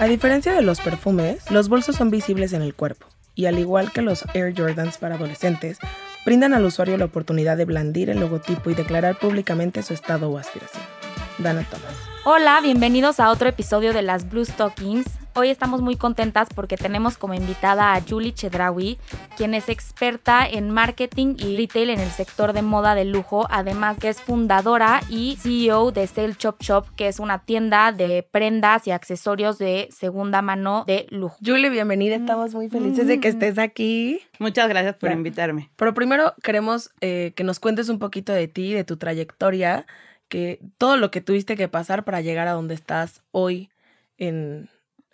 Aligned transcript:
A 0.00 0.06
diferencia 0.06 0.52
de 0.52 0.62
los 0.62 0.80
perfumes, 0.80 1.50
los 1.50 1.68
bolsos 1.68 1.96
son 1.96 2.08
visibles 2.08 2.52
en 2.52 2.62
el 2.62 2.72
cuerpo 2.72 3.08
y 3.34 3.46
al 3.46 3.58
igual 3.58 3.90
que 3.90 4.00
los 4.00 4.24
Air 4.32 4.54
Jordans 4.56 4.96
para 4.96 5.16
adolescentes, 5.16 5.78
brindan 6.24 6.54
al 6.54 6.64
usuario 6.64 6.96
la 6.96 7.06
oportunidad 7.06 7.56
de 7.56 7.64
blandir 7.64 8.08
el 8.08 8.20
logotipo 8.20 8.70
y 8.70 8.74
declarar 8.74 9.18
públicamente 9.18 9.82
su 9.82 9.94
estado 9.94 10.30
o 10.30 10.38
aspiración. 10.38 10.84
Dana 11.38 11.66
Thomas. 11.68 11.94
Hola, 12.24 12.60
bienvenidos 12.60 13.18
a 13.18 13.30
otro 13.30 13.48
episodio 13.48 13.92
de 13.92 14.02
las 14.02 14.28
Blue 14.28 14.44
Stockings. 14.44 15.06
Hoy 15.38 15.50
estamos 15.50 15.82
muy 15.82 15.94
contentas 15.94 16.48
porque 16.52 16.76
tenemos 16.76 17.16
como 17.16 17.32
invitada 17.32 17.94
a 17.94 18.00
Julie 18.00 18.34
Chedrawi, 18.34 18.98
quien 19.36 19.54
es 19.54 19.68
experta 19.68 20.44
en 20.44 20.68
marketing 20.70 21.36
y 21.38 21.56
retail 21.56 21.90
en 21.90 22.00
el 22.00 22.10
sector 22.10 22.52
de 22.52 22.62
moda 22.62 22.96
de 22.96 23.04
lujo, 23.04 23.46
además 23.48 23.98
que 23.98 24.08
es 24.08 24.20
fundadora 24.20 25.00
y 25.08 25.36
CEO 25.36 25.92
de 25.92 26.08
Sale 26.08 26.34
Chop 26.34 26.60
Shop, 26.60 26.86
que 26.96 27.06
es 27.06 27.20
una 27.20 27.44
tienda 27.44 27.92
de 27.92 28.24
prendas 28.28 28.88
y 28.88 28.90
accesorios 28.90 29.58
de 29.58 29.86
segunda 29.92 30.42
mano 30.42 30.82
de 30.88 31.06
lujo. 31.10 31.36
Julie, 31.40 31.70
bienvenida, 31.70 32.16
estamos 32.16 32.52
muy 32.52 32.68
felices 32.68 33.06
de 33.06 33.20
que 33.20 33.28
estés 33.28 33.58
aquí. 33.58 34.20
Muchas 34.40 34.68
gracias 34.68 34.96
por 34.96 35.12
invitarme. 35.12 35.70
Pero 35.76 35.94
primero 35.94 36.34
queremos 36.42 36.90
eh, 37.00 37.32
que 37.36 37.44
nos 37.44 37.60
cuentes 37.60 37.88
un 37.90 38.00
poquito 38.00 38.32
de 38.32 38.48
ti, 38.48 38.74
de 38.74 38.82
tu 38.82 38.96
trayectoria, 38.96 39.86
que 40.28 40.58
todo 40.78 40.96
lo 40.96 41.12
que 41.12 41.20
tuviste 41.20 41.54
que 41.54 41.68
pasar 41.68 42.02
para 42.02 42.22
llegar 42.22 42.48
a 42.48 42.52
donde 42.54 42.74
estás 42.74 43.22
hoy 43.30 43.70
en, 44.16 44.68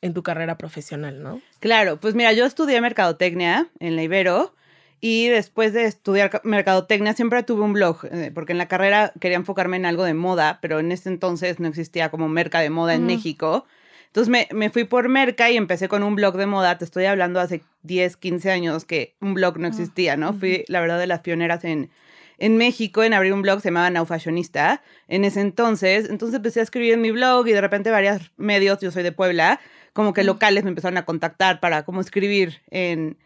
en 0.05 0.13
tu 0.13 0.23
carrera 0.23 0.59
profesional, 0.59 1.23
¿no? 1.23 1.41
Claro, 1.61 1.99
pues 1.99 2.15
mira, 2.15 2.35
yo 2.35 2.45
estudié 2.45 2.79
mercadotecnia 2.83 3.69
en 3.81 3.97
la 3.97 4.03
Ibero 4.03 4.55
y 5.01 5.29
después 5.29 5.73
de 5.73 5.85
estudiar 5.85 6.43
mercadotecnia 6.45 7.15
siempre 7.15 7.43
tuve 7.43 7.63
un 7.63 7.73
blog, 7.73 8.05
eh, 8.05 8.31
porque 8.35 8.53
en 8.53 8.59
la 8.59 8.69
carrera 8.69 9.15
quería 9.19 9.39
enfocarme 9.39 9.79
en 9.79 9.87
algo 9.87 10.05
de 10.05 10.13
moda, 10.13 10.59
pero 10.61 10.79
en 10.79 10.93
ese 10.93 11.09
entonces 11.09 11.59
no 11.59 11.69
existía 11.69 12.11
como 12.11 12.29
merca 12.29 12.61
de 12.61 12.69
moda 12.69 12.93
en 12.93 13.07
México. 13.07 13.65
Entonces 14.09 14.29
me, 14.29 14.47
me, 14.53 14.69
fui 14.69 14.85
por 14.85 15.09
merca 15.09 15.51
y 15.51 15.57
empecé 15.57 15.89
con 15.89 16.03
un 16.03 16.17
blog 16.17 16.37
de 16.37 16.45
moda. 16.45 16.77
Te 16.77 16.85
estoy 16.85 17.07
hablando 17.07 17.41
hace 17.41 17.63
10, 17.83 18.19
15 18.19 18.51
años 18.51 18.85
que 18.85 19.15
un 19.23 19.33
blog 19.33 19.59
no 19.59 19.67
existía, 19.67 20.19
¿no? 20.19 20.35
Fui, 20.35 20.65
la 20.69 20.83
verdad, 20.83 20.99
de 20.99 21.07
las 21.07 21.21
pioneras 21.21 21.65
en, 21.65 21.91
en 22.39 22.57
México 22.57 23.03
en 23.03 23.15
abrir 23.15 23.33
un 23.33 23.43
blog 23.43 23.61
se 23.61 23.69
llamaba 23.69 23.91
Now 23.91 24.07
Fashionista 24.07 24.83
en 25.09 25.25
ese 25.25 25.41
entonces. 25.41 26.09
Entonces 26.11 26.37
empecé 26.37 26.61
a 26.61 26.63
escribir 26.63 26.93
en 26.93 27.01
mi 27.01 27.11
blog 27.11 27.47
y 27.49 27.53
de 27.53 27.61
repente 27.61 27.91
varios 27.91 28.33
medios, 28.37 28.81
yo 28.81 28.91
soy 28.91 29.03
de 29.03 29.13
Puebla, 29.13 29.61
como 29.95 30.13
que 30.13 30.25
locales 30.25 30.65
me 30.65 30.69
empezaron 30.69 30.99
a 30.99 31.07
contactar 31.07 31.61
para 31.61 31.85
cómo 31.85 32.03
escribir 32.03 32.61
en, 32.71 33.17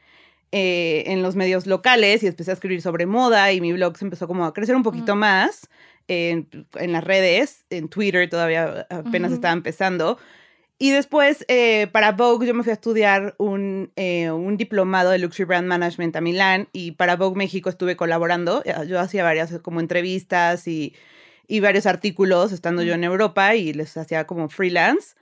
eh, 0.52 1.02
en 1.06 1.22
los 1.22 1.34
medios 1.34 1.66
locales 1.66 2.22
y 2.22 2.28
empecé 2.28 2.52
a 2.52 2.54
escribir 2.54 2.82
sobre 2.82 3.06
moda 3.06 3.52
y 3.52 3.60
mi 3.60 3.72
blog 3.72 3.96
se 3.96 4.04
empezó 4.04 4.28
como 4.28 4.44
a 4.44 4.54
crecer 4.54 4.76
un 4.76 4.82
poquito 4.84 5.16
más 5.16 5.68
en, 6.08 6.46
en, 6.76 6.92
las 6.92 7.02
redes, 7.02 7.64
en 7.70 7.88
Twitter 7.88 8.28
todavía 8.28 8.86
apenas 8.90 9.32
estaba 9.32 9.52
empezando. 9.52 10.18
Y 10.78 10.90
después, 10.90 11.44
eh, 11.48 11.88
para 11.90 12.12
Vogue, 12.12 12.46
yo 12.46 12.54
me 12.54 12.62
fui 12.62 12.70
a 12.70 12.74
estudiar 12.74 13.34
un, 13.38 13.90
eh, 13.96 14.30
un, 14.30 14.56
diplomado 14.56 15.10
de 15.10 15.18
Luxury 15.18 15.44
Brand 15.44 15.66
Management 15.66 16.14
a 16.14 16.20
Milán 16.20 16.68
y 16.72 16.92
para 16.92 17.16
Vogue 17.16 17.36
México 17.36 17.68
estuve 17.68 17.96
colaborando. 17.96 18.62
Yo 18.86 19.00
hacía 19.00 19.24
varias 19.24 19.58
como 19.58 19.80
entrevistas 19.80 20.68
y, 20.68 20.94
y 21.48 21.60
varios 21.60 21.86
artículos 21.86 22.52
estando 22.52 22.82
yo 22.82 22.94
en 22.94 23.02
Europa 23.02 23.56
y 23.56 23.72
les 23.72 23.96
hacía 23.96 24.26
como 24.26 24.48
freelance 24.48 25.16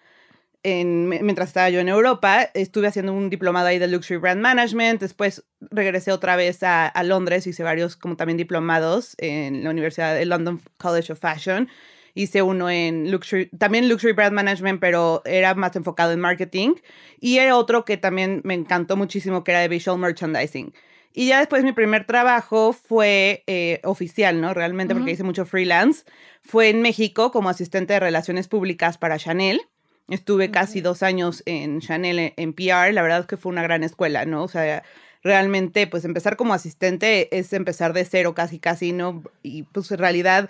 mientras 0.74 1.48
estaba 1.48 1.70
yo 1.70 1.80
en 1.80 1.88
Europa, 1.88 2.50
estuve 2.54 2.88
haciendo 2.88 3.12
un 3.12 3.30
diplomado 3.30 3.68
ahí 3.68 3.78
de 3.78 3.86
Luxury 3.86 4.18
Brand 4.18 4.40
Management, 4.40 5.00
después 5.00 5.44
regresé 5.60 6.12
otra 6.12 6.34
vez 6.36 6.62
a, 6.62 6.86
a, 6.86 7.02
Londres, 7.04 7.46
hice 7.46 7.62
varios 7.62 7.96
como 7.96 8.16
también 8.16 8.36
diplomados 8.36 9.14
en 9.18 9.62
la 9.64 9.70
Universidad 9.70 10.14
de 10.14 10.24
London 10.26 10.60
College 10.78 11.12
of 11.12 11.20
Fashion, 11.20 11.68
hice 12.14 12.42
uno 12.42 12.68
en 12.68 13.10
Luxury, 13.10 13.48
también 13.58 13.88
Luxury 13.88 14.12
Brand 14.12 14.34
Management, 14.34 14.80
pero 14.80 15.22
era 15.24 15.54
más 15.54 15.76
enfocado 15.76 16.12
en 16.12 16.20
marketing, 16.20 16.74
y 17.20 17.38
era 17.38 17.56
otro 17.56 17.84
que 17.84 17.96
también 17.96 18.40
me 18.42 18.54
encantó 18.54 18.96
muchísimo, 18.96 19.44
que 19.44 19.52
era 19.52 19.60
de 19.60 19.68
Visual 19.68 19.98
Merchandising. 19.98 20.72
Y 21.18 21.28
ya 21.28 21.38
después 21.38 21.64
mi 21.64 21.72
primer 21.72 22.06
trabajo 22.06 22.74
fue 22.74 23.42
eh, 23.46 23.80
oficial, 23.84 24.38
¿no? 24.38 24.52
Realmente, 24.52 24.94
porque 24.94 25.12
hice 25.12 25.22
mucho 25.22 25.46
freelance. 25.46 26.04
Fue 26.42 26.68
en 26.68 26.82
México 26.82 27.32
como 27.32 27.48
asistente 27.48 27.94
de 27.94 28.00
relaciones 28.00 28.48
públicas 28.48 28.98
para 28.98 29.16
Chanel. 29.16 29.62
Estuve 30.08 30.50
casi 30.50 30.80
dos 30.80 31.02
años 31.02 31.42
en 31.46 31.80
Chanel 31.80 32.32
en 32.36 32.52
PR, 32.52 32.92
la 32.92 33.02
verdad 33.02 33.20
es 33.20 33.26
que 33.26 33.36
fue 33.36 33.50
una 33.50 33.62
gran 33.62 33.82
escuela, 33.82 34.24
¿no? 34.24 34.44
O 34.44 34.48
sea, 34.48 34.84
realmente, 35.22 35.86
pues 35.86 36.04
empezar 36.04 36.36
como 36.36 36.54
asistente 36.54 37.36
es 37.36 37.52
empezar 37.52 37.92
de 37.92 38.04
cero 38.04 38.34
casi, 38.34 38.60
casi, 38.60 38.92
¿no? 38.92 39.24
Y 39.42 39.64
pues 39.64 39.90
en 39.90 39.98
realidad 39.98 40.48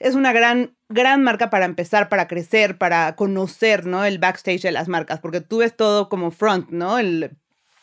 es 0.00 0.14
una 0.14 0.32
gran, 0.34 0.76
gran 0.90 1.22
marca 1.22 1.48
para 1.48 1.64
empezar, 1.64 2.10
para 2.10 2.28
crecer, 2.28 2.76
para 2.76 3.16
conocer, 3.16 3.86
¿no? 3.86 4.04
El 4.04 4.18
backstage 4.18 4.60
de 4.62 4.72
las 4.72 4.88
marcas, 4.88 5.20
porque 5.20 5.40
tú 5.40 5.58
ves 5.58 5.74
todo 5.74 6.10
como 6.10 6.30
front, 6.30 6.68
¿no? 6.70 6.98
El 6.98 7.30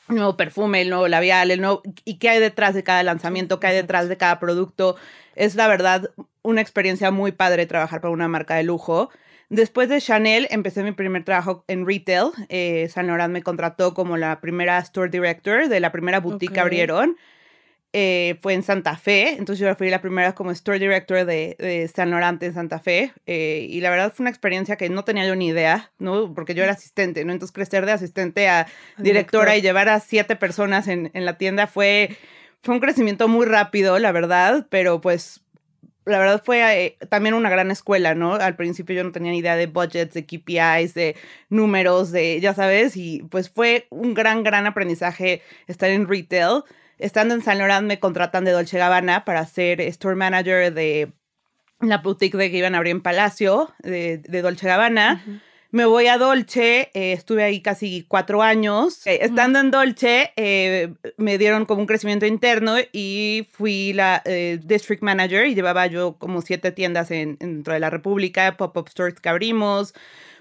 nuevo 0.07 0.37
perfume, 0.37 0.81
el 0.81 0.89
nuevo 0.89 1.07
labial, 1.07 1.51
el 1.51 1.61
nuevo... 1.61 1.81
¿Y 2.05 2.19
qué 2.19 2.29
hay 2.29 2.39
detrás 2.39 2.75
de 2.75 2.83
cada 2.83 3.01
lanzamiento? 3.01 3.59
¿Qué 3.59 3.67
hay 3.67 3.75
detrás 3.75 4.07
de 4.07 4.17
cada 4.17 4.39
producto? 4.39 4.97
Es 5.35 5.55
la 5.55 5.67
verdad 5.67 6.11
una 6.43 6.61
experiencia 6.61 7.11
muy 7.11 7.31
padre 7.31 7.65
trabajar 7.65 8.01
para 8.01 8.13
una 8.13 8.27
marca 8.27 8.55
de 8.55 8.63
lujo. 8.63 9.09
Después 9.51 9.89
de 9.89 9.99
Chanel, 9.99 10.47
empecé 10.49 10.81
mi 10.81 10.93
primer 10.93 11.25
trabajo 11.25 11.65
en 11.67 11.85
retail. 11.85 12.31
Eh, 12.47 12.87
Saint 12.89 13.09
Laurent 13.09 13.33
me 13.33 13.43
contrató 13.43 13.93
como 13.93 14.15
la 14.15 14.39
primera 14.39 14.79
store 14.79 15.09
director 15.09 15.67
de 15.67 15.81
la 15.81 15.91
primera 15.91 16.21
boutique 16.21 16.53
que 16.53 16.59
abrieron. 16.61 17.17
Eh, 17.91 18.39
fue 18.41 18.53
en 18.53 18.63
Santa 18.63 18.95
Fe, 18.95 19.31
entonces 19.31 19.59
yo 19.59 19.75
fui 19.75 19.89
la 19.89 19.99
primera 19.99 20.33
como 20.33 20.51
store 20.51 20.79
director 20.79 21.25
de, 21.25 21.57
de 21.59 21.85
Saint 21.93 22.09
Laurent 22.09 22.41
en 22.41 22.53
Santa 22.53 22.79
Fe. 22.79 23.11
Eh, 23.25 23.67
y 23.69 23.81
la 23.81 23.89
verdad 23.89 24.13
fue 24.15 24.23
una 24.23 24.29
experiencia 24.29 24.77
que 24.77 24.89
no 24.89 25.03
tenía 25.03 25.27
yo 25.27 25.35
ni 25.35 25.47
idea, 25.47 25.91
¿no? 25.99 26.33
Porque 26.33 26.55
yo 26.55 26.63
era 26.63 26.71
asistente, 26.71 27.25
¿no? 27.25 27.33
Entonces 27.33 27.53
crecer 27.53 27.85
de 27.85 27.91
asistente 27.91 28.47
a 28.47 28.67
directora 28.99 29.57
y 29.57 29.61
llevar 29.61 29.89
a 29.89 29.99
siete 29.99 30.37
personas 30.37 30.87
en, 30.87 31.11
en 31.13 31.25
la 31.25 31.37
tienda 31.37 31.67
fue, 31.67 32.15
fue 32.63 32.73
un 32.73 32.79
crecimiento 32.79 33.27
muy 33.27 33.45
rápido, 33.45 33.99
la 33.99 34.13
verdad, 34.13 34.67
pero 34.69 35.01
pues 35.01 35.41
la 36.05 36.19
verdad 36.19 36.41
fue 36.43 36.85
eh, 36.85 36.97
también 37.09 37.35
una 37.35 37.49
gran 37.49 37.69
escuela, 37.71 38.15
¿no? 38.15 38.33
Al 38.33 38.55
principio 38.55 38.95
yo 38.95 39.03
no 39.03 39.11
tenía 39.11 39.31
ni 39.31 39.39
idea 39.39 39.55
de 39.55 39.67
budgets, 39.67 40.13
de 40.13 40.25
KPIs, 40.25 40.93
de 40.93 41.15
números, 41.49 42.11
de, 42.11 42.39
ya 42.39 42.53
sabes, 42.53 42.97
y 42.97 43.23
pues 43.29 43.49
fue 43.49 43.87
un 43.89 44.13
gran, 44.13 44.43
gran 44.43 44.65
aprendizaje 44.65 45.41
estar 45.67 45.89
en 45.89 46.07
retail. 46.07 46.63
Estando 46.97 47.33
en 47.33 47.41
San 47.41 47.57
Laurent 47.57 47.87
me 47.87 47.99
contratan 47.99 48.45
de 48.45 48.51
Dolce 48.51 48.77
Gabbana 48.77 49.25
para 49.25 49.45
ser 49.45 49.81
store 49.81 50.15
manager 50.15 50.73
de 50.73 51.11
la 51.79 51.97
boutique 51.97 52.37
de 52.37 52.51
que 52.51 52.57
iban 52.57 52.75
a 52.75 52.77
abrir 52.77 52.91
en 52.91 53.01
Palacio, 53.01 53.73
de, 53.79 54.17
de 54.17 54.41
Dolce 54.41 54.67
Gabbana. 54.67 55.41
Me 55.73 55.85
voy 55.85 56.07
a 56.07 56.17
Dolce, 56.17 56.91
eh, 56.93 57.13
estuve 57.13 57.43
ahí 57.43 57.61
casi 57.61 58.03
cuatro 58.05 58.41
años. 58.43 59.07
Eh, 59.07 59.19
estando 59.21 59.57
en 59.57 59.71
Dolce, 59.71 60.33
eh, 60.35 60.93
me 61.15 61.37
dieron 61.37 61.65
como 61.65 61.79
un 61.79 61.87
crecimiento 61.87 62.25
interno 62.25 62.75
y 62.91 63.47
fui 63.53 63.93
la 63.93 64.21
district 64.63 65.01
manager 65.01 65.45
y 65.45 65.55
llevaba 65.55 65.87
yo 65.87 66.17
como 66.17 66.41
siete 66.41 66.73
tiendas 66.73 67.09
en, 67.09 67.37
dentro 67.37 67.73
de 67.73 67.79
la 67.79 67.89
República, 67.89 68.57
pop-up 68.57 68.89
stores 68.89 69.21
que 69.21 69.29
abrimos. 69.29 69.93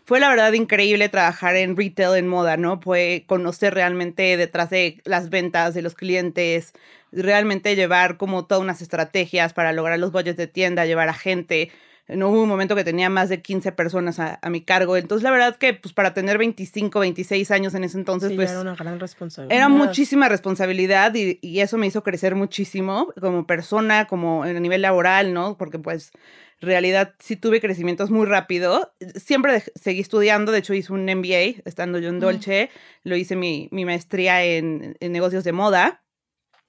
Fue 0.04 0.18
la 0.18 0.28
verdad 0.28 0.52
increíble 0.52 1.08
trabajar 1.08 1.54
en 1.54 1.76
retail, 1.76 2.16
en 2.16 2.26
moda, 2.26 2.56
¿no? 2.56 2.80
Fue 2.80 3.22
conocer 3.28 3.72
realmente 3.74 4.36
detrás 4.36 4.70
de 4.70 5.00
las 5.04 5.30
ventas, 5.30 5.74
de 5.74 5.82
los 5.82 5.94
clientes, 5.94 6.72
realmente 7.12 7.76
llevar 7.76 8.16
como 8.16 8.46
todas 8.46 8.62
unas 8.64 8.82
estrategias 8.82 9.52
para 9.52 9.72
lograr 9.72 10.00
los 10.00 10.10
budgets 10.10 10.36
de 10.36 10.48
tienda, 10.48 10.86
llevar 10.86 11.08
a 11.08 11.14
gente 11.14 11.70
no 12.16 12.28
hubo 12.28 12.42
un 12.42 12.48
momento 12.48 12.74
que 12.76 12.84
tenía 12.84 13.08
más 13.08 13.28
de 13.28 13.42
15 13.42 13.72
personas 13.72 14.18
a, 14.18 14.38
mi 14.50 14.62
cargo. 14.62 14.96
Entonces, 14.96 15.22
la 15.22 15.30
verdad 15.30 15.56
que, 15.56 15.74
pues, 15.74 15.94
para 15.94 16.14
tener 16.14 16.38
25, 16.38 17.00
26 17.00 17.50
años 17.50 17.74
en 17.74 17.84
ese 17.84 17.98
entonces, 17.98 18.32
pues... 18.34 18.50
Era 18.50 18.60
una 18.60 18.74
gran 18.74 18.98
responsabilidad. 19.00 19.56
Era 19.56 19.68
muchísima 19.68 20.28
responsabilidad 20.28 21.14
y, 21.14 21.38
y, 21.42 21.60
eso 21.60 21.78
me 21.78 21.86
hizo 21.86 22.02
crecer 22.02 22.34
muchísimo 22.34 23.12
como 23.20 23.46
persona, 23.46 24.06
como 24.06 24.42
a 24.42 24.52
nivel 24.52 24.82
laboral, 24.82 25.32
¿no? 25.32 25.56
Porque, 25.56 25.78
pues, 25.78 26.12
en 26.60 26.68
realidad 26.68 27.14
sí 27.18 27.36
tuve 27.36 27.60
crecimientos 27.60 28.10
muy 28.10 28.26
rápido. 28.26 28.92
Siempre 29.16 29.62
seguí 29.74 30.00
estudiando, 30.00 30.52
de 30.52 30.58
hecho 30.58 30.74
hice 30.74 30.92
un 30.92 31.04
MBA 31.04 31.62
estando 31.64 31.98
yo 31.98 32.08
en 32.08 32.20
Dolce, 32.20 32.70
lo 33.02 33.16
hice 33.16 33.36
mi, 33.36 33.68
mi 33.72 33.84
maestría 33.84 34.44
en, 34.44 34.96
en 35.00 35.12
negocios 35.12 35.44
de 35.44 35.52
moda. 35.52 36.02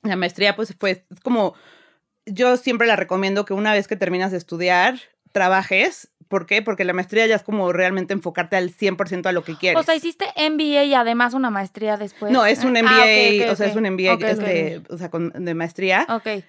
La 0.03 0.15
maestría, 0.15 0.55
pues, 0.55 0.75
fue 0.79 1.05
como 1.23 1.55
yo 2.25 2.57
siempre 2.57 2.87
la 2.87 2.95
recomiendo 2.95 3.45
que 3.45 3.53
una 3.53 3.73
vez 3.73 3.87
que 3.87 3.95
terminas 3.95 4.31
de 4.31 4.37
estudiar, 4.37 4.99
trabajes. 5.31 6.09
¿Por 6.27 6.45
qué? 6.45 6.61
Porque 6.61 6.85
la 6.85 6.93
maestría 6.93 7.25
ya 7.27 7.35
es 7.35 7.43
como 7.43 7.73
realmente 7.73 8.13
enfocarte 8.13 8.55
al 8.55 8.71
100% 8.71 9.25
a 9.25 9.31
lo 9.33 9.43
que 9.43 9.57
quieres. 9.57 9.77
O 9.77 9.83
sea, 9.83 9.95
hiciste 9.95 10.25
MBA 10.37 10.85
y 10.85 10.93
además 10.93 11.33
una 11.33 11.49
maestría 11.49 11.97
después. 11.97 12.31
No, 12.31 12.45
es 12.45 12.63
un 12.63 12.71
MBA, 12.71 13.47
ah, 13.47 13.51
o 13.51 13.55
sea, 13.55 13.67
es 13.67 13.75
un 13.75 13.83
MBA 13.83 14.13
este, 14.29 14.81
o 14.89 14.97
sea, 14.97 15.09
con, 15.09 15.33
de 15.33 15.53
maestría. 15.53 16.07
Ok. 16.07 16.43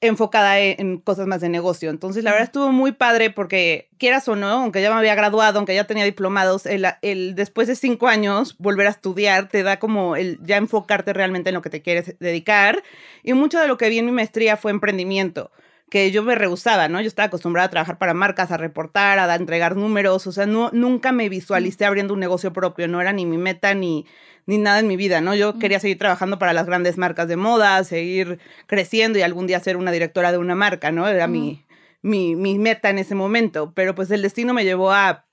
Enfocada 0.00 0.58
en, 0.58 0.98
cosas 0.98 1.28
más 1.28 1.42
de 1.42 1.48
negocio. 1.48 1.90
Entonces, 1.90 2.24
la 2.24 2.32
verdad 2.32 2.46
estuvo 2.46 2.72
muy 2.72 2.90
padre 2.90 3.30
porque, 3.30 3.88
quieras 3.98 4.26
o 4.28 4.34
no, 4.34 4.48
aunque 4.48 4.82
ya 4.82 4.90
me 4.90 4.96
había 4.96 5.14
graduado, 5.14 5.58
aunque 5.58 5.74
ya 5.76 5.84
tenía 5.84 6.04
diplomados, 6.04 6.66
el, 6.66 6.86
el 7.02 7.36
después 7.36 7.68
de 7.68 7.76
cinco 7.76 8.08
años 8.08 8.56
volver 8.58 8.88
a 8.88 8.90
estudiar 8.90 9.48
te 9.48 9.62
da 9.62 9.78
como 9.78 10.16
el 10.16 10.40
ya 10.42 10.56
enfocarte 10.56 11.12
realmente 11.12 11.50
en 11.50 11.54
lo 11.54 11.62
que 11.62 11.70
te 11.70 11.82
quieres 11.82 12.16
dedicar. 12.18 12.82
Y 13.22 13.34
mucho 13.34 13.60
de 13.60 13.68
lo 13.68 13.76
que 13.76 13.90
vi 13.90 13.98
en 13.98 14.06
mi 14.06 14.12
maestría 14.12 14.56
fue 14.56 14.72
emprendimiento 14.72 15.52
que 15.90 16.10
yo 16.12 16.22
me 16.22 16.36
rehusaba, 16.36 16.88
¿no? 16.88 17.00
Yo 17.00 17.08
estaba 17.08 17.26
acostumbrada 17.26 17.66
a 17.66 17.70
trabajar 17.70 17.98
para 17.98 18.14
marcas, 18.14 18.52
a 18.52 18.56
reportar, 18.56 19.18
a 19.18 19.34
entregar 19.34 19.76
números, 19.76 20.26
o 20.26 20.32
sea, 20.32 20.46
no, 20.46 20.70
nunca 20.72 21.12
me 21.12 21.28
visualicé 21.28 21.84
abriendo 21.84 22.14
un 22.14 22.20
negocio 22.20 22.52
propio, 22.52 22.86
no 22.88 23.00
era 23.00 23.12
ni 23.12 23.26
mi 23.26 23.38
meta 23.38 23.74
ni, 23.74 24.06
ni 24.46 24.58
nada 24.58 24.78
en 24.78 24.86
mi 24.86 24.96
vida, 24.96 25.20
¿no? 25.20 25.34
Yo 25.34 25.58
quería 25.58 25.80
seguir 25.80 25.98
trabajando 25.98 26.38
para 26.38 26.52
las 26.52 26.66
grandes 26.66 26.96
marcas 26.96 27.26
de 27.26 27.36
moda, 27.36 27.82
seguir 27.84 28.38
creciendo 28.66 29.18
y 29.18 29.22
algún 29.22 29.48
día 29.48 29.58
ser 29.60 29.76
una 29.76 29.90
directora 29.90 30.30
de 30.30 30.38
una 30.38 30.54
marca, 30.54 30.92
¿no? 30.92 31.08
Era 31.08 31.26
mi, 31.26 31.66
mi, 32.02 32.36
mi 32.36 32.58
meta 32.58 32.88
en 32.88 32.98
ese 32.98 33.16
momento, 33.16 33.72
pero 33.74 33.94
pues 33.94 34.10
el 34.12 34.22
destino 34.22 34.54
me 34.54 34.64
llevó 34.64 34.92
a 34.92 35.26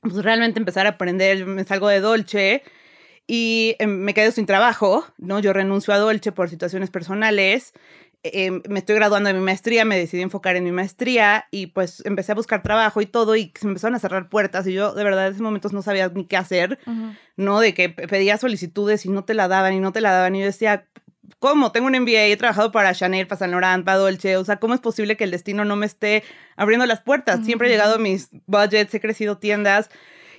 pues, 0.00 0.14
realmente 0.16 0.58
empezar 0.58 0.86
a 0.86 0.90
aprender, 0.90 1.38
yo 1.38 1.46
me 1.46 1.64
salgo 1.64 1.88
de 1.88 2.00
Dolce 2.00 2.62
y 3.26 3.76
em, 3.78 3.90
me 3.90 4.14
quedo 4.14 4.32
sin 4.32 4.46
trabajo, 4.46 5.04
¿no? 5.18 5.40
Yo 5.40 5.52
renuncio 5.52 5.92
a 5.94 5.98
Dolce 5.98 6.32
por 6.32 6.48
situaciones 6.48 6.90
personales 6.90 7.74
Em, 8.22 8.60
me 8.68 8.80
estoy 8.80 8.96
graduando 8.96 9.28
de 9.28 9.34
mi 9.34 9.40
maestría, 9.40 9.86
me 9.86 9.96
decidí 9.96 10.20
enfocar 10.20 10.54
en 10.54 10.64
mi 10.64 10.72
maestría 10.72 11.46
y 11.50 11.68
pues 11.68 12.02
empecé 12.04 12.32
a 12.32 12.34
buscar 12.34 12.62
trabajo 12.62 13.00
y 13.00 13.06
todo 13.06 13.34
y 13.34 13.50
se 13.58 13.66
empezaron 13.66 13.94
a 13.94 13.98
cerrar 13.98 14.28
puertas 14.28 14.66
y 14.66 14.74
yo 14.74 14.92
de 14.92 15.04
verdad 15.04 15.28
en 15.28 15.32
ese 15.32 15.42
momentos 15.42 15.72
no 15.72 15.80
sabía 15.80 16.10
ni 16.10 16.26
qué 16.26 16.36
hacer, 16.36 16.78
¿no? 17.36 17.60
De 17.60 17.72
que 17.72 17.88
pedía 17.88 18.36
solicitudes 18.36 19.06
y 19.06 19.08
no 19.08 19.24
te 19.24 19.32
la 19.32 19.48
daban 19.48 19.72
y 19.72 19.80
no 19.80 19.92
te 19.92 20.02
la 20.02 20.12
daban 20.12 20.34
y 20.34 20.40
yo 20.40 20.44
decía, 20.44 20.86
¿cómo? 21.38 21.72
Tengo 21.72 21.86
un 21.86 21.98
MBA, 21.98 22.26
he 22.26 22.36
trabajado 22.36 22.72
para 22.72 22.94
Chanel, 22.94 23.26
para 23.26 23.38
Saint 23.38 23.52
Laurent, 23.52 23.86
para 23.86 23.96
Dolce, 23.96 24.36
o 24.36 24.44
sea, 24.44 24.58
¿cómo 24.58 24.74
es 24.74 24.80
posible 24.80 25.16
que 25.16 25.24
el 25.24 25.30
destino 25.30 25.64
no 25.64 25.76
me 25.76 25.86
esté 25.86 26.22
abriendo 26.56 26.84
las 26.84 27.00
puertas? 27.00 27.42
Siempre 27.46 27.68
he 27.68 27.70
llegado 27.70 27.94
a 27.94 27.98
mis 27.98 28.28
budgets, 28.46 28.92
he 28.92 29.00
crecido 29.00 29.38
tiendas 29.38 29.88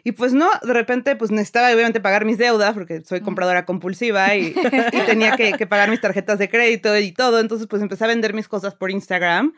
y 0.03 0.13
pues 0.13 0.33
no, 0.33 0.50
de 0.63 0.74
repente 0.74 1.15
pues 1.15 1.31
necesitaba 1.31 1.71
obviamente 1.74 2.00
pagar 2.00 2.25
mis 2.25 2.38
deudas 2.38 2.74
porque 2.74 3.01
soy 3.01 3.21
compradora 3.21 3.65
compulsiva 3.65 4.36
y, 4.36 4.53
tenía 5.06 5.36
que, 5.36 5.68
pagar 5.68 5.89
mis 5.89 6.01
tarjetas 6.01 6.39
de 6.39 6.50
crédito 6.50 6.98
y 6.98 7.12
todo. 7.12 7.39
Entonces 7.39 7.68
pues 7.68 7.81
empecé 7.81 8.06
a 8.06 8.07
vender 8.07 8.33
mis 8.33 8.48
cosas 8.48 8.74
por 8.75 8.92
Instagram. 8.92 9.53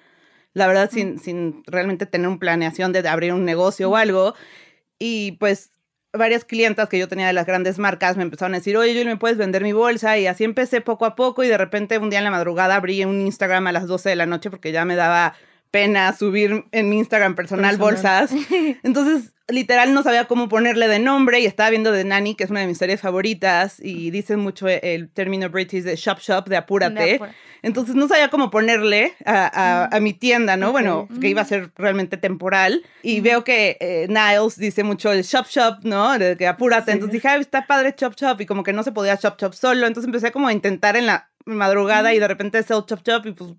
La 0.53 0.67
verdad 0.67 0.89
sin, 0.91 1.19
sin 1.19 1.63
realmente 1.65 2.05
tener 2.05 2.27
una 2.27 2.39
planeación 2.39 2.91
de 2.91 3.07
abrir 3.07 3.33
un 3.33 3.45
negocio 3.45 3.89
o 3.89 3.95
algo. 3.95 4.35
Y 4.99 5.33
pues 5.33 5.71
varias 6.11 6.45
clientas 6.45 6.89
que 6.89 6.99
yo 6.99 7.07
tenía 7.07 7.27
de 7.27 7.33
las 7.33 7.47
grandes 7.47 7.79
marcas 7.79 8.17
me 8.17 8.23
empezaron 8.23 8.53
a 8.53 8.57
decir, 8.57 8.77
oye, 8.77 8.93
yo 8.93 9.03
me 9.03 9.17
puedes 9.17 9.37
vender 9.37 9.63
mi 9.63 9.71
bolsa. 9.71 10.17
Y 10.17 10.27
así 10.27 10.43
empecé 10.43 10.81
poco 10.81 11.05
a 11.05 11.15
poco 11.15 11.43
y 11.43 11.47
de 11.47 11.57
repente 11.57 11.97
un 11.97 12.09
día 12.09 12.19
en 12.19 12.25
la 12.25 12.31
madrugada 12.31 12.75
abrí 12.75 13.03
un 13.05 13.21
Instagram 13.21 13.67
a 13.67 13.71
las 13.71 13.87
12 13.87 14.09
de 14.09 14.15
la 14.15 14.25
noche 14.25 14.49
porque 14.49 14.71
ya 14.71 14.85
me 14.85 14.95
daba 14.95 15.35
pena 15.73 16.15
subir 16.15 16.65
en 16.71 16.87
mi 16.87 16.99
Instagram 16.99 17.33
personal, 17.33 17.77
bolsas. 17.77 18.29
Entonces, 18.83 19.33
literal 19.47 19.91
no 19.95 20.03
sabía 20.03 20.25
cómo 20.25 20.47
ponerle 20.47 20.87
de 20.87 20.99
nombre 20.99 21.39
y 21.39 21.47
estaba 21.47 21.71
viendo 21.71 21.91
The 21.91 22.03
Nanny, 22.03 22.35
que 22.35 22.43
es 22.43 22.51
una 22.51 22.59
de 22.59 22.67
mis 22.67 22.77
series 22.77 23.01
favoritas, 23.01 23.79
y 23.79 24.11
dicen 24.11 24.39
mucho 24.39 24.67
el 24.67 25.09
término 25.09 25.49
british 25.49 25.83
de 25.83 25.95
shop 25.95 26.19
shop, 26.19 26.47
de 26.47 26.57
apúrate. 26.57 27.19
Entonces 27.63 27.95
no 27.95 28.07
sabía 28.07 28.29
cómo 28.29 28.51
ponerle 28.51 29.15
a, 29.25 29.89
a, 29.91 29.99
mi 29.99 30.13
tienda, 30.13 30.57
¿no? 30.57 30.71
Bueno, 30.71 31.07
que 31.19 31.29
iba 31.29 31.41
a 31.41 31.45
ser 31.45 31.71
realmente 31.75 32.17
temporal. 32.17 32.83
Y 33.01 33.21
veo 33.21 33.43
que 33.43 33.77
eh, 33.79 34.05
Niles 34.09 34.59
dice 34.59 34.83
mucho 34.83 35.11
el 35.11 35.23
shop 35.23 35.47
shop, 35.47 35.77
¿no? 35.81 36.19
De 36.19 36.37
que 36.37 36.45
apúrate. 36.45 36.91
Entonces 36.91 37.13
dije, 37.13 37.29
Ay, 37.29 37.41
está 37.41 37.65
padre 37.65 37.95
shop 37.97 38.13
shop. 38.15 38.39
Y 38.41 38.45
como 38.45 38.61
que 38.61 38.73
no 38.73 38.83
se 38.83 38.91
podía 38.91 39.15
shop 39.15 39.37
shop 39.41 39.53
solo. 39.53 39.87
Entonces 39.87 40.07
empecé 40.07 40.31
como 40.31 40.49
a 40.49 40.53
intentar 40.53 40.95
en 40.97 41.07
la 41.07 41.31
madrugada 41.45 42.13
y 42.13 42.19
de 42.19 42.27
repente 42.27 42.61
sell 42.61 42.83
shop 42.87 43.01
shop 43.03 43.25
y 43.25 43.31
pues 43.31 43.53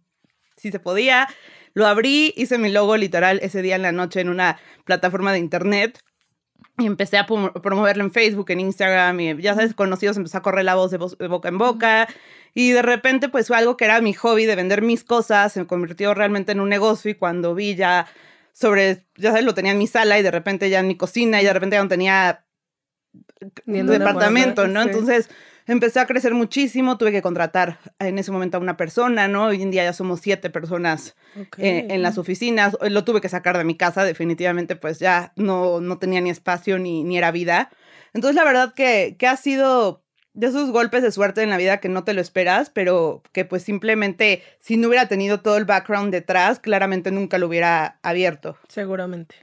sí 0.56 0.70
se 0.70 0.78
podía. 0.78 1.26
Lo 1.74 1.86
abrí, 1.86 2.32
hice 2.36 2.56
mi 2.56 2.70
logo 2.70 2.96
literal 2.96 3.40
ese 3.42 3.60
día 3.60 3.76
en 3.76 3.82
la 3.82 3.92
noche 3.92 4.20
en 4.20 4.28
una 4.28 4.58
plataforma 4.84 5.32
de 5.32 5.40
internet. 5.40 6.00
Y 6.78 6.86
empecé 6.86 7.18
a 7.18 7.26
promoverlo 7.26 8.02
en 8.02 8.10
Facebook, 8.10 8.50
en 8.50 8.60
Instagram, 8.60 9.20
y 9.20 9.40
ya 9.40 9.54
sabes, 9.54 9.74
conocidos, 9.74 10.16
empezó 10.16 10.38
a 10.38 10.42
correr 10.42 10.64
la 10.64 10.74
voz 10.74 10.90
de, 10.90 10.96
boca 10.96 11.48
en 11.48 11.58
boca. 11.58 12.08
Y 12.52 12.70
de 12.70 12.82
repente, 12.82 13.28
pues 13.28 13.48
fue 13.48 13.56
algo 13.56 13.76
que 13.76 13.84
era 13.84 14.00
mi 14.00 14.12
hobby 14.12 14.44
de 14.44 14.56
vender 14.56 14.82
mis 14.82 15.04
cosas, 15.04 15.52
se 15.52 15.66
convirtió 15.66 16.14
realmente 16.14 16.52
en 16.52 16.60
un 16.60 16.68
negocio. 16.68 17.10
Y 17.10 17.14
cuando 17.14 17.54
vi 17.54 17.76
ya 17.76 18.06
sobre, 18.52 19.04
ya 19.16 19.30
sabes, 19.30 19.44
lo 19.44 19.54
tenía 19.54 19.72
en 19.72 19.78
mi 19.78 19.86
sala 19.86 20.18
y 20.18 20.22
de 20.22 20.30
repente 20.32 20.70
ya 20.70 20.80
en 20.80 20.88
mi 20.88 20.96
cocina 20.96 21.40
y 21.40 21.44
de 21.44 21.52
repente 21.52 21.76
ya 21.76 21.82
no 21.82 21.88
tenía 21.88 22.44
departamento, 23.66 24.66
¿no? 24.66 24.82
Entonces 24.82 25.28
empecé 25.66 26.00
a 26.00 26.06
crecer 26.06 26.34
muchísimo, 26.34 26.98
tuve 26.98 27.12
que 27.12 27.22
contratar 27.22 27.78
en 27.98 28.18
ese 28.18 28.30
momento 28.32 28.56
a 28.56 28.60
una 28.60 28.76
persona, 28.76 29.28
¿no? 29.28 29.46
Hoy 29.46 29.62
en 29.62 29.70
día 29.70 29.84
ya 29.84 29.92
somos 29.92 30.20
siete 30.20 30.50
personas 30.50 31.16
eh, 31.58 31.86
en 31.90 32.02
las 32.02 32.18
oficinas, 32.18 32.76
lo 32.80 33.04
tuve 33.04 33.20
que 33.20 33.28
sacar 33.28 33.56
de 33.58 33.64
mi 33.64 33.76
casa, 33.76 34.04
definitivamente 34.04 34.76
pues 34.76 34.98
ya 34.98 35.32
no, 35.36 35.80
no 35.80 35.98
tenía 35.98 36.20
ni 36.20 36.30
espacio 36.30 36.78
ni, 36.78 37.04
ni 37.04 37.18
era 37.18 37.30
vida. 37.30 37.70
Entonces 38.12 38.36
la 38.36 38.44
verdad 38.44 38.74
que, 38.74 39.16
que 39.18 39.26
ha 39.26 39.36
sido 39.36 40.04
de 40.34 40.48
esos 40.48 40.70
golpes 40.70 41.02
de 41.02 41.12
suerte 41.12 41.42
en 41.42 41.50
la 41.50 41.56
vida 41.56 41.78
que 41.78 41.88
no 41.88 42.04
te 42.04 42.12
lo 42.12 42.20
esperas, 42.20 42.68
pero 42.68 43.22
que 43.32 43.44
pues 43.44 43.62
simplemente 43.62 44.42
si 44.58 44.76
no 44.76 44.88
hubiera 44.88 45.08
tenido 45.08 45.40
todo 45.40 45.56
el 45.56 45.64
background 45.64 46.12
detrás, 46.12 46.58
claramente 46.58 47.10
nunca 47.10 47.38
lo 47.38 47.46
hubiera 47.46 47.98
abierto. 48.02 48.58
Seguramente. 48.68 49.36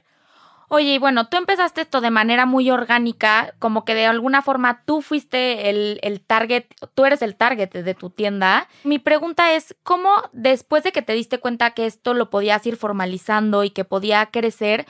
Oye, 0.74 0.94
y 0.94 0.98
bueno, 0.98 1.28
tú 1.28 1.36
empezaste 1.36 1.82
esto 1.82 2.00
de 2.00 2.08
manera 2.08 2.46
muy 2.46 2.70
orgánica, 2.70 3.52
como 3.58 3.84
que 3.84 3.94
de 3.94 4.06
alguna 4.06 4.40
forma 4.40 4.84
tú 4.86 5.02
fuiste 5.02 5.68
el, 5.68 6.00
el, 6.00 6.22
target, 6.22 6.64
tú 6.94 7.04
eres 7.04 7.20
el 7.20 7.36
target 7.36 7.68
de 7.68 7.94
tu 7.94 8.08
tienda. 8.08 8.66
Mi 8.82 8.98
pregunta 8.98 9.52
es, 9.52 9.76
¿cómo 9.82 10.08
después 10.32 10.82
de 10.82 10.90
que 10.92 11.02
te 11.02 11.12
diste 11.12 11.36
cuenta 11.36 11.72
que 11.72 11.84
esto 11.84 12.14
lo 12.14 12.30
podías 12.30 12.66
ir 12.66 12.78
formalizando 12.78 13.64
y 13.64 13.70
que 13.70 13.84
podía 13.84 14.24
crecer, 14.30 14.86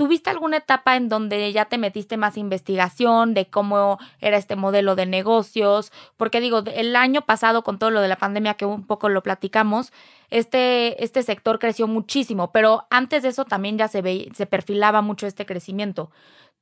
¿Tuviste 0.00 0.30
alguna 0.30 0.56
etapa 0.56 0.96
en 0.96 1.10
donde 1.10 1.52
ya 1.52 1.66
te 1.66 1.76
metiste 1.76 2.16
más 2.16 2.38
investigación 2.38 3.34
de 3.34 3.50
cómo 3.50 3.98
era 4.18 4.38
este 4.38 4.56
modelo 4.56 4.96
de 4.96 5.04
negocios? 5.04 5.92
Porque 6.16 6.40
digo, 6.40 6.62
el 6.64 6.96
año 6.96 7.20
pasado 7.26 7.62
con 7.62 7.78
todo 7.78 7.90
lo 7.90 8.00
de 8.00 8.08
la 8.08 8.16
pandemia 8.16 8.54
que 8.54 8.64
un 8.64 8.86
poco 8.86 9.10
lo 9.10 9.22
platicamos, 9.22 9.92
este, 10.30 11.04
este 11.04 11.22
sector 11.22 11.58
creció 11.58 11.86
muchísimo, 11.86 12.50
pero 12.50 12.86
antes 12.88 13.22
de 13.22 13.28
eso 13.28 13.44
también 13.44 13.76
ya 13.76 13.88
se, 13.88 14.00
ve, 14.00 14.30
se 14.34 14.46
perfilaba 14.46 15.02
mucho 15.02 15.26
este 15.26 15.44
crecimiento. 15.44 16.10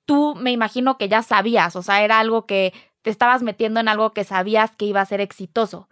Tú 0.05 0.35
me 0.35 0.51
imagino 0.51 0.99
que 0.99 1.09
ya 1.09 1.23
sabías, 1.23 1.77
o 1.77 1.83
sea, 1.85 2.03
era 2.03 2.19
algo 2.19 2.45
que 2.45 2.73
te 3.03 3.11
estabas 3.11 3.45
metiendo 3.45 3.79
en 3.79 3.87
algo 3.87 4.11
que 4.11 4.25
sabías 4.25 4.75
que 4.75 4.87
iba 4.87 5.01
a 5.01 5.07
ser 5.07 5.21
exitoso. 5.21 5.89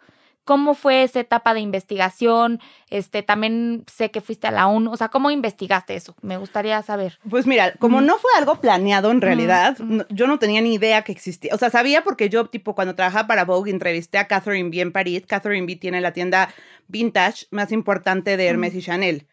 ¿Cómo 0.47 0.75
fue 0.75 1.03
esa 1.03 1.19
etapa 1.19 1.55
de 1.55 1.61
investigación? 1.61 2.61
Este, 2.89 3.25
también 3.25 3.85
sé 3.93 4.13
que 4.13 4.21
fuiste 4.21 4.47
a 4.47 4.53
la 4.53 4.69
ONU, 4.69 4.93
o 4.93 4.97
sea, 4.97 5.09
¿cómo 5.09 5.33
investigaste 5.33 5.97
eso? 5.97 6.15
Me 6.23 6.37
gustaría 6.37 6.81
saber. 6.83 7.19
Pues 7.29 7.49
mira, 7.49 7.73
como 7.81 8.01
no 8.01 8.17
fue 8.17 8.31
algo 8.39 8.61
planeado 8.61 9.11
en 9.11 9.21
realidad, 9.21 9.77
yo 10.09 10.29
no 10.29 10.39
tenía 10.39 10.61
ni 10.61 10.75
idea 10.75 11.03
que 11.03 11.11
existía. 11.11 11.53
O 11.53 11.59
sea, 11.59 11.71
sabía 11.71 12.05
porque 12.05 12.29
yo, 12.29 12.47
tipo, 12.47 12.77
cuando 12.77 12.95
trabajaba 12.95 13.27
para 13.27 13.45
Vogue, 13.45 13.73
entrevisté 13.73 14.19
a 14.19 14.29
Catherine 14.29 14.71
B 14.71 14.81
en 14.81 14.93
París. 14.93 15.25
Catherine 15.27 15.67
B 15.67 15.75
tiene 15.75 16.01
la 16.01 16.13
tienda 16.13 16.49
vintage 16.87 17.47
más 17.51 17.73
importante 17.73 18.37
de 18.37 18.47
Hermes 18.47 18.75
y 18.77 18.83
Chanel 18.83 19.27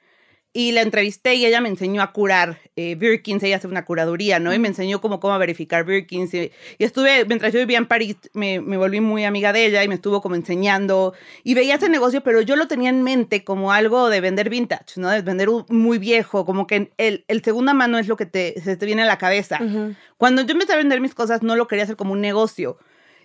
y 0.56 0.72
la 0.72 0.82
entrevisté 0.82 1.34
y 1.34 1.48
ella 1.48 1.62
me 1.62 1.70
enseñó 1.70 2.04
a 2.04 2.14
curar 2.14 2.60
eh, 2.76 2.94
Birkins, 2.94 3.42
ella 3.42 3.58
hace 3.58 3.68
una 3.68 3.86
curaduría, 3.86 4.40
¿no? 4.40 4.54
Y 4.54 4.60
me 4.60 4.68
enseñó 4.68 5.02
cómo, 5.02 5.20
cómo 5.20 5.38
verificar 5.40 5.84
Birkins. 5.84 6.32
Y, 6.36 6.52
estuve, 6.78 7.26
mientras 7.26 7.52
yo 7.54 7.60
vivía 7.60 7.80
en 7.80 7.88
París, 7.88 8.18
me, 8.34 8.62
me, 8.62 8.78
volví 8.78 9.02
muy 9.02 9.26
amiga 9.26 9.52
de 9.52 9.66
ella 9.66 9.84
y 9.84 9.88
me 9.88 9.96
estuvo 9.96 10.22
como 10.22 10.36
enseñando. 10.36 11.16
Y 11.44 11.56
veía 11.56 11.76
ese 11.76 11.90
negocio, 11.90 12.22
pero 12.22 12.42
yo 12.42 12.56
lo 12.56 12.68
tenía 12.68 12.92
en 12.92 13.02
mente 13.02 13.44
como 13.44 13.72
algo 13.72 14.10
de 14.10 14.22
vender 14.22 14.52
vintage, 14.52 14.98
¿no? 14.98 15.10
De 15.10 15.22
vender 15.22 15.50
muy 15.70 15.98
viejo, 15.98 16.46
como 16.46 16.68
que 16.68 16.92
el, 16.98 17.26
el 17.28 17.44
segunda 17.44 17.74
mano 17.74 17.98
es 17.98 18.08
lo 18.08 18.16
que 18.16 18.28
te, 18.28 18.54
se 18.62 18.78
te 18.78 18.86
viene 18.86 19.02
a 19.02 19.06
la 19.06 19.18
cabeza. 19.18 19.60
Cuando 20.18 20.44
yo 20.44 20.52
empecé 20.52 20.74
a 20.74 20.78
vender 20.78 21.02
mis 21.02 21.16
cosas, 21.16 21.42
no 21.42 21.56
lo 21.56 21.68
quería 21.68 21.86
hacer 21.86 21.96
como 21.96 22.14
un 22.14 22.22
negocio. 22.22 22.78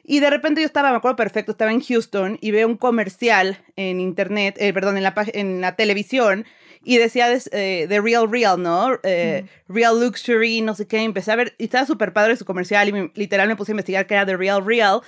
Y 0.02 0.20
de 0.20 0.30
repente 0.30 0.62
yo 0.62 0.66
estaba, 0.66 0.90
me 0.90 0.97
acuerdo 0.97 1.16
perfecto, 1.16 1.52
estaba 1.52 1.70
en 1.70 1.82
Houston 1.82 2.38
y 2.40 2.52
veo 2.52 2.66
un 2.66 2.78
comercial 2.78 3.58
en 3.76 4.00
internet, 4.00 4.56
eh, 4.58 4.73
perdón, 4.73 4.97
en 4.97 5.02
la, 5.02 5.14
en 5.35 5.61
la 5.61 5.76
televisión 5.76 6.47
y 6.85 6.99
decía 6.99 7.28
de, 7.28 7.40
eh, 7.52 8.00
Real 8.00 8.30
Real, 8.30 8.62
¿no? 8.62 8.99
Eh, 9.02 9.44
Real 9.68 10.00
Luxury, 10.00 10.61
no 10.61 10.75
sé 10.75 10.87
qué. 10.87 11.02
Empecé 11.02 11.32
a 11.32 11.37
ver, 11.37 11.54
y 11.58 11.64
estaba 11.64 11.87
súper 11.87 12.12
padre 12.12 12.37
su 12.37 12.44
comercial 12.44 12.88
y 12.88 13.11
literal 13.14 13.49
me 13.49 13.56
puse 13.56 13.73
a 13.73 13.75
investigar 13.75 14.06
que 14.06 14.14
era 14.14 14.25
de 14.25 14.37
Real 14.37 14.64
Real 14.64 15.00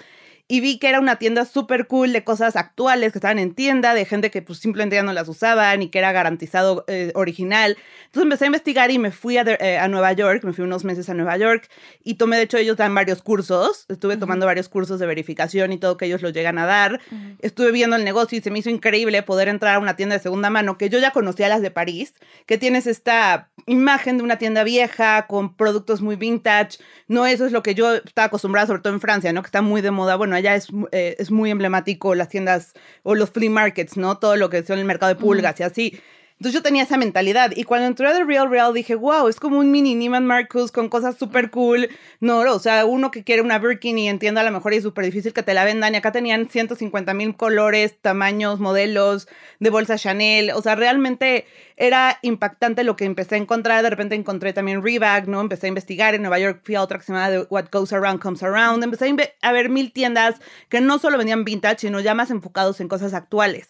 y 0.50 0.60
vi 0.60 0.80
que 0.80 0.88
era 0.88 0.98
una 0.98 1.14
tienda 1.14 1.44
súper 1.44 1.86
cool 1.86 2.12
de 2.12 2.24
cosas 2.24 2.56
actuales 2.56 3.12
que 3.12 3.18
estaban 3.18 3.38
en 3.38 3.54
tienda, 3.54 3.94
de 3.94 4.04
gente 4.04 4.32
que 4.32 4.42
pues 4.42 4.58
simplemente 4.58 4.96
ya 4.96 5.04
no 5.04 5.12
las 5.12 5.28
usaban 5.28 5.80
y 5.80 5.90
que 5.90 6.00
era 6.00 6.10
garantizado 6.10 6.84
eh, 6.88 7.12
original. 7.14 7.76
Entonces 8.06 8.24
empecé 8.24 8.44
a 8.44 8.46
investigar 8.48 8.90
y 8.90 8.98
me 8.98 9.12
fui 9.12 9.36
a, 9.36 9.42
eh, 9.42 9.78
a, 9.78 9.86
Nueva 9.86 10.12
York, 10.12 10.42
me 10.42 10.52
fui 10.52 10.64
unos 10.64 10.84
meses 10.84 11.08
a 11.08 11.14
Nueva 11.14 11.36
York 11.36 11.68
y 12.02 12.14
tomé, 12.14 12.36
de 12.36 12.42
hecho 12.42 12.58
ellos 12.58 12.76
dan 12.76 12.92
varios 12.96 13.22
cursos, 13.22 13.86
estuve 13.88 14.16
tomando 14.16 14.44
varios 14.44 14.68
cursos 14.68 14.98
de 14.98 15.06
verificación 15.06 15.72
y 15.72 15.78
todo 15.78 15.96
que 15.96 16.06
ellos 16.06 16.20
lo 16.20 16.30
llegan 16.30 16.58
a 16.58 16.66
dar. 16.66 17.00
Estuve 17.38 17.70
viendo 17.70 17.94
el 17.94 18.02
negocio 18.02 18.36
y 18.36 18.40
se 18.40 18.50
me 18.50 18.58
hizo 18.58 18.70
increíble 18.70 19.22
poder 19.22 19.46
entrar 19.46 19.76
a 19.76 19.78
una 19.78 19.94
tienda 19.94 20.16
de 20.16 20.20
segunda 20.20 20.50
mano 20.50 20.78
que 20.78 20.88
yo 20.88 20.98
ya 20.98 21.12
conocía 21.12 21.48
las 21.48 21.62
de 21.62 21.70
París, 21.70 22.14
que 22.46 22.58
tienes 22.58 22.88
esta 22.88 23.50
imagen 23.66 24.18
de 24.18 24.24
una 24.24 24.36
tienda 24.38 24.64
vieja 24.64 25.28
con 25.28 25.54
productos 25.54 26.00
muy 26.00 26.16
vintage. 26.16 26.78
No, 27.06 27.24
eso 27.24 27.46
es 27.46 27.52
lo 27.52 27.62
que 27.62 27.76
yo 27.76 27.94
estaba 27.94 28.26
acostumbrada, 28.26 28.66
sobre 28.66 28.82
todo 28.82 28.92
en 28.92 29.00
Francia, 29.00 29.32
¿no? 29.32 29.42
Que 29.42 29.46
está 29.46 29.62
muy 29.62 29.80
de 29.80 29.92
moda. 29.92 30.16
Bueno, 30.16 30.39
allá 30.40 30.54
es, 30.56 30.68
eh, 30.92 31.16
es 31.18 31.30
muy 31.30 31.50
emblemático 31.50 32.14
las 32.14 32.28
tiendas 32.28 32.72
o 33.02 33.14
los 33.14 33.30
flea 33.30 33.50
markets, 33.50 33.96
¿no? 33.96 34.18
Todo 34.18 34.36
lo 34.36 34.50
que 34.50 34.62
son 34.62 34.78
el 34.78 34.84
mercado 34.84 35.14
de 35.14 35.20
pulgas 35.20 35.60
y 35.60 35.62
así. 35.62 36.00
Entonces 36.40 36.54
yo 36.54 36.62
tenía 36.62 36.84
esa 36.84 36.96
mentalidad. 36.96 37.52
Y 37.54 37.64
cuando 37.64 37.86
entré 37.86 38.08
a 38.08 38.14
The 38.14 38.24
Real 38.24 38.48
Real 38.48 38.72
dije, 38.72 38.94
wow, 38.94 39.28
es 39.28 39.38
como 39.38 39.58
un 39.58 39.70
mini 39.70 39.94
Neiman 39.94 40.24
Marcus 40.24 40.72
con 40.72 40.88
cosas 40.88 41.18
súper 41.18 41.50
cool. 41.50 41.90
No, 42.20 42.38
o 42.38 42.58
sea, 42.58 42.86
uno 42.86 43.10
que 43.10 43.24
quiere 43.24 43.42
una 43.42 43.58
Birkin 43.58 43.98
y 43.98 44.08
entienda 44.08 44.40
a 44.40 44.44
lo 44.44 44.50
mejor 44.50 44.72
es 44.72 44.82
súper 44.82 45.04
difícil 45.04 45.34
que 45.34 45.42
te 45.42 45.52
la 45.52 45.66
vendan. 45.66 45.92
Y 45.92 45.98
acá 45.98 46.12
tenían 46.12 46.48
150 46.48 47.12
mil 47.12 47.36
colores, 47.36 47.94
tamaños, 48.00 48.58
modelos 48.58 49.28
de 49.58 49.68
bolsa 49.68 49.98
Chanel. 49.98 50.52
O 50.52 50.62
sea, 50.62 50.76
realmente 50.76 51.44
era 51.76 52.18
impactante 52.22 52.84
lo 52.84 52.96
que 52.96 53.04
empecé 53.04 53.34
a 53.34 53.38
encontrar. 53.38 53.82
De 53.82 53.90
repente 53.90 54.14
encontré 54.14 54.54
también 54.54 54.82
Reebok, 54.82 55.26
¿no? 55.26 55.42
Empecé 55.42 55.66
a 55.66 55.68
investigar. 55.68 56.14
En 56.14 56.22
Nueva 56.22 56.38
York 56.38 56.62
fui 56.64 56.74
a 56.74 56.80
otra 56.80 56.98
que 56.98 57.04
se 57.04 57.12
llama 57.12 57.46
What 57.50 57.66
Goes 57.70 57.92
Around 57.92 58.18
Comes 58.18 58.42
Around. 58.42 58.82
Empecé 58.82 59.14
a, 59.42 59.52
ver 59.52 59.68
mil 59.68 59.92
tiendas 59.92 60.36
que 60.70 60.80
no 60.80 60.98
solo 60.98 61.18
vendían 61.18 61.44
vintage, 61.44 61.80
sino 61.80 62.00
ya 62.00 62.14
más 62.14 62.30
enfocados 62.30 62.80
en 62.80 62.88
cosas 62.88 63.12
actuales. 63.12 63.68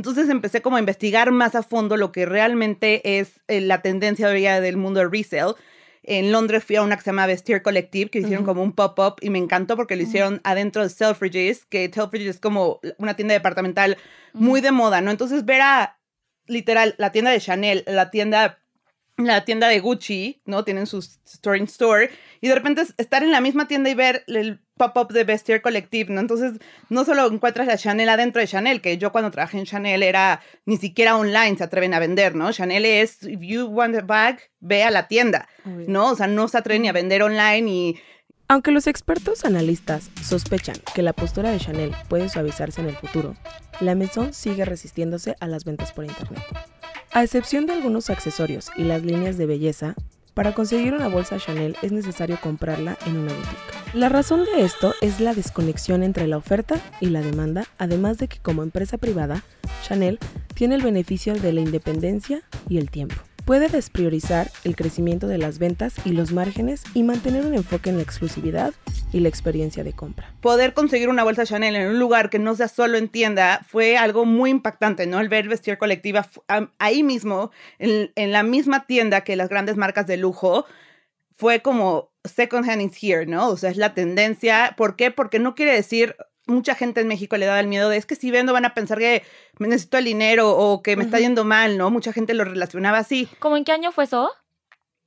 Entonces 0.00 0.30
empecé 0.30 0.62
como 0.62 0.76
a 0.76 0.80
investigar 0.80 1.30
más 1.30 1.54
a 1.54 1.62
fondo 1.62 1.98
lo 1.98 2.10
que 2.10 2.24
realmente 2.24 3.18
es 3.18 3.42
eh, 3.48 3.60
la 3.60 3.82
tendencia 3.82 4.30
del 4.30 4.78
mundo 4.78 5.00
de 5.00 5.08
resale. 5.10 5.52
En 6.02 6.32
Londres 6.32 6.64
fui 6.64 6.76
a 6.76 6.82
una 6.82 6.96
que 6.96 7.02
se 7.02 7.10
llama 7.10 7.26
Vestir 7.26 7.60
Collective, 7.60 8.08
que 8.08 8.20
hicieron 8.20 8.46
como 8.46 8.62
un 8.62 8.72
pop-up 8.72 9.16
y 9.20 9.28
me 9.28 9.36
encantó 9.36 9.76
porque 9.76 9.96
lo 9.96 10.02
hicieron 10.02 10.40
adentro 10.42 10.82
de 10.82 10.88
Selfridges, 10.88 11.66
que 11.66 11.90
Selfridges 11.92 12.36
es 12.36 12.40
como 12.40 12.80
una 12.96 13.14
tienda 13.14 13.34
departamental 13.34 13.98
muy 14.32 14.62
de 14.62 14.72
moda, 14.72 15.02
¿no? 15.02 15.10
Entonces 15.10 15.44
ver 15.44 15.60
a, 15.60 15.98
literal, 16.46 16.94
la 16.96 17.12
tienda 17.12 17.30
de 17.30 17.38
Chanel, 17.38 17.84
la 17.86 18.10
tienda 18.10 18.58
la 19.16 19.44
tienda 19.44 19.68
de 19.68 19.80
Gucci, 19.80 20.42
¿no? 20.44 20.64
Tienen 20.64 20.86
su 20.86 20.98
store 20.98 21.58
in 21.58 21.64
store. 21.64 22.10
Y 22.40 22.48
de 22.48 22.54
repente 22.54 22.82
estar 22.96 23.22
en 23.22 23.30
la 23.30 23.40
misma 23.40 23.68
tienda 23.68 23.90
y 23.90 23.94
ver 23.94 24.24
el 24.26 24.60
pop-up 24.76 25.12
de 25.12 25.24
Vestiaire 25.24 25.60
Collective, 25.60 26.12
¿no? 26.12 26.20
Entonces, 26.20 26.52
no 26.88 27.04
solo 27.04 27.26
encuentras 27.26 27.66
la 27.66 27.76
Chanel 27.76 28.08
adentro 28.08 28.40
de 28.40 28.48
Chanel, 28.48 28.80
que 28.80 28.96
yo 28.96 29.12
cuando 29.12 29.30
trabajé 29.30 29.58
en 29.58 29.66
Chanel 29.66 30.02
era 30.02 30.40
ni 30.64 30.78
siquiera 30.78 31.16
online 31.16 31.58
se 31.58 31.64
atreven 31.64 31.92
a 31.92 31.98
vender, 31.98 32.34
¿no? 32.34 32.50
Chanel 32.50 32.86
es, 32.86 33.22
if 33.24 33.40
you 33.40 33.66
want 33.66 33.94
a 33.94 34.00
bag, 34.00 34.40
ve 34.60 34.82
a 34.82 34.90
la 34.90 35.06
tienda, 35.06 35.48
¿no? 35.64 36.12
O 36.12 36.16
sea, 36.16 36.26
no 36.26 36.48
se 36.48 36.56
atreven 36.56 36.82
ni 36.82 36.88
a 36.88 36.92
vender 36.92 37.22
online 37.22 37.70
y... 37.70 38.00
Aunque 38.48 38.72
los 38.72 38.88
expertos 38.88 39.44
analistas 39.44 40.10
sospechan 40.24 40.76
que 40.94 41.02
la 41.02 41.12
postura 41.12 41.52
de 41.52 41.58
Chanel 41.58 41.94
puede 42.08 42.28
suavizarse 42.28 42.80
en 42.80 42.88
el 42.88 42.96
futuro, 42.96 43.36
la 43.80 43.94
Maison 43.94 44.32
sigue 44.32 44.64
resistiéndose 44.64 45.36
a 45.38 45.46
las 45.46 45.64
ventas 45.64 45.92
por 45.92 46.04
Internet. 46.04 46.42
A 47.12 47.24
excepción 47.24 47.66
de 47.66 47.72
algunos 47.72 48.08
accesorios 48.08 48.70
y 48.76 48.84
las 48.84 49.02
líneas 49.02 49.36
de 49.36 49.46
belleza, 49.46 49.96
para 50.32 50.54
conseguir 50.54 50.94
una 50.94 51.08
bolsa 51.08 51.38
Chanel 51.38 51.76
es 51.82 51.90
necesario 51.90 52.38
comprarla 52.40 52.96
en 53.04 53.16
una 53.16 53.32
boutique. 53.32 53.94
La 53.94 54.08
razón 54.08 54.44
de 54.44 54.62
esto 54.62 54.94
es 55.00 55.18
la 55.18 55.34
desconexión 55.34 56.04
entre 56.04 56.28
la 56.28 56.36
oferta 56.36 56.80
y 57.00 57.06
la 57.06 57.20
demanda, 57.20 57.66
además 57.78 58.18
de 58.18 58.28
que 58.28 58.38
como 58.38 58.62
empresa 58.62 58.96
privada, 58.96 59.42
Chanel 59.82 60.20
tiene 60.54 60.76
el 60.76 60.82
beneficio 60.82 61.34
de 61.34 61.52
la 61.52 61.60
independencia 61.60 62.42
y 62.68 62.78
el 62.78 62.90
tiempo 62.90 63.16
puede 63.50 63.66
despriorizar 63.66 64.48
el 64.62 64.76
crecimiento 64.76 65.26
de 65.26 65.36
las 65.36 65.58
ventas 65.58 65.94
y 66.04 66.12
los 66.12 66.30
márgenes 66.30 66.84
y 66.94 67.02
mantener 67.02 67.44
un 67.44 67.54
enfoque 67.54 67.90
en 67.90 67.96
la 67.96 68.04
exclusividad 68.04 68.72
y 69.12 69.18
la 69.18 69.28
experiencia 69.28 69.82
de 69.82 69.92
compra. 69.92 70.32
Poder 70.40 70.72
conseguir 70.72 71.08
una 71.08 71.24
bolsa 71.24 71.44
Chanel 71.44 71.74
en 71.74 71.88
un 71.88 71.98
lugar 71.98 72.30
que 72.30 72.38
no 72.38 72.54
sea 72.54 72.68
solo 72.68 72.96
en 72.96 73.08
tienda 73.08 73.66
fue 73.68 73.96
algo 73.96 74.24
muy 74.24 74.50
impactante, 74.50 75.08
¿no? 75.08 75.18
El 75.18 75.28
ver 75.28 75.48
vestir 75.48 75.78
colectiva 75.78 76.28
ahí 76.78 77.02
mismo, 77.02 77.50
en, 77.80 78.12
en 78.14 78.30
la 78.30 78.44
misma 78.44 78.86
tienda 78.86 79.22
que 79.22 79.34
las 79.34 79.48
grandes 79.48 79.76
marcas 79.76 80.06
de 80.06 80.16
lujo, 80.16 80.64
fue 81.34 81.60
como 81.60 82.12
second 82.22 82.70
hand 82.70 82.82
is 82.82 83.02
here, 83.02 83.26
¿no? 83.26 83.48
O 83.48 83.56
sea, 83.56 83.70
es 83.70 83.78
la 83.78 83.94
tendencia. 83.94 84.74
¿Por 84.76 84.94
qué? 84.94 85.10
Porque 85.10 85.40
no 85.40 85.56
quiere 85.56 85.72
decir 85.72 86.14
mucha 86.50 86.74
gente 86.74 87.00
en 87.00 87.08
México 87.08 87.36
le 87.36 87.46
daba 87.46 87.60
el 87.60 87.66
miedo 87.66 87.88
de 87.88 87.96
es 87.96 88.06
que 88.06 88.14
si 88.14 88.30
vendo 88.30 88.52
van 88.52 88.64
a 88.64 88.74
pensar 88.74 88.98
que 88.98 89.22
me 89.58 89.68
necesito 89.68 89.98
el 89.98 90.04
dinero 90.04 90.50
o 90.50 90.82
que 90.82 90.96
me 90.96 91.04
está 91.04 91.18
yendo 91.18 91.44
mal, 91.44 91.78
¿no? 91.78 91.90
Mucha 91.90 92.12
gente 92.12 92.34
lo 92.34 92.44
relacionaba 92.44 92.98
así. 92.98 93.28
¿Cómo 93.38 93.56
en 93.56 93.64
qué 93.64 93.72
año 93.72 93.92
fue 93.92 94.04
eso? 94.04 94.30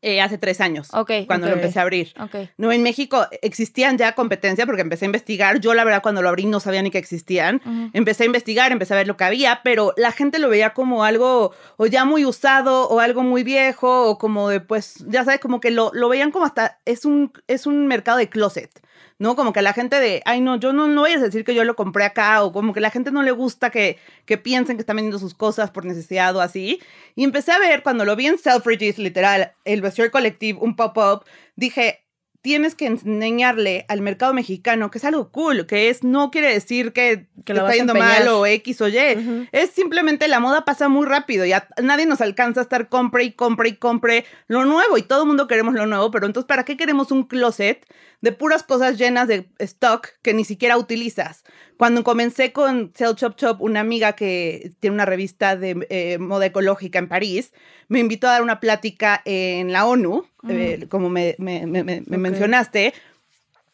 Eh, 0.05 0.19
hace 0.19 0.38
tres 0.38 0.59
años, 0.59 0.89
cuando 1.27 1.47
lo 1.47 1.53
empecé 1.53 1.79
a 1.79 1.83
abrir. 1.83 2.13
Okay. 2.19 2.50
No, 2.57 2.73
en 2.73 2.83
México 2.83 3.25
existían 3.41 3.97
ya 3.97 4.15
competencia 4.15 4.65
porque 4.65 4.81
empecé 4.81 5.05
a 5.05 5.07
investigar. 5.07 5.62
Yo, 5.62 5.73
la 5.73 5.85
verdad, 5.85 6.01
cuando 6.01 6.21
lo 6.21 6.27
abrí 6.27 6.45
no 6.45 6.59
sabía 6.59 6.81
ni 6.81 6.91
que 6.91 6.97
existían. 6.97 7.62
Empecé 7.93 8.23
a 8.23 8.25
investigar, 8.25 8.73
empecé 8.73 8.95
a 8.95 8.97
ver 8.97 9.07
lo 9.07 9.15
que 9.15 9.23
había, 9.23 9.62
pero 9.63 9.93
la 9.95 10.12
gente 10.12 10.39
lo 10.39 10.50
veía 10.50 10.73
como 10.73 11.05
algo 11.05 11.53
o 11.77 11.85
ya 11.85 12.03
muy 12.03 12.25
usado 12.25 12.89
o 12.89 13.00
algo 13.00 13.23
muy 13.23 13.43
viejo 13.43 14.09
o 14.09 14.17
como 14.17 14.50
de, 14.50 14.59
pues, 14.59 15.05
ya 15.07 15.23
sabes, 15.23 15.39
como 15.39 15.62
que 15.62 15.71
lo, 15.71 15.89
lo 15.93 16.09
veían 16.09 16.31
como 16.31 16.43
hasta, 16.43 16.81
es 16.83 17.05
un, 17.05 17.31
es 17.47 17.65
un 17.65 17.88
mercado 17.88 18.17
de 18.17 18.27
closet. 18.27 18.81
¿No? 19.23 19.37
Como 19.37 19.53
que 19.53 19.61
la 19.61 19.71
gente 19.71 20.01
de, 20.01 20.21
ay, 20.25 20.41
no, 20.41 20.57
yo 20.57 20.73
no, 20.73 20.89
no 20.89 20.99
voy 20.99 21.13
a 21.13 21.17
decir 21.17 21.45
que 21.45 21.55
yo 21.55 21.63
lo 21.63 21.77
compré 21.77 22.03
acá, 22.03 22.43
o 22.43 22.51
como 22.51 22.73
que 22.73 22.81
la 22.81 22.89
gente 22.89 23.09
no 23.09 23.23
le 23.23 23.31
gusta 23.31 23.69
que, 23.69 23.97
que 24.25 24.37
piensen 24.37 24.75
que 24.75 24.81
están 24.81 24.97
vendiendo 24.97 25.17
sus 25.17 25.33
cosas 25.33 25.71
por 25.71 25.85
necesidad 25.85 26.35
o 26.35 26.41
así. 26.41 26.81
Y 27.15 27.23
empecé 27.23 27.53
a 27.53 27.57
ver, 27.57 27.83
cuando 27.83 28.03
lo 28.03 28.17
vi 28.17 28.27
en 28.27 28.37
Selfridges, 28.37 28.97
literal, 28.97 29.53
el 29.63 29.81
Vestiaire 29.81 30.11
Collective, 30.11 30.59
un 30.61 30.75
pop-up, 30.75 31.23
dije, 31.55 32.02
tienes 32.43 32.75
que 32.75 32.88
enseñarle 32.88 33.85
al 33.88 34.01
mercado 34.01 34.33
mexicano 34.33 34.91
que 34.91 34.97
es 34.97 35.05
algo 35.05 35.31
cool, 35.31 35.65
que 35.65 35.89
es 35.89 36.03
no 36.03 36.29
quiere 36.29 36.53
decir 36.53 36.91
que, 36.91 37.25
que 37.45 37.53
está 37.53 37.73
yendo 37.73 37.95
mal 37.95 38.27
o 38.27 38.45
X 38.45 38.81
o 38.81 38.89
Y. 38.89 39.47
Es 39.53 39.69
simplemente 39.71 40.27
la 40.27 40.41
moda 40.41 40.65
pasa 40.65 40.89
muy 40.89 41.05
rápido 41.07 41.45
y 41.45 41.53
a 41.53 41.67
nadie 41.81 42.05
nos 42.05 42.19
alcanza 42.19 42.59
a 42.59 42.63
estar 42.63 42.89
compre 42.89 43.23
y 43.23 43.31
compre 43.31 43.69
y 43.69 43.75
compre 43.77 44.25
lo 44.47 44.65
nuevo 44.65 44.97
y 44.97 45.03
todo 45.03 45.21
el 45.21 45.27
mundo 45.27 45.47
queremos 45.47 45.73
lo 45.73 45.85
nuevo, 45.85 46.12
pero 46.12 46.25
entonces 46.25 46.45
¿para 46.45 46.65
qué 46.65 46.75
queremos 46.75 47.12
un 47.12 47.23
closet 47.23 47.88
de 48.19 48.33
puras 48.33 48.63
cosas 48.63 48.97
llenas 48.97 49.29
de 49.29 49.50
stock 49.59 50.09
que 50.21 50.33
ni 50.33 50.43
siquiera 50.43 50.77
utilizas? 50.77 51.45
Cuando 51.83 52.05
comencé 52.05 52.53
con 52.53 52.93
Sell 52.95 53.13
Chop 53.13 53.35
Chop, 53.35 53.61
una 53.61 53.81
amiga 53.81 54.13
que 54.13 54.71
tiene 54.79 54.93
una 54.93 55.05
revista 55.05 55.57
de 55.57 55.85
eh, 55.89 56.17
moda 56.17 56.45
ecológica 56.45 56.97
en 56.97 57.09
París, 57.09 57.51
me 57.89 57.99
invitó 57.99 58.27
a 58.27 58.31
dar 58.31 58.41
una 58.41 58.61
plática 58.61 59.21
en 59.25 59.73
la 59.73 59.85
ONU, 59.85 60.25
eh, 60.47 60.85
como 60.87 61.09
me, 61.09 61.35
mencionaste, 61.37 62.93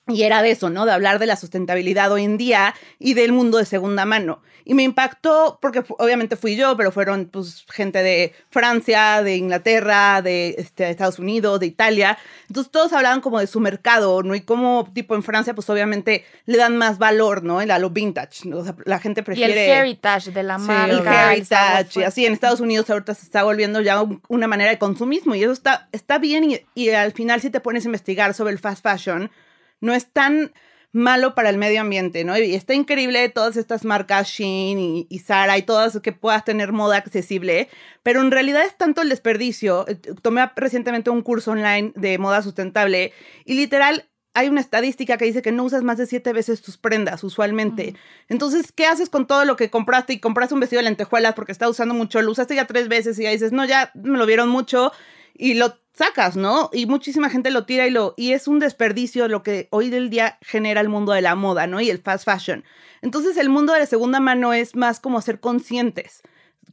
y 0.09 0.23
era 0.23 0.41
de 0.41 0.51
eso, 0.51 0.69
¿no? 0.69 0.85
De 0.85 0.91
hablar 0.91 1.19
de 1.19 1.25
la 1.25 1.35
sustentabilidad 1.35 2.11
hoy 2.11 2.23
en 2.23 2.37
día 2.37 2.75
y 2.97 3.13
del 3.13 3.31
mundo 3.31 3.57
de 3.57 3.65
segunda 3.65 4.05
mano. 4.05 4.41
Y 4.65 4.75
me 4.75 4.83
impactó 4.83 5.57
porque 5.61 5.83
obviamente 5.97 6.35
fui 6.35 6.55
yo, 6.55 6.77
pero 6.77 6.91
fueron 6.91 7.25
pues 7.25 7.65
gente 7.69 8.03
de 8.03 8.33
Francia, 8.51 9.23
de 9.23 9.35
Inglaterra, 9.35 10.21
de 10.21 10.55
este, 10.59 10.89
Estados 10.89 11.17
Unidos, 11.17 11.59
de 11.59 11.65
Italia. 11.65 12.17
Entonces 12.47 12.71
todos 12.71 12.93
hablaban 12.93 13.21
como 13.21 13.39
de 13.39 13.47
su 13.47 13.59
mercado, 13.59 14.21
¿no? 14.21 14.35
Y 14.35 14.41
como 14.41 14.87
tipo 14.93 15.15
en 15.15 15.23
Francia 15.23 15.55
pues 15.55 15.69
obviamente 15.69 16.23
le 16.45 16.57
dan 16.57 16.77
más 16.77 16.99
valor, 16.99 17.43
¿no? 17.43 17.59
A 17.59 17.79
lo 17.79 17.89
vintage. 17.89 18.53
O 18.53 18.63
sea, 18.63 18.75
la 18.85 18.99
gente 18.99 19.23
prefiere... 19.23 19.65
Y 19.65 19.69
el 19.69 19.77
heritage 19.77 20.31
de 20.31 20.43
la 20.43 20.57
marca. 20.57 21.33
El 21.33 21.37
heritage. 21.37 22.01
Y 22.01 22.03
así 22.03 22.25
en 22.25 22.33
Estados 22.33 22.59
Unidos 22.59 22.89
ahorita 22.89 23.15
se 23.15 23.25
está 23.25 23.43
volviendo 23.43 23.81
ya 23.81 24.03
una 24.27 24.47
manera 24.47 24.69
de 24.69 24.77
consumismo 24.77 25.33
y 25.33 25.43
eso 25.43 25.51
está, 25.51 25.89
está 25.91 26.19
bien 26.19 26.51
y, 26.51 26.61
y 26.75 26.89
al 26.89 27.13
final 27.13 27.41
si 27.41 27.49
te 27.49 27.59
pones 27.59 27.85
a 27.85 27.87
investigar 27.87 28.33
sobre 28.33 28.53
el 28.53 28.59
fast 28.59 28.83
fashion, 28.83 29.31
no 29.81 29.93
es 29.93 30.11
tan 30.11 30.51
malo 30.91 31.35
para 31.35 31.49
el 31.49 31.57
medio 31.57 31.81
ambiente, 31.81 32.23
¿no? 32.23 32.37
Y 32.37 32.55
está 32.55 32.73
increíble 32.73 33.29
todas 33.29 33.57
estas 33.57 33.85
marcas 33.85 34.27
Shein 34.27 34.79
y, 34.79 35.07
y, 35.09 35.19
Zara 35.19 35.57
y 35.57 35.61
todas 35.61 35.99
que 36.01 36.13
puedas 36.13 36.43
tener 36.43 36.71
moda 36.71 36.97
accesible, 36.97 37.69
pero 38.01 38.21
en 38.21 38.31
realidad 38.31 38.63
es 38.65 38.75
tanto 38.75 39.01
el 39.01 39.09
desperdicio. 39.09 39.87
Eh, 39.87 39.95
tomé 40.21 40.49
recientemente 40.55 41.11
un 41.11 41.21
curso 41.21 41.51
online 41.51 41.93
de 41.95 42.17
moda 42.17 42.41
sustentable 42.41 43.13
y 43.45 43.53
literal 43.53 44.09
hay 44.33 44.47
una 44.47 44.61
estadística 44.61 45.17
que 45.17 45.25
dice 45.25 45.41
que 45.41 45.51
no 45.51 45.63
usas 45.63 45.83
más 45.83 45.97
de 45.97 46.05
siete 46.05 46.33
veces 46.33 46.61
tus 46.61 46.77
prendas 46.77 47.23
usualmente. 47.23 47.95
Entonces, 48.27 48.71
¿qué 48.71 48.85
haces 48.85 49.09
con 49.09 49.27
todo 49.27 49.43
lo 49.43 49.55
que 49.55 49.69
compraste 49.69 50.13
y 50.13 50.19
compraste 50.19 50.53
un 50.53 50.59
vestido 50.59 50.79
de 50.79 50.85
lentejuelas 50.85 51.33
porque 51.33 51.51
está 51.51 51.67
usando 51.67 51.93
mucho? 51.93 52.21
Lo 52.21 52.31
usaste 52.31 52.55
ya 52.55 52.65
tres 52.65 52.87
veces 52.87 53.19
y 53.19 53.23
ya 53.23 53.31
dices, 53.31 53.51
no, 53.51 53.65
ya 53.65 53.91
me 53.95 54.17
lo 54.17 54.25
vieron 54.25 54.49
mucho 54.49 54.91
y 55.39 55.53
lo 55.53 55.77
sacas, 55.93 56.35
¿no? 56.35 56.69
Y 56.73 56.85
muchísima 56.85 57.29
gente 57.29 57.49
lo 57.49 57.65
tira 57.65 57.87
y 57.87 57.91
lo 57.91 58.13
y 58.17 58.33
es 58.33 58.47
un 58.47 58.59
desperdicio 58.59 59.27
lo 59.27 59.41
que 59.41 59.69
hoy 59.71 59.89
del 59.89 60.09
día 60.09 60.37
genera 60.41 60.81
el 60.81 60.89
mundo 60.89 61.13
de 61.13 61.21
la 61.21 61.35
moda, 61.35 61.65
¿no? 61.65 61.79
Y 61.81 61.89
el 61.89 61.99
fast 61.99 62.25
fashion. 62.25 62.63
Entonces, 63.01 63.37
el 63.37 63.49
mundo 63.49 63.73
de 63.73 63.79
la 63.79 63.85
segunda 63.85 64.19
mano 64.19 64.53
es 64.53 64.75
más 64.75 64.99
como 64.99 65.21
ser 65.21 65.39
conscientes. 65.39 66.21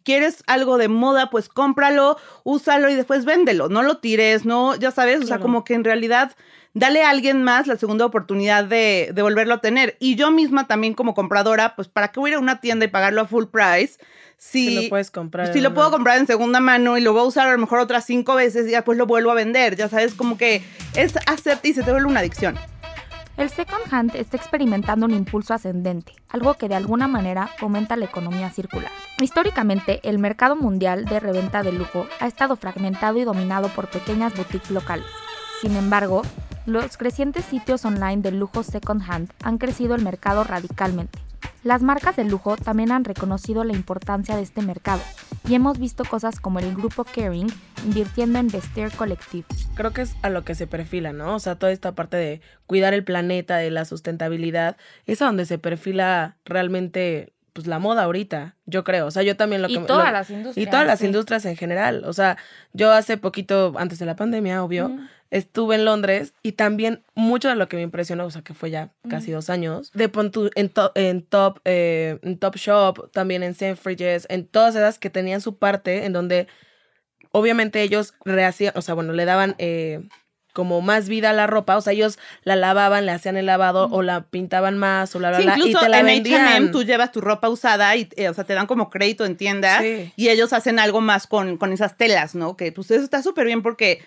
¿Quieres 0.02 0.42
algo 0.48 0.78
de 0.78 0.88
moda? 0.88 1.30
Pues 1.30 1.48
cómpralo, 1.48 2.16
úsalo 2.42 2.90
y 2.90 2.96
después 2.96 3.24
véndelo. 3.24 3.68
No 3.68 3.82
lo 3.82 3.98
tires, 3.98 4.44
no, 4.44 4.74
ya 4.74 4.90
sabes, 4.90 5.22
o 5.22 5.26
sea, 5.26 5.38
como 5.38 5.64
que 5.64 5.74
en 5.74 5.84
realidad 5.84 6.36
dale 6.76 7.02
a 7.02 7.08
alguien 7.08 7.42
más 7.42 7.66
la 7.66 7.76
segunda 7.76 8.04
oportunidad 8.04 8.64
de, 8.64 9.10
de, 9.14 9.22
volverlo 9.22 9.54
a 9.54 9.60
tener. 9.62 9.96
Y 9.98 10.14
yo 10.14 10.30
misma 10.30 10.66
también 10.66 10.92
como 10.92 11.14
compradora, 11.14 11.74
pues 11.74 11.88
para 11.88 12.08
qué 12.08 12.20
voy 12.20 12.30
a 12.30 12.32
ir 12.32 12.36
a 12.36 12.40
una 12.40 12.60
tienda 12.60 12.84
y 12.84 12.88
pagarlo 12.88 13.22
a 13.22 13.26
full 13.26 13.46
price 13.46 13.98
si, 14.36 14.82
lo 14.82 14.88
puedes 14.90 15.10
comprar. 15.10 15.52
Si 15.54 15.60
lo 15.60 15.72
puedo 15.72 15.90
comprar 15.90 16.18
en 16.18 16.26
segunda 16.26 16.60
mano 16.60 16.98
y 16.98 17.00
lo 17.00 17.14
voy 17.14 17.22
a 17.22 17.24
usar 17.24 17.48
a 17.48 17.52
lo 17.52 17.58
mejor 17.58 17.78
otras 17.78 18.04
cinco 18.04 18.34
veces 18.34 18.68
y 18.68 18.72
después 18.72 18.98
lo 18.98 19.06
vuelvo 19.06 19.30
a 19.30 19.34
vender. 19.34 19.74
Ya 19.74 19.88
sabes, 19.88 20.12
como 20.12 20.36
que 20.36 20.62
es 20.94 21.14
hacerte 21.26 21.68
y 21.68 21.72
se 21.72 21.82
te 21.82 21.90
vuelve 21.90 22.08
una 22.08 22.20
adicción. 22.20 22.58
El 23.38 23.48
second 23.48 23.82
hand 23.90 24.14
está 24.14 24.36
experimentando 24.36 25.06
un 25.06 25.12
impulso 25.12 25.54
ascendente, 25.54 26.12
algo 26.28 26.54
que 26.54 26.68
de 26.68 26.74
alguna 26.74 27.08
manera 27.08 27.48
fomenta 27.58 27.96
la 27.96 28.04
economía 28.04 28.50
circular. 28.50 28.90
Históricamente, 29.18 30.00
el 30.04 30.18
mercado 30.18 30.56
mundial 30.56 31.06
de 31.06 31.20
reventa 31.20 31.62
de 31.62 31.72
lujo 31.72 32.06
ha 32.20 32.26
estado 32.26 32.56
fragmentado 32.56 33.18
y 33.18 33.24
dominado 33.24 33.68
por 33.68 33.88
pequeñas 33.88 34.34
boutiques 34.34 34.70
locales. 34.70 35.06
Sin 35.60 35.76
embargo, 35.76 36.22
los 36.66 36.96
crecientes 36.96 37.44
sitios 37.44 37.84
online 37.84 38.22
de 38.22 38.32
lujo 38.32 38.62
second 38.64 39.02
hand 39.08 39.30
han 39.42 39.58
crecido 39.58 39.94
el 39.94 40.02
mercado 40.02 40.42
radicalmente. 40.44 41.18
Las 41.62 41.82
marcas 41.82 42.16
de 42.16 42.24
lujo 42.24 42.56
también 42.56 42.92
han 42.92 43.04
reconocido 43.04 43.64
la 43.64 43.72
importancia 43.72 44.36
de 44.36 44.42
este 44.42 44.62
mercado 44.62 45.00
y 45.48 45.54
hemos 45.54 45.78
visto 45.78 46.04
cosas 46.04 46.40
como 46.40 46.58
el 46.58 46.74
grupo 46.74 47.04
Caring 47.04 47.52
invirtiendo 47.84 48.38
en 48.38 48.48
vestir 48.48 48.90
colectivo. 48.92 49.46
Creo 49.74 49.92
que 49.92 50.02
es 50.02 50.16
a 50.22 50.30
lo 50.30 50.44
que 50.44 50.54
se 50.54 50.66
perfila, 50.66 51.12
¿no? 51.12 51.34
O 51.34 51.38
sea, 51.38 51.56
toda 51.56 51.72
esta 51.72 51.94
parte 51.94 52.16
de 52.16 52.40
cuidar 52.66 52.94
el 52.94 53.04
planeta, 53.04 53.56
de 53.56 53.70
la 53.70 53.84
sustentabilidad, 53.84 54.76
es 55.06 55.22
a 55.22 55.26
donde 55.26 55.46
se 55.46 55.58
perfila 55.58 56.36
realmente 56.44 57.32
pues 57.56 57.66
la 57.66 57.78
moda 57.80 58.04
ahorita, 58.04 58.54
yo 58.66 58.84
creo. 58.84 59.06
O 59.06 59.10
sea, 59.10 59.22
yo 59.24 59.36
también 59.36 59.62
lo 59.62 59.68
y 59.68 59.74
que 59.74 59.80
todas 59.80 60.06
lo- 60.06 60.12
las 60.12 60.30
industrias. 60.30 60.66
y 60.68 60.70
todas 60.70 60.86
las 60.86 60.98
sí. 61.00 61.06
industrias 61.06 61.44
en 61.46 61.56
general. 61.56 62.04
O 62.04 62.12
sea, 62.12 62.36
yo 62.74 62.92
hace 62.92 63.16
poquito, 63.16 63.72
antes 63.78 63.98
de 63.98 64.06
la 64.06 64.14
pandemia, 64.14 64.62
obvio, 64.62 64.94
estuve 65.30 65.74
en 65.76 65.84
Londres 65.86 66.34
y 66.42 66.52
también 66.52 67.02
mucho 67.14 67.48
de 67.48 67.56
lo 67.56 67.66
que 67.68 67.76
me 67.76 67.82
impresionó, 67.82 68.26
o 68.26 68.30
sea, 68.30 68.42
que 68.42 68.52
fue 68.54 68.70
ya 68.70 68.92
casi 69.08 69.32
dos 69.32 69.48
años, 69.50 69.90
de 69.94 70.04
en, 70.54 70.68
to- 70.70 70.92
en 70.94 71.22
top 71.22 71.58
eh, 71.64 72.18
en 72.22 72.38
Top 72.38 72.56
Shop, 72.56 73.10
también 73.12 73.42
en 73.42 73.54
Selfridges, 73.54 74.26
en 74.28 74.46
todas 74.46 74.76
esas 74.76 74.98
que 74.98 75.08
tenían 75.10 75.40
su 75.40 75.56
parte 75.58 76.04
en 76.04 76.12
donde 76.12 76.46
obviamente 77.32 77.82
ellos 77.82 78.14
rehacían, 78.24 78.72
o 78.76 78.82
sea, 78.82 78.94
bueno, 78.94 79.12
le 79.12 79.24
daban 79.24 79.54
eh, 79.58 80.06
como 80.56 80.80
más 80.80 81.06
vida 81.06 81.28
a 81.30 81.32
la 81.34 81.46
ropa, 81.46 81.76
o 81.76 81.82
sea, 81.82 81.92
ellos 81.92 82.18
la 82.44 82.56
lavaban, 82.56 83.04
le 83.04 83.12
hacían 83.12 83.36
el 83.36 83.44
lavado 83.44 83.88
o 83.92 84.00
la 84.00 84.22
pintaban 84.22 84.78
más 84.78 85.14
o 85.14 85.18
bla, 85.18 85.28
bla, 85.28 85.38
Sí, 85.38 85.44
bla, 85.44 85.54
y 85.54 85.58
incluso 85.58 85.80
te 85.84 85.88
la 85.90 86.00
en. 86.00 86.08
H&M 86.08 86.68
tú 86.68 86.82
llevas 86.82 87.12
tu 87.12 87.20
ropa 87.20 87.50
usada 87.50 87.94
y, 87.94 88.08
eh, 88.16 88.30
o 88.30 88.34
sea, 88.34 88.44
te 88.44 88.54
dan 88.54 88.66
como 88.66 88.88
crédito 88.88 89.26
en 89.26 89.36
tienda 89.36 89.80
Sí. 89.82 90.10
y 90.16 90.28
ellos 90.30 90.54
hacen 90.54 90.78
algo 90.78 91.02
más 91.02 91.26
con, 91.26 91.58
con 91.58 91.72
esas 91.74 91.98
telas, 91.98 92.34
¿no? 92.34 92.56
Que 92.56 92.72
pues 92.72 92.90
eso 92.90 93.04
está 93.04 93.22
súper 93.22 93.44
bien 93.44 93.60
porque 93.62 94.02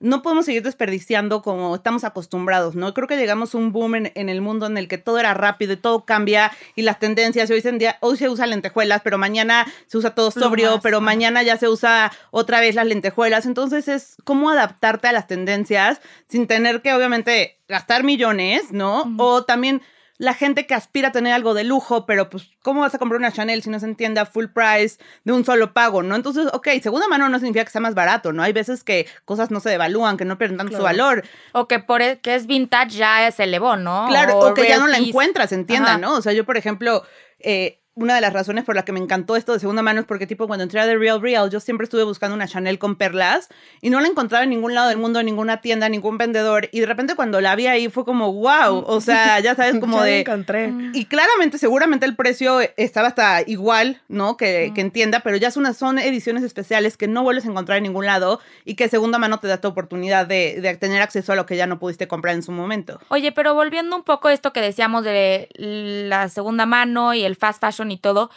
no 0.00 0.22
podemos 0.22 0.44
seguir 0.44 0.62
desperdiciando 0.62 1.42
como 1.42 1.74
estamos 1.74 2.04
acostumbrados, 2.04 2.74
¿no? 2.74 2.92
Creo 2.94 3.08
que 3.08 3.16
llegamos 3.16 3.54
a 3.54 3.58
un 3.58 3.72
boom 3.72 3.94
en, 3.94 4.12
en 4.14 4.28
el 4.28 4.40
mundo 4.40 4.66
en 4.66 4.76
el 4.76 4.88
que 4.88 4.98
todo 4.98 5.18
era 5.18 5.34
rápido 5.34 5.72
y 5.72 5.76
todo 5.76 6.04
cambia 6.04 6.52
y 6.74 6.82
las 6.82 6.98
tendencias, 6.98 7.50
hoy 7.50 7.62
en 7.64 7.78
día, 7.78 7.96
hoy 8.00 8.16
se 8.16 8.28
usa 8.28 8.46
lentejuelas, 8.46 9.02
pero 9.02 9.18
mañana 9.18 9.66
se 9.86 9.98
usa 9.98 10.14
todo 10.14 10.30
sobrio, 10.30 10.66
Plumas, 10.66 10.82
pero 10.82 11.00
mañana 11.00 11.42
ya 11.42 11.56
se 11.56 11.68
usa 11.68 12.12
otra 12.30 12.60
vez 12.60 12.74
las 12.74 12.86
lentejuelas, 12.86 13.46
entonces 13.46 13.88
es 13.88 14.16
cómo 14.24 14.50
adaptarte 14.50 15.08
a 15.08 15.12
las 15.12 15.26
tendencias 15.26 16.00
sin 16.28 16.46
tener 16.46 16.82
que 16.82 16.92
obviamente 16.92 17.60
gastar 17.68 18.04
millones, 18.04 18.72
¿no? 18.72 19.14
O 19.18 19.44
también 19.44 19.80
la 20.16 20.34
gente 20.34 20.66
que 20.66 20.74
aspira 20.74 21.08
a 21.08 21.12
tener 21.12 21.32
algo 21.32 21.54
de 21.54 21.64
lujo, 21.64 22.06
pero 22.06 22.30
pues, 22.30 22.48
¿cómo 22.62 22.80
vas 22.82 22.94
a 22.94 22.98
comprar 22.98 23.18
una 23.18 23.32
Chanel 23.32 23.62
si 23.62 23.70
no 23.70 23.80
se 23.80 23.86
entiende 23.86 24.20
a 24.20 24.26
full 24.26 24.46
price 24.46 24.98
de 25.24 25.32
un 25.32 25.44
solo 25.44 25.72
pago, 25.72 26.02
no? 26.02 26.14
Entonces, 26.14 26.46
ok, 26.52 26.68
segunda 26.82 27.08
mano 27.08 27.28
no 27.28 27.38
significa 27.38 27.64
que 27.64 27.70
sea 27.70 27.80
más 27.80 27.94
barato, 27.94 28.32
¿no? 28.32 28.42
Hay 28.42 28.52
veces 28.52 28.84
que 28.84 29.08
cosas 29.24 29.50
no 29.50 29.60
se 29.60 29.70
devalúan, 29.70 30.16
que 30.16 30.24
no 30.24 30.38
pierden 30.38 30.58
tanto 30.58 30.76
su 30.76 30.82
valor. 30.82 31.24
O 31.52 31.66
que 31.66 31.80
por 31.80 32.00
e- 32.00 32.20
que 32.20 32.36
es 32.36 32.46
vintage 32.46 32.90
ya 32.96 33.30
se 33.32 33.44
elevó, 33.44 33.76
¿no? 33.76 34.06
Claro, 34.08 34.38
o, 34.38 34.54
que 34.54 34.68
ya 34.68 34.78
no 34.78 34.86
la 34.86 34.98
piece. 34.98 35.10
encuentras 35.10 35.50
en 35.52 35.66
tienda, 35.66 35.90
Ajá. 35.90 35.98
¿no? 35.98 36.14
O 36.14 36.22
sea, 36.22 36.32
yo, 36.32 36.44
por 36.44 36.56
ejemplo, 36.56 37.04
eh, 37.40 37.80
una 37.96 38.16
de 38.16 38.20
las 38.20 38.32
razones 38.32 38.64
por 38.64 38.74
la 38.74 38.84
que 38.84 38.92
me 38.92 38.98
encantó 38.98 39.36
esto 39.36 39.52
de 39.52 39.60
segunda 39.60 39.82
mano 39.82 40.00
es 40.00 40.06
porque, 40.06 40.26
tipo, 40.26 40.48
cuando 40.48 40.64
entré 40.64 40.80
a 40.80 40.86
The 40.86 40.96
Real 40.96 41.20
Real, 41.20 41.48
yo 41.50 41.60
siempre 41.60 41.84
estuve 41.84 42.02
buscando 42.02 42.34
una 42.34 42.48
Chanel 42.48 42.78
con 42.78 42.96
perlas 42.96 43.48
y 43.80 43.90
no 43.90 44.00
la 44.00 44.08
encontraba 44.08 44.42
en 44.42 44.50
ningún 44.50 44.74
lado 44.74 44.88
del 44.88 44.98
mundo, 44.98 45.20
en 45.20 45.26
ninguna 45.26 45.60
tienda, 45.60 45.88
ningún 45.88 46.18
vendedor. 46.18 46.68
Y 46.72 46.80
de 46.80 46.86
repente 46.86 47.14
cuando 47.14 47.40
la 47.40 47.54
vi 47.54 47.68
ahí 47.68 47.88
fue 47.88 48.04
como, 48.04 48.32
wow, 48.32 48.84
o 48.86 49.00
sea, 49.00 49.38
ya 49.40 49.54
sabes, 49.54 49.78
como 49.80 50.02
de... 50.02 50.20
encontré. 50.20 50.68
Mm. 50.68 50.92
Y 50.94 51.04
claramente, 51.04 51.58
seguramente 51.58 52.04
el 52.04 52.16
precio 52.16 52.60
estaba 52.76 53.08
hasta 53.08 53.42
igual, 53.46 54.02
¿no? 54.08 54.36
Que, 54.36 54.72
que 54.74 54.80
en 54.80 54.90
tienda, 54.90 55.20
pero 55.20 55.36
ya 55.36 55.52
son, 55.52 55.72
son 55.74 55.98
ediciones 56.00 56.42
especiales 56.42 56.96
que 56.96 57.06
no 57.06 57.22
vuelves 57.22 57.46
a 57.46 57.50
encontrar 57.50 57.78
en 57.78 57.84
ningún 57.84 58.06
lado 58.06 58.40
y 58.64 58.74
que 58.74 58.88
segunda 58.88 59.18
mano 59.18 59.38
te 59.38 59.46
da 59.46 59.60
tu 59.60 59.68
oportunidad 59.68 60.26
de, 60.26 60.60
de 60.60 60.76
tener 60.76 61.00
acceso 61.00 61.32
a 61.32 61.36
lo 61.36 61.46
que 61.46 61.56
ya 61.56 61.68
no 61.68 61.78
pudiste 61.78 62.08
comprar 62.08 62.34
en 62.34 62.42
su 62.42 62.50
momento. 62.50 63.00
Oye, 63.08 63.30
pero 63.30 63.54
volviendo 63.54 63.94
un 63.94 64.02
poco 64.02 64.28
a 64.28 64.32
esto 64.32 64.52
que 64.52 64.60
decíamos 64.60 65.04
de 65.04 65.48
la 65.56 66.28
segunda 66.28 66.66
mano 66.66 67.14
y 67.14 67.22
el 67.22 67.36
fast 67.36 67.60
fashion 67.60 67.83
y 67.90 67.96
todo, 67.96 68.30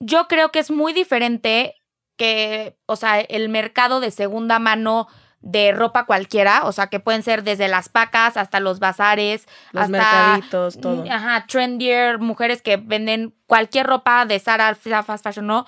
yo 0.00 0.26
creo 0.28 0.50
que 0.50 0.58
es 0.58 0.70
muy 0.70 0.92
diferente 0.92 1.76
que, 2.16 2.76
o 2.86 2.96
sea, 2.96 3.20
el 3.20 3.48
mercado 3.48 4.00
de 4.00 4.10
segunda 4.10 4.58
mano 4.58 5.08
de 5.44 5.72
ropa 5.72 6.06
cualquiera, 6.06 6.62
o 6.64 6.72
sea, 6.72 6.86
que 6.86 7.00
pueden 7.00 7.22
ser 7.22 7.42
desde 7.42 7.68
las 7.68 7.90
pacas 7.90 8.38
hasta 8.38 8.60
los 8.60 8.78
bazares, 8.78 9.46
Los 9.72 9.84
hasta 9.84 9.98
mercaditos, 9.98 10.80
todo. 10.80 11.04
Mm, 11.04 11.10
Ajá, 11.10 11.46
trendier, 11.46 12.18
mujeres 12.18 12.62
que 12.62 12.78
venden 12.78 13.34
cualquier 13.46 13.86
ropa 13.86 14.24
de 14.24 14.40
Zara, 14.40 14.74
fast 14.74 15.22
fashion, 15.22 15.46
¿no? 15.46 15.66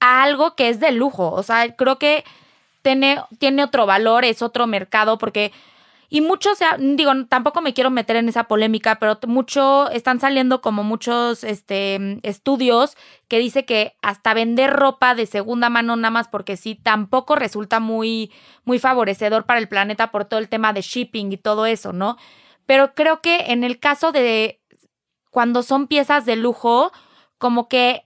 A 0.00 0.22
algo 0.22 0.56
que 0.56 0.70
es 0.70 0.80
de 0.80 0.90
lujo. 0.92 1.30
O 1.32 1.42
sea, 1.42 1.76
creo 1.76 1.98
que 1.98 2.24
tiene, 2.80 3.20
tiene 3.38 3.62
otro 3.64 3.84
valor, 3.84 4.24
es 4.24 4.42
otro 4.42 4.66
mercado, 4.66 5.18
porque. 5.18 5.52
Y 6.14 6.20
muchos, 6.20 6.58
se 6.58 6.64
ha- 6.64 6.76
digo, 6.78 7.10
tampoco 7.28 7.60
me 7.60 7.74
quiero 7.74 7.90
meter 7.90 8.14
en 8.14 8.28
esa 8.28 8.44
polémica, 8.44 9.00
pero 9.00 9.18
mucho 9.26 9.90
están 9.90 10.20
saliendo 10.20 10.60
como 10.60 10.84
muchos 10.84 11.42
este, 11.42 12.20
estudios 12.22 12.96
que 13.26 13.40
dice 13.40 13.64
que 13.64 13.96
hasta 14.00 14.32
vender 14.32 14.70
ropa 14.70 15.16
de 15.16 15.26
segunda 15.26 15.70
mano 15.70 15.96
nada 15.96 16.12
más 16.12 16.28
porque 16.28 16.56
sí, 16.56 16.76
tampoco 16.76 17.34
resulta 17.34 17.80
muy, 17.80 18.30
muy 18.64 18.78
favorecedor 18.78 19.44
para 19.44 19.58
el 19.58 19.66
planeta 19.68 20.12
por 20.12 20.24
todo 20.24 20.38
el 20.38 20.48
tema 20.48 20.72
de 20.72 20.82
shipping 20.82 21.32
y 21.32 21.36
todo 21.36 21.66
eso, 21.66 21.92
¿no? 21.92 22.16
Pero 22.64 22.94
creo 22.94 23.20
que 23.20 23.46
en 23.48 23.64
el 23.64 23.80
caso 23.80 24.12
de 24.12 24.60
cuando 25.32 25.64
son 25.64 25.88
piezas 25.88 26.24
de 26.26 26.36
lujo, 26.36 26.92
como 27.38 27.66
que 27.68 28.04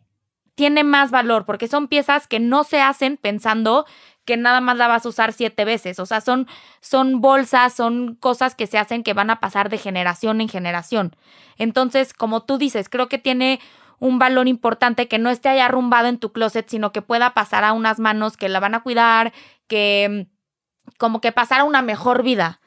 tiene 0.54 0.82
más 0.82 1.10
valor, 1.10 1.44
porque 1.44 1.68
son 1.68 1.88
piezas 1.88 2.26
que 2.26 2.40
no 2.40 2.64
se 2.64 2.80
hacen 2.80 3.18
pensando 3.18 3.84
que 4.28 4.36
nada 4.36 4.60
más 4.60 4.76
la 4.76 4.88
vas 4.88 5.06
a 5.06 5.08
usar 5.08 5.32
siete 5.32 5.64
veces. 5.64 5.98
O 5.98 6.04
sea, 6.04 6.20
son, 6.20 6.46
son 6.82 7.22
bolsas, 7.22 7.72
son 7.72 8.14
cosas 8.14 8.54
que 8.54 8.66
se 8.66 8.76
hacen 8.76 9.02
que 9.02 9.14
van 9.14 9.30
a 9.30 9.40
pasar 9.40 9.70
de 9.70 9.78
generación 9.78 10.42
en 10.42 10.50
generación. 10.50 11.16
Entonces, 11.56 12.12
como 12.12 12.42
tú 12.42 12.58
dices, 12.58 12.90
creo 12.90 13.08
que 13.08 13.16
tiene 13.16 13.58
un 14.00 14.18
valor 14.18 14.46
importante 14.46 15.08
que 15.08 15.18
no 15.18 15.30
esté 15.30 15.48
ahí 15.48 15.60
arrumbado 15.60 16.08
en 16.08 16.18
tu 16.18 16.30
closet, 16.30 16.68
sino 16.68 16.92
que 16.92 17.00
pueda 17.00 17.32
pasar 17.32 17.64
a 17.64 17.72
unas 17.72 18.00
manos 18.00 18.36
que 18.36 18.50
la 18.50 18.60
van 18.60 18.74
a 18.74 18.82
cuidar, 18.82 19.32
que 19.66 20.26
mm, 20.28 20.92
como 20.98 21.22
que 21.22 21.32
pasar 21.32 21.60
a 21.60 21.64
una 21.64 21.80
mejor 21.80 22.22
vida. 22.22 22.60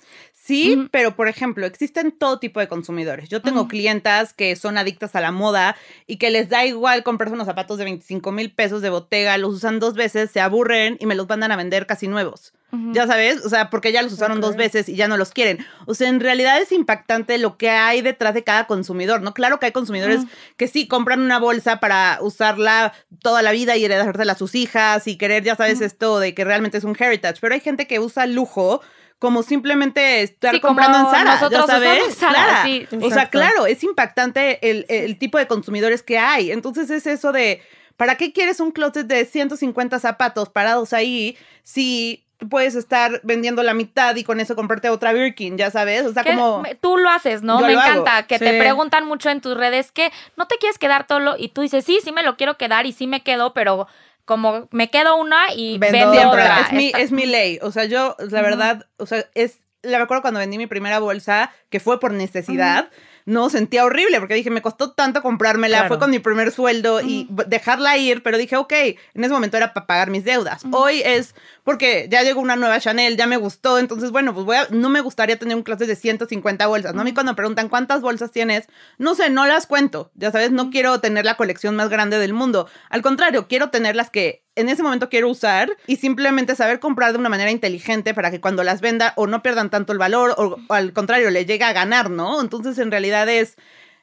Sí, 0.43 0.87
pero 0.89 1.15
por 1.15 1.27
ejemplo, 1.27 1.67
existen 1.67 2.11
todo 2.11 2.39
tipo 2.39 2.59
de 2.59 2.67
consumidores. 2.67 3.29
Yo 3.29 3.43
tengo 3.43 3.61
Ujú. 3.61 3.69
clientas 3.69 4.33
que 4.33 4.55
son 4.55 4.79
adictas 4.79 5.15
a 5.15 5.21
la 5.21 5.31
moda 5.31 5.75
y 6.07 6.17
que 6.17 6.31
les 6.31 6.49
da 6.49 6.65
igual 6.65 7.03
comprarse 7.03 7.35
unos 7.35 7.45
zapatos 7.45 7.77
de 7.77 7.83
25 7.83 8.31
mil 8.31 8.51
pesos 8.51 8.81
de 8.81 8.89
botega, 8.89 9.37
los 9.37 9.53
usan 9.53 9.79
dos 9.79 9.93
veces, 9.93 10.31
se 10.31 10.41
aburren 10.41 10.97
y 10.99 11.05
me 11.05 11.13
los 11.13 11.29
mandan 11.29 11.51
a 11.51 11.57
vender 11.57 11.85
casi 11.85 12.07
nuevos. 12.07 12.53
Ya 12.93 13.05
sabes, 13.05 13.45
o 13.45 13.49
sea, 13.49 13.69
porque 13.69 13.91
ya 13.91 14.01
los 14.01 14.13
usaron 14.13 14.39
dos 14.39 14.55
veces 14.55 14.87
y 14.87 14.95
ya 14.95 15.09
no 15.09 15.17
los 15.17 15.31
quieren. 15.31 15.57
O 15.87 15.93
sea, 15.93 16.07
en 16.07 16.21
realidad 16.21 16.61
es 16.61 16.71
impactante 16.71 17.37
lo 17.37 17.57
que 17.57 17.69
hay 17.69 18.01
detrás 18.01 18.33
de 18.33 18.45
cada 18.45 18.65
consumidor, 18.65 19.21
¿no? 19.21 19.33
Claro 19.33 19.59
que 19.59 19.65
hay 19.65 19.71
consumidores 19.73 20.21
que 20.55 20.69
sí 20.69 20.87
compran 20.87 21.19
una 21.19 21.37
bolsa 21.37 21.81
para 21.81 22.19
usarla 22.21 22.93
toda 23.21 23.41
la 23.41 23.51
vida 23.51 23.75
y 23.75 23.83
heredársela 23.83 24.31
a 24.31 24.37
sus 24.37 24.55
hijas 24.55 25.05
y 25.07 25.17
querer, 25.17 25.43
ya 25.43 25.57
sabes, 25.57 25.81
esto 25.81 26.19
de 26.19 26.33
que 26.33 26.45
realmente 26.45 26.77
es 26.77 26.85
un 26.85 26.95
heritage, 26.97 27.39
pero 27.41 27.53
hay 27.53 27.59
gente 27.59 27.87
que 27.87 27.99
usa 27.99 28.25
lujo 28.25 28.81
como 29.21 29.43
simplemente 29.43 30.23
estar 30.23 30.51
Sí, 30.55 30.59
comprando 30.59 30.97
en 30.97 31.05
Zara, 31.05 31.35
nosotros 31.35 31.67
ya 31.67 31.73
sabes. 31.73 32.15
Zara, 32.17 32.63
sí. 32.63 32.87
O 33.03 33.11
sea, 33.11 33.29
claro, 33.29 33.67
es 33.67 33.83
impactante 33.83 34.67
el, 34.67 34.87
el 34.89 35.19
tipo 35.19 35.37
de 35.37 35.45
consumidores 35.45 36.01
que 36.01 36.17
hay. 36.17 36.51
Entonces 36.51 36.89
es 36.89 37.05
eso 37.05 37.31
de, 37.31 37.61
¿para 37.97 38.15
qué 38.15 38.33
quieres 38.33 38.59
un 38.59 38.71
closet 38.71 39.05
de 39.05 39.23
150 39.25 39.99
zapatos 39.99 40.49
parados 40.49 40.91
ahí 40.91 41.37
si 41.61 42.25
puedes 42.49 42.73
estar 42.73 43.21
vendiendo 43.21 43.61
la 43.61 43.75
mitad 43.75 44.15
y 44.15 44.23
con 44.23 44.39
eso 44.39 44.55
comprarte 44.55 44.89
otra 44.89 45.13
Birkin, 45.13 45.55
ya 45.55 45.69
sabes? 45.69 46.03
O 46.07 46.13
sea, 46.13 46.23
como... 46.23 46.63
tú 46.81 46.97
lo 46.97 47.07
haces, 47.11 47.43
¿no? 47.43 47.59
Yo 47.61 47.67
me 47.67 47.73
hago, 47.73 47.81
encanta 48.01 48.25
que 48.25 48.39
te 48.39 48.57
preguntan 48.57 49.05
mucho 49.05 49.29
en 49.29 49.39
tus 49.39 49.55
redes 49.55 49.91
que 49.91 50.11
no 50.35 50.47
te 50.47 50.55
quieres 50.57 50.79
quedar 50.79 51.05
todo 51.05 51.19
lo- 51.19 51.37
y 51.37 51.49
tú 51.49 51.61
dices, 51.61 51.85
sí, 51.85 51.99
sí 52.03 52.11
me 52.11 52.23
lo 52.23 52.37
quiero 52.37 52.57
quedar 52.57 52.87
y 52.87 52.91
sí 52.93 53.05
me 53.05 53.21
quedo, 53.21 53.53
pero 53.53 53.87
como 54.25 54.67
me 54.71 54.89
quedo 54.89 55.17
una 55.17 55.53
y 55.53 55.77
Vendo 55.77 56.11
otra. 56.29 56.61
es 56.61 56.71
mi, 56.73 56.87
Está- 56.87 56.99
es 56.99 57.11
mi 57.11 57.25
ley. 57.25 57.59
O 57.61 57.71
sea, 57.71 57.85
yo, 57.85 58.15
la 58.19 58.41
verdad, 58.41 58.87
o 58.97 59.05
sea, 59.05 59.25
es, 59.35 59.59
la 59.81 59.97
me 59.97 60.03
acuerdo 60.03 60.21
cuando 60.21 60.39
vendí 60.39 60.57
mi 60.57 60.67
primera 60.67 60.99
bolsa, 60.99 61.51
que 61.69 61.79
fue 61.79 61.99
por 61.99 62.11
necesidad, 62.13 62.89
no, 63.25 63.49
sentía 63.49 63.85
horrible, 63.85 64.19
porque 64.19 64.33
dije, 64.33 64.49
me 64.49 64.61
costó 64.63 64.93
tanto 64.93 65.21
comprármela, 65.21 65.77
Claro. 65.77 65.87
fue 65.89 65.99
con 65.99 66.09
mi 66.11 66.19
primer 66.19 66.51
sueldo 66.51 67.01
y 67.01 67.27
dejarla 67.47 67.95
ir, 67.97 68.23
pero 68.23 68.37
dije, 68.37 68.55
ok, 68.57 68.73
en 68.73 69.23
ese 69.23 69.29
momento 69.33 69.57
era 69.57 69.73
para 69.73 69.85
pagar 69.85 70.09
mis 70.09 70.23
deudas. 70.23 70.63
Hoy 70.71 71.01
es 71.05 71.35
porque 71.71 72.09
ya 72.11 72.21
llegó 72.21 72.41
una 72.41 72.57
nueva 72.57 72.81
Chanel, 72.81 73.15
ya 73.15 73.27
me 73.27 73.37
gustó, 73.37 73.79
entonces, 73.79 74.11
bueno, 74.11 74.33
pues 74.33 74.45
voy 74.45 74.57
a, 74.57 74.67
no 74.71 74.89
me 74.89 74.99
gustaría 74.99 75.39
tener 75.39 75.55
un 75.55 75.63
closet 75.63 75.87
de 75.87 75.95
150 75.95 76.67
bolsas, 76.67 76.93
¿no? 76.93 76.99
A 76.99 77.03
mí 77.05 77.13
cuando 77.13 77.31
me 77.31 77.37
preguntan 77.37 77.69
cuántas 77.69 78.01
bolsas 78.01 78.29
tienes, 78.29 78.67
no 78.97 79.15
sé, 79.15 79.29
no 79.29 79.45
las 79.45 79.67
cuento, 79.67 80.11
ya 80.15 80.33
sabes, 80.33 80.51
no 80.51 80.69
quiero 80.69 80.99
tener 80.99 81.23
la 81.23 81.37
colección 81.37 81.77
más 81.77 81.87
grande 81.87 82.19
del 82.19 82.33
mundo. 82.33 82.67
Al 82.89 83.01
contrario, 83.01 83.47
quiero 83.47 83.69
tener 83.69 83.95
las 83.95 84.09
que 84.09 84.43
en 84.55 84.67
ese 84.67 84.83
momento 84.83 85.07
quiero 85.07 85.29
usar 85.29 85.69
y 85.87 85.95
simplemente 85.95 86.57
saber 86.57 86.81
comprar 86.81 87.13
de 87.13 87.19
una 87.19 87.29
manera 87.29 87.51
inteligente 87.51 88.13
para 88.13 88.31
que 88.31 88.41
cuando 88.41 88.65
las 88.65 88.81
venda 88.81 89.13
o 89.15 89.27
no 89.27 89.41
pierdan 89.41 89.69
tanto 89.69 89.93
el 89.93 89.97
valor 89.97 90.35
o, 90.37 90.57
o 90.67 90.73
al 90.73 90.91
contrario 90.91 91.29
le 91.29 91.45
llegue 91.45 91.63
a 91.63 91.71
ganar, 91.71 92.09
¿no? 92.09 92.41
Entonces 92.41 92.77
en 92.79 92.91
realidad 92.91 93.29
es, 93.29 93.55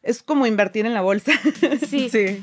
es 0.03 0.23
como 0.23 0.47
invertir 0.47 0.87
en 0.87 0.95
la 0.95 1.03
bolsa. 1.03 1.33
Sí. 1.87 2.09
Sí. 2.11 2.43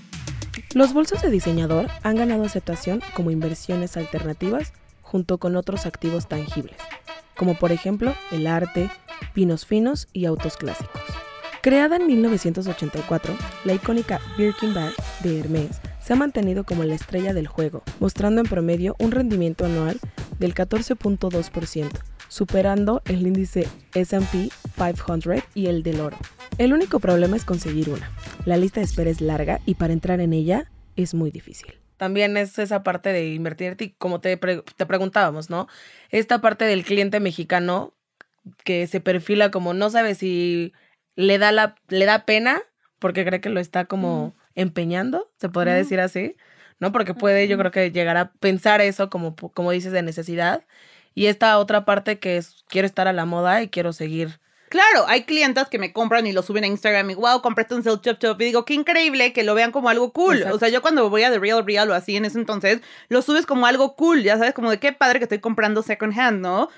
Los 0.76 0.94
bolsos 0.94 1.22
de 1.22 1.32
diseñador 1.32 1.90
han 2.04 2.16
ganado 2.16 2.44
aceptación 2.44 3.02
como 3.16 3.32
inversiones 3.32 3.98
alternativas 3.98 4.72
junto 5.06 5.38
con 5.38 5.56
otros 5.56 5.86
activos 5.86 6.28
tangibles, 6.28 6.78
como 7.38 7.54
por 7.54 7.72
ejemplo 7.72 8.14
el 8.32 8.48
arte, 8.48 8.90
pinos 9.34 9.66
finos 9.66 10.08
y 10.12 10.26
autos 10.26 10.58
clásicos. 10.58 11.02
Creada 11.62 11.96
en 11.96 12.08
1984, 12.08 13.34
la 13.64 13.74
icónica 13.74 14.20
Birkin 14.38 14.74
Bag 14.74 14.94
de 15.24 15.40
Hermès 15.40 15.80
se 16.00 16.14
ha 16.14 16.16
mantenido 16.16 16.64
como 16.64 16.84
la 16.84 16.96
estrella 16.96 17.34
del 17.34 17.48
juego, 17.48 17.84
mostrando 18.00 18.42
en 18.42 18.48
promedio 18.48 18.96
un 19.00 19.12
rendimiento 19.12 19.66
anual 19.66 20.00
del 20.38 20.54
14.2%, 20.54 21.90
superando 22.28 23.02
el 23.06 23.26
índice 23.26 23.68
SP 23.98 24.50
500 24.76 25.44
y 25.54 25.68
el 25.68 25.82
del 25.82 26.02
oro. 26.02 26.18
El 26.58 26.74
único 26.74 27.00
problema 27.00 27.36
es 27.36 27.46
conseguir 27.46 27.90
una. 27.90 28.12
La 28.46 28.58
lista 28.58 28.80
de 28.80 28.86
espera 28.86 29.10
es 29.10 29.22
larga 29.22 29.60
y 29.66 29.76
para 29.76 29.94
entrar 29.94 30.20
en 30.20 30.34
ella 30.34 30.72
es 30.96 31.14
muy 31.14 31.32
difícil. 31.32 31.85
También 31.98 32.38
es 32.38 32.60
esa 32.60 32.84
parte 32.84 33.14
de 33.14 33.34
invertir, 33.34 33.96
como 33.98 34.20
te, 34.22 34.38
te 34.38 34.86
preguntábamos, 34.86 35.50
¿no? 35.50 35.68
Esta 36.10 36.42
parte 36.42 36.66
del 36.66 36.84
cliente 36.84 37.20
mexicano 37.20 37.94
que 38.64 38.88
se 38.88 39.00
perfila 39.02 39.52
como 39.52 39.74
no 39.74 39.90
sabe 39.90 40.16
si 40.16 40.74
le 41.16 41.38
da, 41.38 41.52
la, 41.52 41.76
le 41.90 42.06
da 42.06 42.26
pena 42.26 42.62
porque 43.00 43.26
cree 43.26 43.42
que 43.42 43.50
lo 43.50 43.60
está 43.60 43.86
como 43.86 44.36
empeñando, 44.56 45.32
se 45.38 45.50
podría 45.50 45.74
decir 45.74 46.00
así, 46.00 46.36
¿no? 46.80 46.92
Porque 46.92 47.14
puede, 47.14 47.48
yo 47.48 47.58
creo 47.58 47.72
que 47.72 47.92
llegar 47.92 48.18
a 48.18 48.32
pensar 48.34 48.82
eso 48.82 49.10
como, 49.10 49.36
como 49.36 49.72
dices, 49.72 49.92
de 49.92 50.02
necesidad. 50.02 50.66
Y 51.14 51.28
esta 51.28 51.58
otra 51.60 51.86
parte 51.86 52.20
que 52.20 52.38
es, 52.38 52.64
quiero 52.68 52.86
estar 52.86 53.08
a 53.08 53.14
la 53.14 53.26
moda 53.26 53.62
y 53.62 53.70
quiero 53.70 53.94
seguir. 53.94 54.40
Claro, 54.70 55.06
hay 55.08 55.24
clientas 55.24 55.70
que 55.70 55.78
me 55.78 55.94
compran 55.94 56.26
y 56.26 56.32
lo 56.32 56.42
suben 56.42 56.64
a 56.64 56.68
Instagram 56.68 57.10
y 57.12 57.16
wow, 57.16 57.42
compraste 57.42 57.76
un 57.76 57.84
Sell 57.84 58.02
Chop 58.02 58.18
Chop 58.20 58.42
y 58.42 58.46
digo, 58.46 58.66
qué 58.66 58.74
increíble 58.74 59.32
que 59.32 59.44
lo 59.44 59.54
vean 59.54 59.72
como 59.72 59.90
algo 59.90 60.12
cool. 60.12 60.44
O 60.52 60.58
sea, 60.58 60.70
yo 60.70 60.82
cuando 60.82 61.10
voy 61.10 61.24
a 61.24 61.32
The 61.32 61.40
Real 61.40 61.66
Real 61.66 61.90
o 61.92 61.94
así 61.94 62.16
en 62.16 62.26
ese 62.26 62.40
entonces, 62.40 62.82
lo 63.10 63.22
subes 63.22 63.46
como 63.46 63.68
algo 63.68 63.96
cool, 63.96 64.24
ya 64.24 64.38
sabes, 64.38 64.54
como 64.54 64.72
de 64.72 64.80
qué 64.80 64.92
padre 64.92 65.20
que 65.20 65.26
estoy 65.26 65.40
comprando 65.40 65.84
second 65.84 66.18
hand, 66.18 66.42
¿no? 66.42 66.70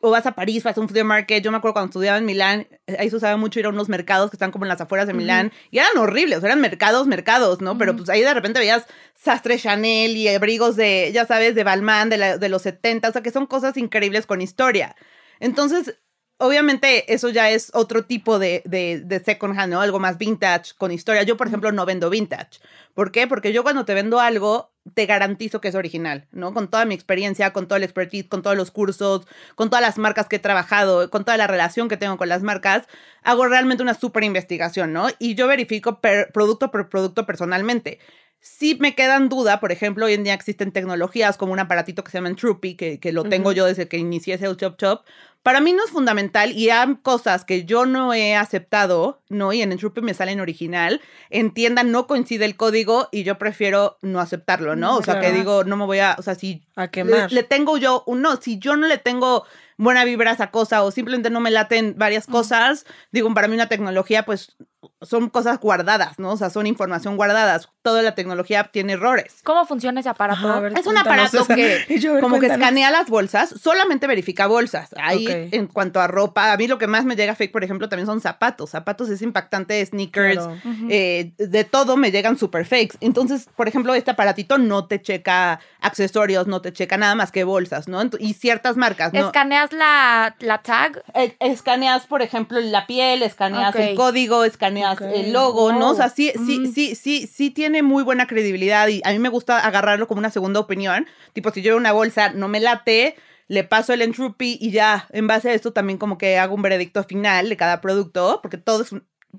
o 0.00 0.10
vas 0.10 0.26
a 0.26 0.32
París, 0.32 0.62
vas 0.62 0.76
a 0.76 0.80
un 0.80 0.88
flea 0.88 1.04
market. 1.04 1.42
Yo 1.42 1.50
me 1.50 1.56
acuerdo 1.58 1.74
cuando 1.74 1.90
estudiaba 1.90 2.18
en 2.18 2.26
Milán, 2.26 2.68
eh, 2.86 2.96
ahí 2.98 3.10
se 3.10 3.16
usaba 3.16 3.36
mucho 3.36 3.58
ir 3.60 3.66
a 3.66 3.70
unos 3.70 3.88
mercados 3.88 4.30
que 4.30 4.36
están 4.36 4.50
como 4.50 4.64
en 4.64 4.68
las 4.68 4.80
afueras 4.80 5.06
de 5.06 5.14
Milán 5.14 5.52
y 5.70 5.78
eran 5.78 5.96
horribles, 5.96 6.42
eran 6.44 6.60
mercados, 6.60 7.06
mercados, 7.06 7.60
¿no? 7.60 7.78
Pero 7.78 7.96
pues 7.96 8.08
ahí 8.08 8.20
de 8.20 8.34
repente 8.34 8.60
veías 8.60 8.86
sastre 9.14 9.58
Chanel 9.58 10.16
y 10.16 10.28
abrigos 10.28 10.76
de, 10.76 11.10
ya 11.12 11.26
sabes, 11.26 11.54
de 11.54 11.64
Balmain 11.64 12.08
de, 12.08 12.38
de 12.38 12.48
los 12.48 12.62
70, 12.62 13.08
o 13.08 13.12
sea, 13.12 13.22
que 13.22 13.30
son 13.30 13.46
cosas 13.46 13.76
increíbles 13.76 14.26
con 14.26 14.40
historia. 14.42 14.96
Entonces, 15.40 15.98
obviamente 16.38 17.12
eso 17.12 17.28
ya 17.28 17.50
es 17.50 17.70
otro 17.74 18.04
tipo 18.04 18.38
de, 18.38 18.62
de, 18.64 19.00
de, 19.04 19.20
second 19.20 19.58
hand, 19.58 19.72
¿no? 19.72 19.80
Algo 19.80 19.98
más 19.98 20.18
vintage 20.18 20.72
con 20.76 20.92
historia. 20.92 21.22
Yo, 21.22 21.36
por 21.36 21.46
ejemplo, 21.46 21.72
no 21.72 21.86
vendo 21.86 22.10
vintage. 22.10 22.60
¿Por 22.94 23.12
qué? 23.12 23.26
Porque 23.26 23.52
yo 23.52 23.62
cuando 23.62 23.84
te 23.84 23.94
vendo 23.94 24.20
algo, 24.20 24.70
te 24.94 25.06
garantizo 25.06 25.60
que 25.60 25.68
es 25.68 25.74
original, 25.74 26.26
¿no? 26.32 26.54
Con 26.54 26.68
toda 26.68 26.84
mi 26.84 26.94
experiencia, 26.94 27.52
con 27.52 27.66
todo 27.66 27.76
el 27.76 27.84
expertise, 27.84 28.28
con 28.28 28.42
todos 28.42 28.56
los 28.56 28.70
cursos, 28.70 29.26
con 29.54 29.70
todas 29.70 29.82
las 29.82 29.98
marcas 29.98 30.28
que 30.28 30.36
he 30.36 30.40
trabajado, 30.40 31.10
con 31.10 31.24
toda 31.24 31.36
la 31.36 31.46
relación 31.46 31.88
que 31.88 31.96
tengo 31.96 32.16
con 32.16 32.28
las 32.28 32.42
marcas, 32.42 32.86
hago 33.22 33.46
realmente 33.46 33.82
una 33.82 33.94
súper 33.94 34.24
investigación, 34.24 34.92
¿no? 34.92 35.08
Y 35.18 35.34
yo 35.34 35.46
verifico 35.46 36.00
producto 36.32 36.70
por 36.70 36.88
producto 36.88 37.26
personalmente. 37.26 37.98
Si 38.40 38.76
me 38.76 38.94
quedan 38.94 39.28
duda, 39.28 39.58
por 39.58 39.72
ejemplo, 39.72 40.06
hoy 40.06 40.12
en 40.12 40.22
día 40.22 40.34
existen 40.34 40.70
tecnologías 40.70 41.36
como 41.36 41.52
un 41.52 41.58
aparatito 41.58 42.04
que 42.04 42.12
se 42.12 42.18
llama 42.18 42.36
Troopy, 42.36 42.76
que, 42.76 43.00
que 43.00 43.12
lo 43.12 43.24
tengo 43.24 43.50
yo 43.50 43.64
desde 43.66 43.88
que 43.88 43.96
inicié 43.96 44.34
el 44.34 44.56
Chop 44.56 44.76
Chop, 44.76 45.04
para 45.46 45.60
mí 45.60 45.72
no 45.72 45.84
es 45.84 45.92
fundamental 45.92 46.50
y 46.50 46.70
hay 46.70 46.96
cosas 47.04 47.44
que 47.44 47.64
yo 47.64 47.86
no 47.86 48.12
he 48.12 48.34
aceptado, 48.34 49.22
¿no? 49.28 49.52
Y 49.52 49.62
en 49.62 49.70
Entropy 49.70 50.00
me 50.00 50.12
sale 50.12 50.32
en 50.32 50.40
original. 50.40 51.00
En 51.30 51.54
tienda 51.54 51.84
no 51.84 52.08
coincide 52.08 52.44
el 52.44 52.56
código 52.56 53.08
y 53.12 53.22
yo 53.22 53.38
prefiero 53.38 53.96
no 54.02 54.18
aceptarlo, 54.18 54.74
¿no? 54.74 54.96
O 54.96 55.04
sea, 55.04 55.20
que 55.20 55.30
digo, 55.30 55.62
no 55.62 55.76
me 55.76 55.84
voy 55.84 56.00
a, 56.00 56.16
o 56.18 56.22
sea, 56.22 56.34
si 56.34 56.66
a 56.74 56.88
quemar. 56.88 57.30
Le, 57.30 57.36
le, 57.36 57.42
tengo 57.44 57.78
yo, 57.78 58.02
no, 58.08 58.42
si 58.42 58.58
yo 58.58 58.74
no 58.74 58.88
le 58.88 58.98
tengo 58.98 59.44
buena 59.76 60.04
vibra 60.04 60.32
a 60.32 60.34
esa 60.34 60.50
cosa 60.50 60.82
o 60.82 60.90
simplemente 60.90 61.30
no 61.30 61.38
me 61.38 61.52
laten 61.52 61.94
varias 61.96 62.26
cosas, 62.26 62.84
digo, 63.12 63.32
para 63.32 63.46
mí 63.46 63.54
una 63.54 63.68
tecnología, 63.68 64.24
pues 64.24 64.56
son 65.02 65.28
cosas 65.28 65.60
guardadas, 65.60 66.18
¿no? 66.18 66.30
O 66.30 66.36
sea, 66.36 66.48
son 66.48 66.66
información 66.66 67.16
guardadas. 67.16 67.68
Toda 67.82 68.02
la 68.02 68.14
tecnología 68.14 68.64
tiene 68.64 68.94
errores. 68.94 69.40
¿Cómo 69.44 69.66
funciona 69.66 70.00
ese 70.00 70.08
aparato? 70.08 70.66
es 70.68 70.86
un 70.86 70.96
aparato 70.96 71.46
que 71.46 71.84
como 72.20 72.40
que 72.40 72.46
escanea 72.46 72.90
las 72.90 73.08
bolsas, 73.08 73.50
solamente 73.60 74.06
verifica 74.06 74.46
bolsas. 74.46 74.90
Ahí 74.96 75.48
en 75.52 75.66
cuanto 75.66 76.00
a 76.00 76.06
ropa, 76.06 76.52
a 76.52 76.56
mí 76.56 76.66
lo 76.66 76.78
que 76.78 76.86
más 76.86 77.04
me 77.04 77.14
llega 77.14 77.34
fake, 77.34 77.52
por 77.52 77.62
ejemplo, 77.62 77.88
también 77.88 78.06
son 78.06 78.20
zapatos. 78.20 78.70
Zapatos 78.70 79.10
es 79.10 79.20
impactante, 79.20 79.84
sneakers, 79.84 80.48
eh, 80.88 81.32
de 81.36 81.64
todo 81.64 81.96
me 81.96 82.10
llegan 82.10 82.38
super 82.38 82.64
fakes. 82.64 82.96
Entonces, 83.00 83.48
por 83.54 83.68
ejemplo, 83.68 83.94
este 83.94 84.12
aparatito 84.12 84.56
no 84.56 84.86
te 84.86 85.02
checa 85.02 85.60
accesorios, 85.80 86.46
no 86.46 86.62
te 86.62 86.72
checa 86.72 86.96
nada 86.96 87.14
más 87.14 87.32
que 87.32 87.44
bolsas, 87.44 87.86
¿no? 87.86 88.00
Y 88.18 88.34
ciertas 88.34 88.76
marcas, 88.76 89.12
¿no? 89.12 89.26
¿Escaneas 89.26 89.72
la, 89.72 90.36
la 90.40 90.62
tag? 90.62 91.02
Eh, 91.14 91.36
escaneas, 91.40 92.06
por 92.06 92.22
ejemplo, 92.22 92.58
la 92.60 92.86
piel, 92.86 93.22
escaneas 93.22 93.74
el 93.76 93.94
código, 93.94 94.44
escaneas 94.44 94.85
el 94.92 95.32
logo, 95.32 95.72
¿no? 95.72 95.90
O 95.90 95.94
sea, 95.94 96.08
sí, 96.08 96.32
sí, 96.46 96.72
sí, 96.72 96.94
sí, 96.94 97.26
sí 97.26 97.50
tiene 97.50 97.82
muy 97.82 98.02
buena 98.02 98.26
credibilidad 98.26 98.88
y 98.88 99.00
a 99.04 99.10
mí 99.10 99.18
me 99.18 99.28
gusta 99.28 99.58
agarrarlo 99.58 100.06
como 100.06 100.18
una 100.18 100.30
segunda 100.30 100.60
opinión. 100.60 101.06
Tipo, 101.32 101.50
si 101.50 101.62
yo 101.62 101.72
veo 101.72 101.78
una 101.78 101.92
bolsa, 101.92 102.30
no 102.30 102.48
me 102.48 102.60
late, 102.60 103.16
le 103.48 103.64
paso 103.64 103.92
el 103.92 104.02
entropy 104.02 104.58
y 104.60 104.70
ya, 104.70 105.06
en 105.10 105.26
base 105.26 105.50
a 105.50 105.54
esto 105.54 105.72
también 105.72 105.98
como 105.98 106.18
que 106.18 106.38
hago 106.38 106.54
un 106.54 106.62
veredicto 106.62 107.02
final 107.04 107.48
de 107.48 107.56
cada 107.56 107.80
producto, 107.80 108.40
porque 108.42 108.58
todo 108.58 108.82
es, 108.82 108.90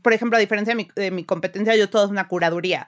por 0.02 0.14
ejemplo, 0.14 0.38
a 0.38 0.40
diferencia 0.40 0.74
de 0.74 0.76
mi, 0.76 0.88
de 0.96 1.12
mi 1.12 1.24
competencia, 1.24 1.76
yo 1.76 1.90
todo 1.90 2.06
es 2.06 2.12
una 2.12 2.28
curaduría 2.28 2.88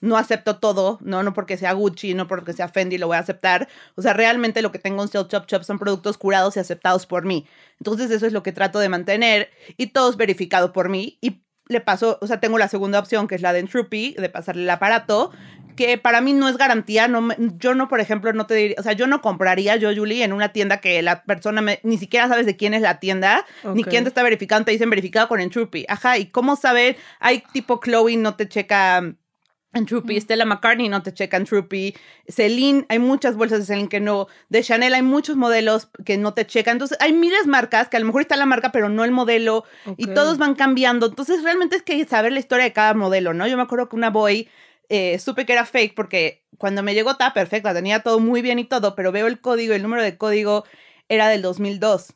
no 0.00 0.16
acepto 0.16 0.58
todo, 0.58 0.98
no, 1.02 1.22
no 1.22 1.34
porque 1.34 1.56
sea 1.56 1.72
Gucci, 1.72 2.14
no 2.14 2.28
porque 2.28 2.52
sea 2.52 2.68
Fendi 2.68 2.98
lo 2.98 3.08
voy 3.08 3.16
a 3.16 3.20
aceptar. 3.20 3.68
O 3.96 4.02
sea, 4.02 4.12
realmente 4.12 4.62
lo 4.62 4.70
que 4.70 4.78
tengo 4.78 5.02
en 5.02 5.08
Sell 5.08 5.26
Chop 5.26 5.46
Chop 5.46 5.62
son 5.62 5.78
productos 5.78 6.18
curados 6.18 6.56
y 6.56 6.60
aceptados 6.60 7.06
por 7.06 7.24
mí. 7.24 7.46
Entonces 7.80 8.10
eso 8.10 8.26
es 8.26 8.32
lo 8.32 8.42
que 8.42 8.52
trato 8.52 8.78
de 8.78 8.88
mantener 8.88 9.50
y 9.76 9.88
todo 9.88 10.10
es 10.10 10.16
verificado 10.16 10.72
por 10.72 10.88
mí 10.88 11.18
y 11.20 11.42
le 11.68 11.80
paso, 11.80 12.18
o 12.20 12.26
sea, 12.26 12.40
tengo 12.40 12.58
la 12.58 12.68
segunda 12.68 12.98
opción, 12.98 13.28
que 13.28 13.34
es 13.34 13.42
la 13.42 13.52
de 13.52 13.60
Entropy, 13.60 14.14
de 14.18 14.28
pasarle 14.28 14.62
el 14.62 14.70
aparato, 14.70 15.30
que 15.76 15.96
para 15.96 16.20
mí 16.20 16.32
no 16.32 16.48
es 16.48 16.56
garantía, 16.56 17.06
no 17.06 17.28
yo 17.58 17.74
no, 17.74 17.88
por 17.88 18.00
ejemplo, 18.00 18.32
no 18.32 18.46
te 18.46 18.54
diría, 18.54 18.76
o 18.78 18.82
sea, 18.82 18.94
yo 18.94 19.06
no 19.06 19.22
compraría 19.22 19.76
yo, 19.76 19.94
Julie, 19.94 20.24
en 20.24 20.32
una 20.32 20.48
tienda 20.48 20.78
que 20.78 21.00
la 21.02 21.22
persona 21.22 21.62
ni 21.82 21.98
siquiera 21.98 22.26
sabes 22.26 22.46
de 22.46 22.56
quién 22.56 22.74
es 22.74 22.82
la 22.82 22.98
tienda, 22.98 23.46
ni 23.74 23.84
quién 23.84 24.02
te 24.02 24.08
está 24.08 24.22
verificando, 24.24 24.64
te 24.64 24.72
dicen 24.72 24.90
verificado 24.90 25.28
con 25.28 25.40
Entropy. 25.40 25.84
Ajá, 25.88 26.18
¿y 26.18 26.26
cómo 26.26 26.56
saber? 26.56 26.96
Hay 27.20 27.44
tipo 27.52 27.80
Chloe 27.80 28.16
no 28.16 28.34
te 28.34 28.48
checa 28.48 29.14
en 29.74 29.86
Troopy, 29.86 30.20
Stella 30.20 30.44
McCartney 30.44 30.88
no 30.88 31.02
te 31.02 31.12
checan 31.12 31.44
Troopy, 31.44 31.94
Celine, 32.26 32.86
hay 32.88 32.98
muchas 32.98 33.36
bolsas 33.36 33.60
de 33.60 33.66
Celine 33.66 33.88
que 33.88 34.00
no, 34.00 34.26
de 34.48 34.62
Chanel 34.62 34.94
hay 34.94 35.02
muchos 35.02 35.36
modelos 35.36 35.88
que 36.04 36.16
no 36.16 36.32
te 36.34 36.46
checan, 36.46 36.72
entonces 36.76 36.96
hay 37.00 37.12
miles 37.12 37.44
de 37.44 37.50
marcas 37.50 37.88
que 37.88 37.96
a 37.96 38.00
lo 38.00 38.06
mejor 38.06 38.22
está 38.22 38.36
la 38.36 38.46
marca 38.46 38.72
pero 38.72 38.88
no 38.88 39.04
el 39.04 39.10
modelo 39.10 39.64
y 39.96 40.06
todos 40.06 40.38
van 40.38 40.54
cambiando, 40.54 41.06
entonces 41.06 41.42
realmente 41.42 41.76
es 41.76 41.82
que 41.82 42.02
saber 42.06 42.32
la 42.32 42.40
historia 42.40 42.64
de 42.64 42.72
cada 42.72 42.94
modelo, 42.94 43.34
¿no? 43.34 43.46
Yo 43.46 43.56
me 43.56 43.62
acuerdo 43.62 43.88
que 43.88 43.96
una 43.96 44.10
Boy 44.10 44.48
eh, 44.88 45.18
supe 45.18 45.44
que 45.44 45.52
era 45.52 45.66
fake 45.66 45.94
porque 45.94 46.44
cuando 46.56 46.82
me 46.82 46.94
llegó 46.94 47.10
estaba 47.10 47.34
perfecta, 47.34 47.74
tenía 47.74 48.00
todo 48.02 48.20
muy 48.20 48.40
bien 48.40 48.58
y 48.58 48.64
todo, 48.64 48.94
pero 48.94 49.12
veo 49.12 49.26
el 49.26 49.40
código, 49.40 49.74
el 49.74 49.82
número 49.82 50.02
de 50.02 50.16
código 50.16 50.64
era 51.08 51.28
del 51.28 51.42
2002 51.42 52.14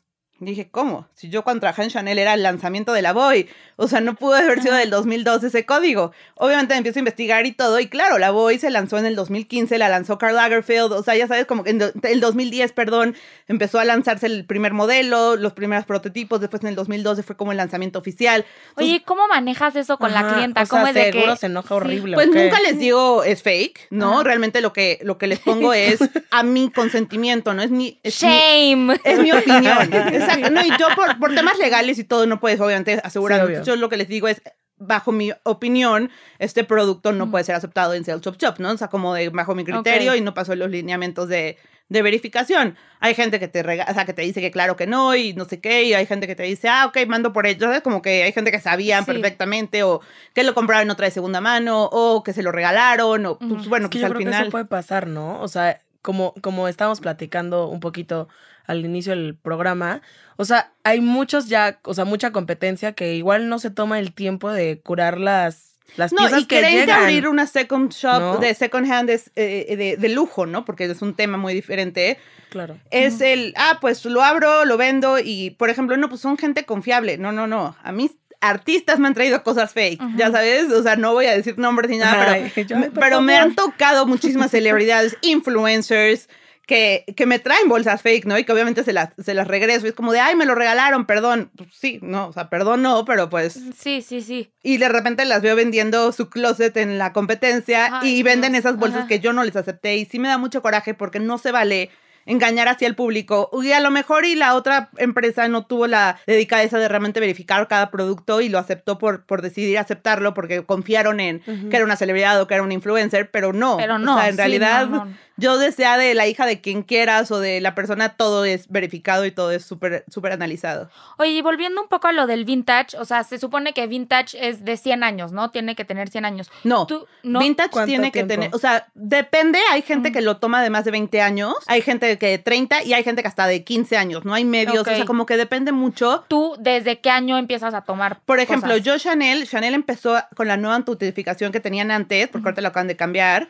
dije, 0.51 0.69
¿cómo? 0.69 1.07
Si 1.13 1.29
yo 1.29 1.43
cuando 1.43 1.61
trabajé 1.61 1.83
en 1.83 1.89
Chanel 1.89 2.19
era 2.19 2.33
el 2.33 2.43
lanzamiento 2.43 2.93
de 2.93 3.01
la 3.01 3.13
Boy. 3.13 3.49
O 3.75 3.87
sea, 3.87 4.01
no 4.01 4.15
pudo 4.15 4.35
haber 4.35 4.61
sido 4.61 4.75
del 4.75 4.89
2002 4.89 5.43
ese 5.43 5.65
código. 5.65 6.11
Obviamente 6.35 6.75
empiezo 6.75 6.99
a 6.99 7.01
investigar 7.01 7.45
y 7.45 7.51
todo. 7.51 7.79
Y 7.79 7.87
claro, 7.87 8.17
la 8.19 8.31
Boy 8.31 8.59
se 8.59 8.69
lanzó 8.69 8.97
en 8.97 9.05
el 9.05 9.15
2015, 9.15 9.77
la 9.77 9.89
lanzó 9.89 10.17
Karl 10.17 10.35
Lagerfeld. 10.35 10.93
O 10.93 11.03
sea, 11.03 11.15
ya 11.15 11.27
sabes, 11.27 11.45
como 11.45 11.63
que 11.63 11.71
en 11.71 11.81
el 11.81 12.19
2010, 12.19 12.71
perdón, 12.73 13.15
empezó 13.47 13.79
a 13.79 13.85
lanzarse 13.85 14.27
el 14.27 14.45
primer 14.45 14.73
modelo, 14.73 15.35
los 15.35 15.53
primeros 15.53 15.85
prototipos. 15.85 16.39
Después 16.39 16.61
en 16.63 16.69
el 16.69 16.75
2012 16.75 17.23
fue 17.23 17.35
como 17.35 17.51
el 17.51 17.57
lanzamiento 17.57 17.99
oficial. 17.99 18.45
Oye, 18.75 19.03
¿cómo 19.05 19.27
manejas 19.27 19.75
eso 19.75 19.97
con 19.97 20.13
la 20.13 20.33
clienta? 20.33 20.65
¿Cómo 20.65 20.87
es 20.87 20.93
de 20.93 21.11
que... 21.11 21.35
se 21.37 21.47
enoja 21.47 21.75
horrible. 21.75 22.15
Pues 22.15 22.27
nunca 22.27 22.59
les 22.61 22.77
digo 22.77 23.23
es 23.23 23.41
fake, 23.41 23.87
¿no? 23.89 24.23
Realmente 24.23 24.61
lo 24.61 24.73
que, 24.73 24.99
lo 25.03 25.17
que 25.17 25.27
les 25.27 25.39
pongo 25.39 25.73
es 25.73 25.99
a 26.31 26.43
mi 26.43 26.71
consentimiento, 26.71 27.53
¿no? 27.53 27.61
Es 27.61 27.71
mi... 27.71 27.99
Shame. 28.03 28.99
es 29.03 29.19
mi 29.19 29.31
opinión. 29.31 29.89
no, 30.37 30.61
y 30.63 30.69
yo 30.71 30.87
por, 31.19 31.33
temas 31.33 31.57
legales 31.57 31.99
y 31.99 32.03
todo 32.03 32.25
no 32.25 32.39
puedes 32.39 32.59
obviamente 32.59 32.99
asegurar. 33.03 33.63
yo 33.63 33.75
lo 33.75 33.89
que 33.89 33.97
les 33.97 34.07
digo 34.07 34.27
es, 34.27 34.41
bajo 34.77 35.11
mi 35.11 35.31
opinión, 35.43 36.09
este 36.39 36.63
producto 36.63 37.11
no 37.11 37.31
puede 37.31 37.43
ser 37.43 37.55
aceptado 37.55 37.93
en 37.93 38.03
Sales 38.03 38.21
Shop 38.21 38.37
Shop, 38.37 38.59
¿no? 38.59 38.71
O 38.71 38.77
sea, 38.77 38.87
como 38.87 39.13
de 39.13 39.29
bajo 39.29 39.55
mi 39.55 39.63
criterio 39.63 40.15
y 40.15 40.21
no 40.21 40.33
pasó 40.33 40.55
los 40.55 40.69
lineamientos 40.69 41.29
de, 41.29 41.57
de 41.89 42.01
verificación. 42.01 42.75
Hay 42.99 43.15
gente 43.15 43.39
que 43.39 43.47
te 43.47 43.61
o 43.61 43.93
sea, 43.93 44.05
que 44.05 44.13
te 44.13 44.21
dice 44.21 44.41
que 44.41 44.51
claro 44.51 44.75
que 44.75 44.87
no 44.87 45.15
y 45.15 45.33
no 45.33 45.45
sé 45.45 45.59
qué, 45.59 45.83
y 45.83 45.93
hay 45.93 46.05
gente 46.05 46.27
que 46.27 46.35
te 46.35 46.43
dice, 46.43 46.67
ah, 46.69 46.85
ok, 46.87 46.97
mando 47.07 47.33
por 47.33 47.47
ellos. 47.47 47.63
¿sabes? 47.63 47.81
Como 47.81 48.01
que 48.01 48.23
hay 48.23 48.31
gente 48.31 48.51
que 48.51 48.59
sabían 48.59 49.05
perfectamente 49.05 49.83
o 49.83 50.01
que 50.33 50.43
lo 50.43 50.53
compraron 50.53 50.89
otra 50.89 51.05
de 51.05 51.11
segunda 51.11 51.41
mano 51.41 51.85
o 51.91 52.23
que 52.23 52.33
se 52.33 52.43
lo 52.43 52.51
regalaron 52.51 53.25
o, 53.25 53.37
pues, 53.37 53.67
bueno, 53.67 53.89
que 53.89 53.99
pues, 53.99 54.11
al 54.11 54.17
final... 54.17 54.41
eso 54.43 54.51
puede 54.51 54.65
pasar, 54.65 55.07
¿no? 55.07 55.41
O 55.41 55.47
sea, 55.47 55.81
como, 56.01 56.33
como 56.41 56.67
estábamos 56.67 56.99
platicando 56.99 57.67
un 57.67 57.79
poquito 57.79 58.27
al 58.65 58.85
inicio 58.85 59.11
del 59.11 59.35
programa, 59.35 60.01
o 60.37 60.45
sea, 60.45 60.71
hay 60.83 61.01
muchos 61.01 61.47
ya, 61.47 61.79
o 61.83 61.93
sea, 61.93 62.05
mucha 62.05 62.31
competencia 62.31 62.93
que 62.93 63.15
igual 63.15 63.49
no 63.49 63.59
se 63.59 63.69
toma 63.69 63.99
el 63.99 64.13
tiempo 64.13 64.51
de 64.51 64.79
curar 64.81 65.19
las, 65.19 65.73
las 65.95 66.11
no, 66.11 66.19
piezas 66.19 66.41
y 66.41 66.45
que 66.45 66.61
llegan. 66.61 67.01
abrir 67.01 67.27
una 67.27 67.45
second 67.45 67.91
shop 67.91 68.39
de 68.39 68.53
second 68.55 68.91
hand 68.91 69.09
es, 69.09 69.31
eh, 69.35 69.75
de, 69.77 69.97
de, 69.97 70.09
lujo, 70.09 70.45
¿no? 70.45 70.65
Porque 70.65 70.85
es 70.85 71.01
un 71.01 71.13
tema 71.13 71.37
muy 71.37 71.53
diferente. 71.53 72.17
Claro. 72.49 72.77
Es 72.91 73.21
el, 73.21 73.53
ah, 73.57 73.77
pues 73.81 74.03
lo 74.05 74.23
abro, 74.23 74.65
lo 74.65 74.77
vendo 74.77 75.19
y, 75.19 75.51
por 75.51 75.69
ejemplo, 75.69 75.97
no, 75.97 76.09
pues 76.09 76.21
son 76.21 76.37
gente 76.37 76.65
confiable. 76.65 77.17
No, 77.17 77.31
no, 77.31 77.47
no. 77.47 77.75
A 77.83 77.91
mí 77.91 78.09
artistas 78.43 78.99
me 78.99 79.07
han 79.07 79.13
traído 79.13 79.41
cosas 79.41 79.71
fake, 79.71 80.01
ya 80.17 80.29
sabes, 80.29 80.69
o 80.69 80.83
sea, 80.83 80.97
no 80.97 81.13
voy 81.13 81.27
a 81.27 81.31
decir 81.33 81.57
nombres 81.57 81.89
ni 81.89 81.97
nada, 81.97 82.37
pero, 82.53 82.91
pero 82.93 83.21
me 83.21 83.37
han 83.37 83.55
tocado 83.55 84.05
muchísimas 84.05 84.51
celebridades, 84.51 85.17
influencers, 85.21 86.27
que, 86.65 87.03
que, 87.17 87.25
me 87.25 87.39
traen 87.39 87.67
bolsas 87.67 88.01
fake, 88.01 88.25
¿no? 88.25 88.37
Y 88.37 88.45
que 88.45 88.51
obviamente 88.51 88.83
se 88.83 88.93
las, 88.93 89.09
se 89.17 89.33
las 89.33 89.47
regreso. 89.47 89.85
Y 89.85 89.89
es 89.89 89.95
como 89.95 90.13
de, 90.13 90.19
ay, 90.19 90.35
me 90.35 90.45
lo 90.45 90.55
regalaron, 90.55 91.05
perdón. 91.05 91.51
Pues 91.55 91.69
sí, 91.73 91.99
no, 92.01 92.27
o 92.27 92.33
sea, 92.33 92.49
perdón 92.49 92.81
no, 92.81 93.03
pero 93.05 93.29
pues... 93.29 93.59
Sí, 93.77 94.01
sí, 94.01 94.21
sí. 94.21 94.51
Y 94.63 94.77
de 94.77 94.89
repente 94.89 95.25
las 95.25 95.41
veo 95.41 95.55
vendiendo 95.55 96.11
su 96.11 96.29
closet 96.29 96.75
en 96.77 96.97
la 96.97 97.11
competencia 97.11 97.99
y 98.03 98.23
venden 98.23 98.55
esas 98.55 98.77
bolsas 98.77 99.07
que 99.07 99.19
yo 99.19 99.33
no 99.33 99.43
les 99.43 99.55
acepté. 99.55 99.97
Y 99.97 100.05
sí 100.05 100.19
me 100.19 100.29
da 100.29 100.37
mucho 100.37 100.61
coraje 100.61 100.93
porque 100.93 101.19
no 101.19 101.37
se 101.37 101.51
vale 101.51 101.89
engañar 102.25 102.67
hacia 102.67 102.87
el 102.87 102.95
público. 102.95 103.49
Y 103.61 103.71
a 103.71 103.79
lo 103.79 103.91
mejor 103.91 104.25
y 104.25 104.35
la 104.35 104.55
otra 104.55 104.89
empresa 104.97 105.47
no 105.47 105.65
tuvo 105.65 105.87
la 105.87 106.19
dedicadeza 106.25 106.77
de 106.77 106.87
realmente 106.87 107.19
verificar 107.19 107.67
cada 107.67 107.91
producto 107.91 108.41
y 108.41 108.49
lo 108.49 108.59
aceptó 108.59 108.97
por, 108.97 109.25
por 109.25 109.41
decidir 109.41 109.77
aceptarlo 109.77 110.33
porque 110.33 110.63
confiaron 110.63 111.19
en 111.19 111.41
que 111.41 111.75
era 111.75 111.85
una 111.85 111.95
celebridad 111.95 112.39
o 112.41 112.47
que 112.47 112.53
era 112.53 112.63
un 112.63 112.71
influencer, 112.71 113.31
pero 113.31 113.53
no. 113.53 113.77
Pero 113.77 113.99
no. 113.99 114.15
O 114.15 114.19
sea, 114.19 114.29
en 114.29 114.37
realidad 114.37 114.89
yo 115.37 115.57
desea 115.57 115.97
de 115.97 116.13
la 116.13 116.27
hija 116.27 116.45
de 116.45 116.61
quien 116.61 116.83
quieras 116.83 117.31
o 117.31 117.39
de 117.39 117.61
la 117.61 117.75
persona, 117.75 118.09
todo 118.09 118.45
es 118.45 118.67
verificado 118.69 119.25
y 119.25 119.31
todo 119.31 119.51
es 119.51 119.65
súper 119.65 120.05
súper 120.09 120.31
analizado. 120.31 120.89
Oye, 121.17 121.31
y 121.31 121.41
volviendo 121.41 121.81
un 121.81 121.87
poco 121.87 122.07
a 122.07 122.11
lo 122.11 122.27
del 122.27 122.45
vintage, 122.45 122.97
o 122.97 123.05
sea, 123.05 123.23
se 123.23 123.39
supone 123.39 123.73
que 123.73 123.87
vintage 123.87 124.47
es 124.47 124.63
de 124.63 124.77
100 124.77 125.03
años, 125.03 125.31
¿no? 125.31 125.51
Tiene 125.51 125.75
que 125.75 125.85
tener 125.85 126.09
100 126.09 126.25
años. 126.25 126.51
No, 126.63 126.87
vintage 127.23 127.85
tiene 127.85 128.11
que 128.11 128.23
tener, 128.23 128.49
o 128.53 128.57
sea, 128.57 128.87
depende, 128.93 129.59
hay 129.71 129.81
gente 129.81 130.11
que 130.11 130.21
lo 130.21 130.37
toma 130.37 130.61
de 130.61 130.69
más 130.69 130.85
de 130.85 130.91
20 130.91 131.21
años, 131.21 131.55
hay 131.67 131.81
gente 131.81 132.17
que 132.17 132.27
de 132.27 132.37
30 132.37 132.83
y 132.83 132.93
hay 132.93 133.03
gente 133.03 133.21
que 133.21 133.27
hasta 133.27 133.47
de 133.47 133.63
15 133.63 133.97
años, 133.97 134.25
no 134.25 134.33
hay 134.33 134.45
medios, 134.45 134.79
o 134.79 134.85
sea, 134.85 135.05
como 135.05 135.25
que 135.25 135.37
depende 135.37 135.71
mucho. 135.71 136.25
¿Tú 136.27 136.55
desde 136.59 136.99
qué 136.99 137.09
año 137.09 137.37
empiezas 137.37 137.73
a 137.73 137.81
tomar? 137.81 138.19
Por 138.25 138.39
ejemplo, 138.39 138.77
yo 138.77 138.97
Chanel, 138.97 139.47
Chanel 139.47 139.73
empezó 139.73 140.17
con 140.35 140.47
la 140.47 140.57
nueva 140.57 140.79
notificación 140.79 141.51
que 141.51 141.59
tenían 141.59 141.91
antes, 141.91 142.27
porque 142.27 142.47
ahorita 142.47 142.61
lo 142.61 142.67
acaban 142.69 142.87
de 142.87 142.95
cambiar 142.95 143.49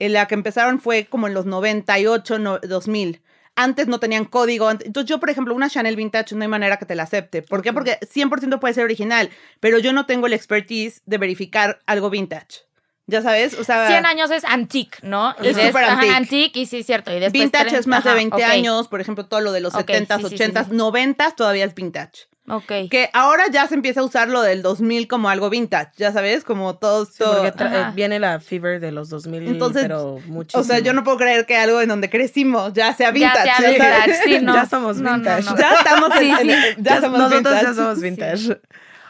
en 0.00 0.14
la 0.14 0.26
que 0.26 0.34
empezaron 0.34 0.80
fue 0.80 1.04
como 1.04 1.28
en 1.28 1.34
los 1.34 1.46
98, 1.46 2.38
2000. 2.62 3.22
Antes 3.54 3.86
no 3.86 4.00
tenían 4.00 4.24
código. 4.24 4.70
Entonces 4.70 5.04
yo, 5.04 5.20
por 5.20 5.30
ejemplo, 5.30 5.54
una 5.54 5.68
Chanel 5.68 5.94
Vintage 5.94 6.34
no 6.34 6.42
hay 6.42 6.48
manera 6.48 6.78
que 6.78 6.86
te 6.86 6.94
la 6.94 7.04
acepte. 7.04 7.42
¿Por 7.42 7.62
qué? 7.62 7.72
Porque 7.72 7.98
100% 8.00 8.58
puede 8.58 8.74
ser 8.74 8.84
original, 8.84 9.30
pero 9.60 9.78
yo 9.78 9.92
no 9.92 10.06
tengo 10.06 10.26
el 10.26 10.32
expertise 10.32 11.02
de 11.04 11.18
verificar 11.18 11.80
algo 11.86 12.10
vintage. 12.10 12.64
Ya 13.06 13.22
sabes, 13.22 13.58
o 13.58 13.64
sea... 13.64 13.88
100 13.88 14.06
años 14.06 14.30
es 14.30 14.44
antique, 14.44 14.98
¿no? 15.02 15.34
es 15.42 15.56
súper 15.56 15.84
antique. 15.84 16.14
antique. 16.14 16.60
y 16.60 16.66
sí, 16.66 16.84
cierto. 16.84 17.12
Y 17.12 17.28
vintage 17.28 17.76
es 17.76 17.86
más 17.88 18.04
de 18.04 18.14
20 18.14 18.42
años, 18.44 18.86
por 18.88 19.00
ejemplo, 19.00 19.26
todo 19.26 19.40
lo 19.40 19.52
de 19.52 19.60
los 19.60 19.74
70s, 19.74 20.06
80s, 20.06 20.68
90s 20.68 21.34
todavía 21.34 21.64
es 21.64 21.74
vintage. 21.74 22.29
Ok. 22.50 22.90
Que 22.90 23.10
ahora 23.12 23.44
ya 23.50 23.68
se 23.68 23.74
empieza 23.74 24.00
a 24.00 24.04
usar 24.04 24.28
lo 24.28 24.42
del 24.42 24.60
2000 24.62 25.06
como 25.06 25.28
algo 25.28 25.50
vintage, 25.50 25.92
ya 25.96 26.12
sabes, 26.12 26.42
como 26.42 26.76
todo 26.76 27.04
esto. 27.04 27.44
porque 27.56 27.84
viene 27.94 28.18
la 28.18 28.40
fever 28.40 28.80
de 28.80 28.90
los 28.90 29.08
2000, 29.08 29.46
Entonces, 29.46 29.82
pero 29.82 30.18
muchísimo. 30.26 30.60
O 30.60 30.64
sea, 30.64 30.80
yo 30.80 30.92
no 30.92 31.04
puedo 31.04 31.16
creer 31.16 31.46
que 31.46 31.56
algo 31.56 31.80
en 31.80 31.88
donde 31.88 32.10
crecimos 32.10 32.72
ya 32.72 32.92
sea 32.92 33.12
vintage. 33.12 33.46
Ya, 33.46 33.56
sea 33.56 33.70
vintage, 33.70 34.14
sí, 34.24 34.38
no. 34.42 34.54
ya 34.56 34.66
somos 34.66 35.00
vintage. 35.00 35.46
ya 35.56 35.72
estamos 35.74 36.10
sí, 36.18 36.32
ya, 36.78 37.00
somos 37.00 37.18
Nosotros 37.18 37.62
ya 37.62 37.74
somos 37.74 38.00
vintage. 38.00 38.60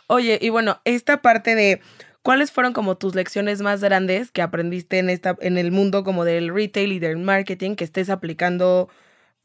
Oye, 0.06 0.38
y 0.42 0.50
bueno, 0.50 0.80
esta 0.84 1.22
parte 1.22 1.54
de 1.54 1.80
¿cuáles 2.22 2.52
fueron 2.52 2.74
como 2.74 2.98
tus 2.98 3.14
lecciones 3.14 3.62
más 3.62 3.80
grandes 3.80 4.30
que 4.30 4.42
aprendiste 4.42 4.98
en 4.98 5.08
esta 5.08 5.36
en 5.40 5.56
el 5.56 5.72
mundo 5.72 6.04
como 6.04 6.24
del 6.24 6.52
retail 6.54 6.92
y 6.92 6.98
del 6.98 7.16
marketing 7.16 7.74
que 7.74 7.84
estés 7.84 8.10
aplicando 8.10 8.88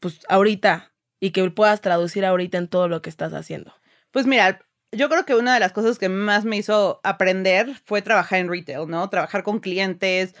pues 0.00 0.20
ahorita 0.28 0.92
y 1.20 1.30
que 1.30 1.48
puedas 1.50 1.80
traducir 1.80 2.24
ahorita 2.24 2.58
en 2.58 2.68
todo 2.68 2.88
lo 2.88 3.02
que 3.02 3.10
estás 3.10 3.32
haciendo? 3.32 3.72
Pues 4.14 4.26
mira, 4.26 4.60
yo 4.92 5.08
creo 5.08 5.24
que 5.26 5.34
una 5.34 5.54
de 5.54 5.60
las 5.60 5.72
cosas 5.72 5.98
que 5.98 6.08
más 6.08 6.44
me 6.44 6.56
hizo 6.56 7.00
aprender 7.04 7.74
fue 7.84 8.02
trabajar 8.02 8.38
en 8.40 8.48
retail, 8.48 8.88
¿no? 8.88 9.08
Trabajar 9.10 9.42
con 9.42 9.60
clientes, 9.60 10.34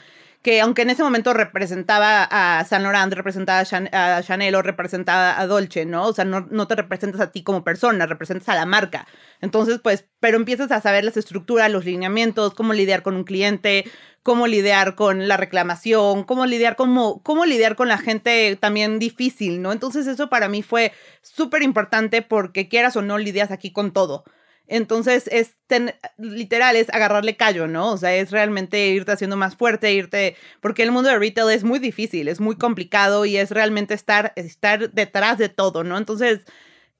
que 0.46 0.60
aunque 0.60 0.82
en 0.82 0.90
ese 0.90 1.02
momento 1.02 1.32
representaba 1.32 2.22
a 2.22 2.64
Saint 2.64 2.84
Laurent, 2.84 3.12
representaba 3.12 3.64
a 3.68 4.22
Chanel 4.22 4.54
o 4.54 4.62
representaba 4.62 5.40
a 5.40 5.44
Dolce, 5.48 5.84
¿no? 5.86 6.06
O 6.06 6.12
sea, 6.12 6.24
no, 6.24 6.46
no, 6.52 6.68
te 6.68 6.76
representas 6.76 7.20
a 7.20 7.32
ti 7.32 7.42
como 7.42 7.64
persona, 7.64 8.06
representas 8.06 8.48
a 8.50 8.54
la 8.54 8.64
marca. 8.64 9.08
Entonces, 9.40 9.80
pues, 9.82 10.04
pero 10.20 10.36
empiezas 10.36 10.70
a 10.70 10.80
saber 10.80 11.02
las 11.02 11.16
estructuras, 11.16 11.68
los 11.72 11.84
lineamientos, 11.84 12.54
cómo 12.54 12.74
lidiar 12.74 13.02
con 13.02 13.16
un 13.16 13.24
cliente, 13.24 13.90
cómo 14.22 14.46
lidiar 14.46 14.94
con 14.94 15.26
la 15.26 15.36
reclamación, 15.36 16.22
cómo 16.22 16.46
lidiar, 16.46 16.76
cómo, 16.76 17.24
cómo 17.24 17.44
lidiar 17.44 17.74
con 17.74 17.88
la 17.88 17.98
gente 17.98 18.54
también 18.54 19.00
difícil, 19.00 19.60
¿no? 19.60 19.72
Entonces 19.72 20.06
eso 20.06 20.28
para 20.28 20.48
mí 20.48 20.62
fue 20.62 20.92
súper 21.22 21.64
importante 21.64 22.22
porque 22.22 22.68
quieras 22.68 22.94
o 22.94 23.02
no 23.02 23.18
lidias 23.18 23.50
aquí 23.50 23.72
con 23.72 23.92
todo. 23.92 24.22
Entonces 24.68 25.28
es 25.32 25.56
literal, 26.18 26.76
es 26.76 26.90
agarrarle 26.90 27.36
callo, 27.36 27.68
¿no? 27.68 27.92
O 27.92 27.96
sea, 27.98 28.14
es 28.16 28.30
realmente 28.30 28.88
irte 28.88 29.12
haciendo 29.12 29.36
más 29.36 29.56
fuerte, 29.56 29.92
irte, 29.92 30.36
porque 30.60 30.82
el 30.82 30.92
mundo 30.92 31.08
de 31.10 31.18
retail 31.18 31.50
es 31.50 31.64
muy 31.64 31.78
difícil, 31.78 32.28
es 32.28 32.40
muy 32.40 32.56
complicado 32.56 33.24
y 33.26 33.36
es 33.36 33.50
realmente 33.50 33.94
estar, 33.94 34.32
estar 34.36 34.90
detrás 34.92 35.38
de 35.38 35.48
todo, 35.48 35.84
¿no? 35.84 35.98
Entonces 35.98 36.40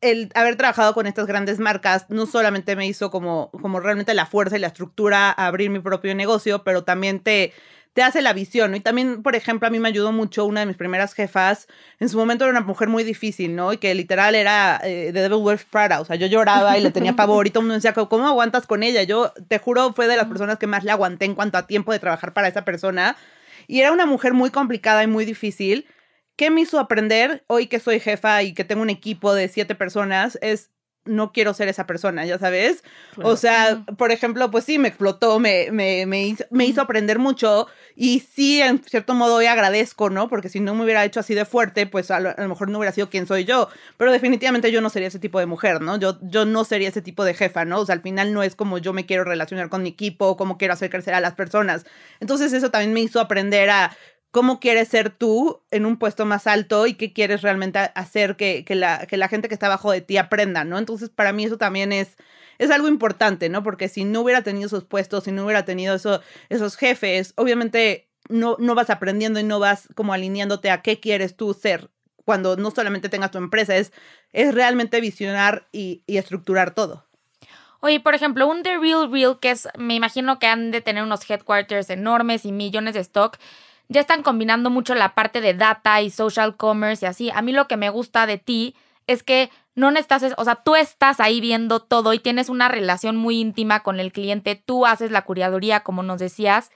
el 0.00 0.30
haber 0.34 0.56
trabajado 0.56 0.94
con 0.94 1.06
estas 1.06 1.26
grandes 1.26 1.58
marcas 1.58 2.06
no 2.10 2.26
solamente 2.26 2.76
me 2.76 2.86
hizo 2.86 3.10
como, 3.10 3.50
como 3.62 3.80
realmente 3.80 4.14
la 4.14 4.26
fuerza 4.26 4.56
y 4.56 4.60
la 4.60 4.68
estructura 4.68 5.30
a 5.30 5.46
abrir 5.46 5.70
mi 5.70 5.80
propio 5.80 6.14
negocio, 6.14 6.64
pero 6.64 6.84
también 6.84 7.20
te, 7.20 7.52
te 7.96 8.02
hace 8.02 8.20
la 8.20 8.34
visión, 8.34 8.72
¿no? 8.72 8.76
Y 8.76 8.80
también, 8.80 9.22
por 9.22 9.36
ejemplo, 9.36 9.66
a 9.66 9.70
mí 9.70 9.80
me 9.80 9.88
ayudó 9.88 10.12
mucho 10.12 10.44
una 10.44 10.60
de 10.60 10.66
mis 10.66 10.76
primeras 10.76 11.14
jefas. 11.14 11.66
En 11.98 12.10
su 12.10 12.18
momento 12.18 12.44
era 12.44 12.50
una 12.50 12.60
mujer 12.60 12.90
muy 12.90 13.04
difícil, 13.04 13.56
¿no? 13.56 13.72
Y 13.72 13.78
que 13.78 13.94
literal 13.94 14.34
era 14.34 14.78
eh, 14.84 15.12
de 15.12 15.22
Devil 15.22 15.38
Wears 15.38 15.64
Prada. 15.64 16.02
O 16.02 16.04
sea, 16.04 16.14
yo 16.16 16.26
lloraba 16.26 16.76
y 16.76 16.82
le 16.82 16.90
tenía 16.90 17.16
pavor 17.16 17.46
y 17.46 17.50
todo 17.50 17.62
el 17.62 17.68
mundo 17.68 17.76
decía, 17.76 17.94
¿cómo 17.94 18.28
aguantas 18.28 18.66
con 18.66 18.82
ella? 18.82 19.02
Yo, 19.04 19.32
te 19.48 19.58
juro, 19.58 19.94
fue 19.94 20.08
de 20.08 20.16
las 20.18 20.26
personas 20.26 20.58
que 20.58 20.66
más 20.66 20.84
le 20.84 20.90
aguanté 20.90 21.24
en 21.24 21.34
cuanto 21.34 21.56
a 21.56 21.66
tiempo 21.66 21.90
de 21.90 21.98
trabajar 21.98 22.34
para 22.34 22.48
esa 22.48 22.66
persona. 22.66 23.16
Y 23.66 23.80
era 23.80 23.92
una 23.92 24.04
mujer 24.04 24.34
muy 24.34 24.50
complicada 24.50 25.02
y 25.02 25.06
muy 25.06 25.24
difícil. 25.24 25.86
¿Qué 26.36 26.50
me 26.50 26.60
hizo 26.60 26.78
aprender 26.78 27.44
hoy 27.46 27.66
que 27.66 27.80
soy 27.80 27.98
jefa 27.98 28.42
y 28.42 28.52
que 28.52 28.64
tengo 28.64 28.82
un 28.82 28.90
equipo 28.90 29.32
de 29.32 29.48
siete 29.48 29.74
personas? 29.74 30.38
Es 30.42 30.70
no 31.06 31.32
quiero 31.32 31.54
ser 31.54 31.68
esa 31.68 31.86
persona, 31.86 32.24
ya 32.26 32.38
sabes. 32.38 32.84
O 33.22 33.36
sea, 33.36 33.84
por 33.96 34.12
ejemplo, 34.12 34.50
pues 34.50 34.64
sí, 34.64 34.78
me 34.78 34.88
explotó, 34.88 35.38
me, 35.38 35.70
me, 35.70 36.06
me, 36.06 36.26
hizo, 36.26 36.44
me, 36.50 36.66
hizo, 36.66 36.80
aprender 36.80 37.18
mucho 37.18 37.66
y 37.94 38.20
sí, 38.20 38.60
en 38.60 38.82
cierto 38.84 39.14
modo 39.14 39.36
hoy 39.36 39.46
agradezco, 39.46 40.10
¿no? 40.10 40.28
Porque 40.28 40.48
si 40.48 40.60
no 40.60 40.74
me 40.74 40.84
hubiera 40.84 41.04
hecho 41.04 41.20
así 41.20 41.34
de 41.34 41.44
fuerte, 41.44 41.86
pues 41.86 42.10
a 42.10 42.20
lo, 42.20 42.34
mejor 42.48 42.68
no 42.68 42.78
hubiera 42.78 42.92
sido 42.92 43.08
quien 43.08 43.26
soy 43.26 43.44
yo. 43.44 43.68
Pero 43.96 44.12
definitivamente 44.12 44.70
yo 44.70 44.80
no 44.80 44.90
sería 44.90 45.08
ese 45.08 45.18
tipo 45.18 45.38
de 45.38 45.46
mujer, 45.46 45.80
¿no? 45.80 45.98
Yo, 45.98 46.18
yo 46.22 46.44
no 46.44 46.64
sería 46.64 46.88
ese 46.88 47.02
tipo 47.02 47.24
de 47.24 47.34
jefa, 47.34 47.64
¿no? 47.64 47.80
O 47.80 47.86
sea, 47.86 47.94
al 47.94 48.02
final 48.02 48.32
no 48.34 48.42
es 48.42 48.54
como 48.54 48.78
yo 48.78 48.92
me 48.92 49.06
quiero 49.06 49.24
relacionar 49.24 49.68
con 49.68 49.82
mi 49.82 49.90
equipo, 49.90 50.36
cómo 50.36 50.58
quiero 50.58 50.74
hacer 50.74 50.90
crecer 50.90 51.14
a 51.14 51.20
las 51.20 51.34
personas. 51.34 51.86
Entonces 52.20 52.52
eso 52.52 52.70
también 52.70 52.92
me 52.92 53.00
hizo 53.00 53.20
aprender 53.20 53.70
a 53.70 53.96
cómo 54.30 54.60
quieres 54.60 54.88
ser 54.88 55.10
tú 55.10 55.62
en 55.70 55.86
un 55.86 55.98
puesto 55.98 56.26
más 56.26 56.46
alto 56.46 56.86
y 56.86 56.94
qué 56.94 57.12
quieres 57.12 57.42
realmente 57.42 57.78
hacer 57.94 58.36
que, 58.36 58.64
que, 58.64 58.74
la, 58.74 59.06
que 59.06 59.16
la 59.16 59.28
gente 59.28 59.48
que 59.48 59.54
está 59.54 59.66
abajo 59.66 59.90
de 59.90 60.00
ti 60.00 60.16
aprenda, 60.16 60.64
¿no? 60.64 60.78
Entonces, 60.78 61.08
para 61.08 61.32
mí 61.32 61.44
eso 61.44 61.56
también 61.56 61.92
es, 61.92 62.16
es 62.58 62.70
algo 62.70 62.88
importante, 62.88 63.48
¿no? 63.48 63.62
Porque 63.62 63.88
si 63.88 64.04
no 64.04 64.20
hubiera 64.20 64.42
tenido 64.42 64.66
esos 64.66 64.84
puestos, 64.84 65.24
si 65.24 65.32
no 65.32 65.44
hubiera 65.44 65.64
tenido 65.64 65.94
eso, 65.94 66.20
esos 66.48 66.76
jefes, 66.76 67.32
obviamente 67.36 68.08
no, 68.28 68.56
no 68.58 68.74
vas 68.74 68.90
aprendiendo 68.90 69.40
y 69.40 69.44
no 69.44 69.58
vas 69.58 69.88
como 69.94 70.12
alineándote 70.12 70.70
a 70.70 70.82
qué 70.82 71.00
quieres 71.00 71.36
tú 71.36 71.54
ser 71.54 71.90
cuando 72.24 72.56
no 72.56 72.72
solamente 72.72 73.08
tengas 73.08 73.30
tu 73.30 73.38
empresa, 73.38 73.76
es, 73.76 73.92
es 74.32 74.52
realmente 74.52 75.00
visionar 75.00 75.68
y, 75.70 76.02
y 76.06 76.16
estructurar 76.18 76.74
todo. 76.74 77.06
Oye, 77.80 78.00
por 78.00 78.16
ejemplo, 78.16 78.48
un 78.48 78.64
The 78.64 78.78
Real 78.78 79.10
Real, 79.12 79.38
que 79.38 79.52
es, 79.52 79.68
me 79.78 79.94
imagino 79.94 80.40
que 80.40 80.48
han 80.48 80.72
de 80.72 80.80
tener 80.80 81.04
unos 81.04 81.28
headquarters 81.30 81.88
enormes 81.88 82.44
y 82.44 82.50
millones 82.50 82.94
de 82.94 83.00
stock, 83.00 83.38
ya 83.88 84.00
están 84.00 84.22
combinando 84.22 84.70
mucho 84.70 84.94
la 84.94 85.14
parte 85.14 85.40
de 85.40 85.54
data 85.54 86.00
y 86.02 86.10
social 86.10 86.56
commerce 86.56 87.04
y 87.04 87.08
así. 87.08 87.30
A 87.30 87.42
mí 87.42 87.52
lo 87.52 87.68
que 87.68 87.76
me 87.76 87.90
gusta 87.90 88.26
de 88.26 88.38
ti 88.38 88.74
es 89.06 89.22
que 89.22 89.50
no 89.74 89.90
necesitas, 89.90 90.34
o 90.36 90.44
sea, 90.44 90.56
tú 90.56 90.74
estás 90.74 91.20
ahí 91.20 91.40
viendo 91.40 91.80
todo 91.80 92.12
y 92.12 92.18
tienes 92.18 92.48
una 92.48 92.68
relación 92.68 93.16
muy 93.16 93.40
íntima 93.40 93.82
con 93.82 94.00
el 94.00 94.10
cliente, 94.10 94.56
tú 94.56 94.86
haces 94.86 95.10
la 95.10 95.22
curaduría, 95.22 95.80
como 95.80 96.02
nos 96.02 96.18
decías. 96.18 96.70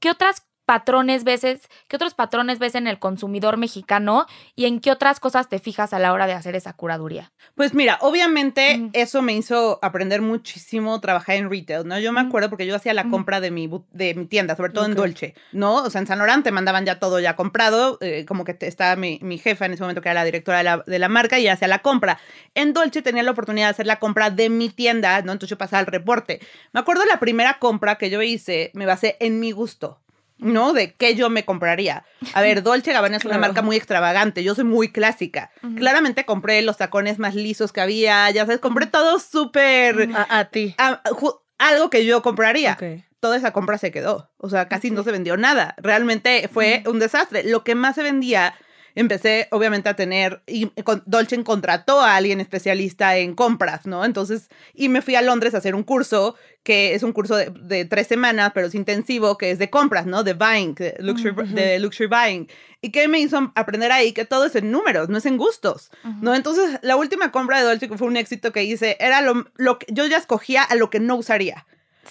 ¿Qué 0.00 0.10
otras 0.10 0.47
patrones 0.68 1.24
ves, 1.24 1.40
qué 1.40 1.96
otros 1.96 2.12
patrones 2.12 2.58
ves 2.58 2.74
en 2.74 2.86
el 2.88 2.98
consumidor 2.98 3.56
mexicano 3.56 4.26
y 4.54 4.66
en 4.66 4.80
qué 4.80 4.90
otras 4.90 5.18
cosas 5.18 5.48
te 5.48 5.60
fijas 5.60 5.94
a 5.94 5.98
la 5.98 6.12
hora 6.12 6.26
de 6.26 6.34
hacer 6.34 6.54
esa 6.56 6.74
curaduría? 6.74 7.32
Pues 7.54 7.72
mira, 7.72 7.96
obviamente 8.02 8.90
eso 8.92 9.22
me 9.22 9.32
hizo 9.32 9.78
aprender 9.80 10.20
muchísimo 10.20 11.00
trabajar 11.00 11.36
en 11.36 11.48
retail, 11.48 11.88
¿no? 11.88 11.98
Yo 11.98 12.12
me 12.12 12.20
acuerdo 12.20 12.50
porque 12.50 12.66
yo 12.66 12.76
hacía 12.76 12.92
la 12.92 13.08
compra 13.08 13.40
de 13.40 13.50
mi, 13.50 13.70
de 13.92 14.12
mi 14.12 14.26
tienda, 14.26 14.56
sobre 14.56 14.70
todo 14.70 14.84
en 14.84 14.94
Dolce, 14.94 15.34
¿no? 15.52 15.76
O 15.76 15.88
sea, 15.88 16.02
en 16.02 16.06
San 16.06 16.18
Laurent 16.18 16.44
te 16.44 16.52
mandaban 16.52 16.84
ya 16.84 16.98
todo 16.98 17.18
ya 17.18 17.34
comprado, 17.34 17.96
eh, 18.02 18.26
como 18.26 18.44
que 18.44 18.54
estaba 18.60 18.94
mi, 18.94 19.18
mi, 19.22 19.38
jefa 19.38 19.64
en 19.64 19.72
ese 19.72 19.82
momento 19.82 20.02
que 20.02 20.10
era 20.10 20.20
la 20.20 20.24
directora 20.26 20.58
de 20.58 20.64
la, 20.64 20.84
de 20.86 20.98
la 20.98 21.08
marca 21.08 21.38
y 21.38 21.48
hacía 21.48 21.68
la 21.68 21.78
compra. 21.78 22.20
En 22.54 22.74
Dolce 22.74 23.00
tenía 23.00 23.22
la 23.22 23.30
oportunidad 23.30 23.68
de 23.68 23.70
hacer 23.70 23.86
la 23.86 24.00
compra 24.00 24.28
de 24.28 24.50
mi 24.50 24.68
tienda, 24.68 25.22
¿no? 25.22 25.32
Entonces 25.32 25.48
yo 25.48 25.56
pasaba 25.56 25.80
el 25.80 25.86
reporte. 25.86 26.40
Me 26.74 26.80
acuerdo 26.80 27.06
la 27.06 27.18
primera 27.18 27.58
compra 27.58 27.96
que 27.96 28.10
yo 28.10 28.20
hice, 28.20 28.70
me 28.74 28.84
basé 28.84 29.16
en 29.20 29.40
mi 29.40 29.52
gusto 29.52 29.98
¿no? 30.38 30.72
De 30.72 30.94
qué 30.94 31.14
yo 31.14 31.30
me 31.30 31.44
compraría. 31.44 32.04
A 32.34 32.40
ver, 32.42 32.62
Dolce 32.62 32.92
Gabbana 32.92 33.16
es 33.16 33.24
una 33.24 33.34
Claro. 33.34 33.40
marca 33.52 33.62
muy 33.62 33.76
extravagante, 33.76 34.42
yo 34.44 34.54
soy 34.54 34.64
muy 34.64 34.90
clásica. 34.90 35.50
Claramente 35.76 36.24
compré 36.24 36.62
los 36.62 36.76
tacones 36.76 37.18
más 37.18 37.34
lisos 37.34 37.72
que 37.72 37.80
había, 37.80 38.30
ya 38.30 38.46
sabes, 38.46 38.60
compré 38.60 38.86
todo 38.86 39.18
súper... 39.18 40.08
A, 40.14 40.38
a 40.38 40.44
ti. 40.46 40.74
a- 40.78 41.02
algo 41.58 41.90
que 41.90 42.04
yo 42.04 42.22
compraría. 42.22 42.78
Toda 43.20 43.36
esa 43.36 43.52
compra 43.52 43.78
se 43.78 43.90
quedó. 43.90 44.30
O 44.36 44.48
sea, 44.48 44.68
casi 44.68 44.92
no 44.92 45.02
se 45.02 45.10
vendió 45.10 45.36
nada. 45.36 45.74
Realmente 45.78 46.48
fue 46.52 46.84
un 46.86 47.00
desastre. 47.00 47.42
Lo 47.42 47.64
que 47.64 47.74
más 47.74 47.96
se 47.96 48.04
vendía, 48.04 48.54
empecé 48.98 49.46
obviamente 49.52 49.88
a 49.88 49.94
tener, 49.94 50.42
y 50.46 50.70
Dolce 51.06 51.42
contrató 51.44 52.00
a 52.00 52.16
alguien 52.16 52.40
especialista 52.40 53.16
en 53.16 53.34
compras, 53.34 53.86
¿no? 53.86 54.04
Entonces, 54.04 54.48
y 54.74 54.88
me 54.88 55.02
fui 55.02 55.14
a 55.14 55.22
Londres 55.22 55.54
a 55.54 55.58
hacer 55.58 55.74
un 55.74 55.84
curso, 55.84 56.34
que 56.64 56.94
es 56.94 57.02
un 57.04 57.12
curso 57.12 57.36
de, 57.36 57.50
de 57.62 57.84
tres 57.84 58.08
semanas, 58.08 58.50
pero 58.54 58.66
es 58.66 58.74
intensivo, 58.74 59.38
que 59.38 59.52
es 59.52 59.58
de 59.58 59.70
compras, 59.70 60.06
¿no? 60.06 60.24
De 60.24 60.34
buying, 60.34 60.74
de 60.74 60.96
luxury, 60.98 61.32
de 61.52 61.78
luxury 61.78 62.08
buying. 62.08 62.48
¿Y 62.80 62.90
qué 62.90 63.06
me 63.06 63.20
hizo 63.20 63.52
aprender 63.54 63.92
ahí? 63.92 64.12
Que 64.12 64.24
todo 64.24 64.46
es 64.46 64.56
en 64.56 64.70
números, 64.72 65.08
no 65.08 65.18
es 65.18 65.26
en 65.26 65.36
gustos, 65.36 65.90
¿no? 66.20 66.34
Entonces, 66.34 66.78
la 66.82 66.96
última 66.96 67.30
compra 67.30 67.58
de 67.58 67.64
Dolce, 67.64 67.88
que 67.88 67.98
fue 67.98 68.08
un 68.08 68.16
éxito 68.16 68.52
que 68.52 68.64
hice, 68.64 68.96
era 68.98 69.20
lo, 69.20 69.46
lo 69.56 69.78
que 69.78 69.86
yo 69.90 70.06
ya 70.06 70.16
escogía 70.16 70.62
a 70.64 70.74
lo 70.74 70.90
que 70.90 70.98
no 70.98 71.16
usaría. 71.16 71.66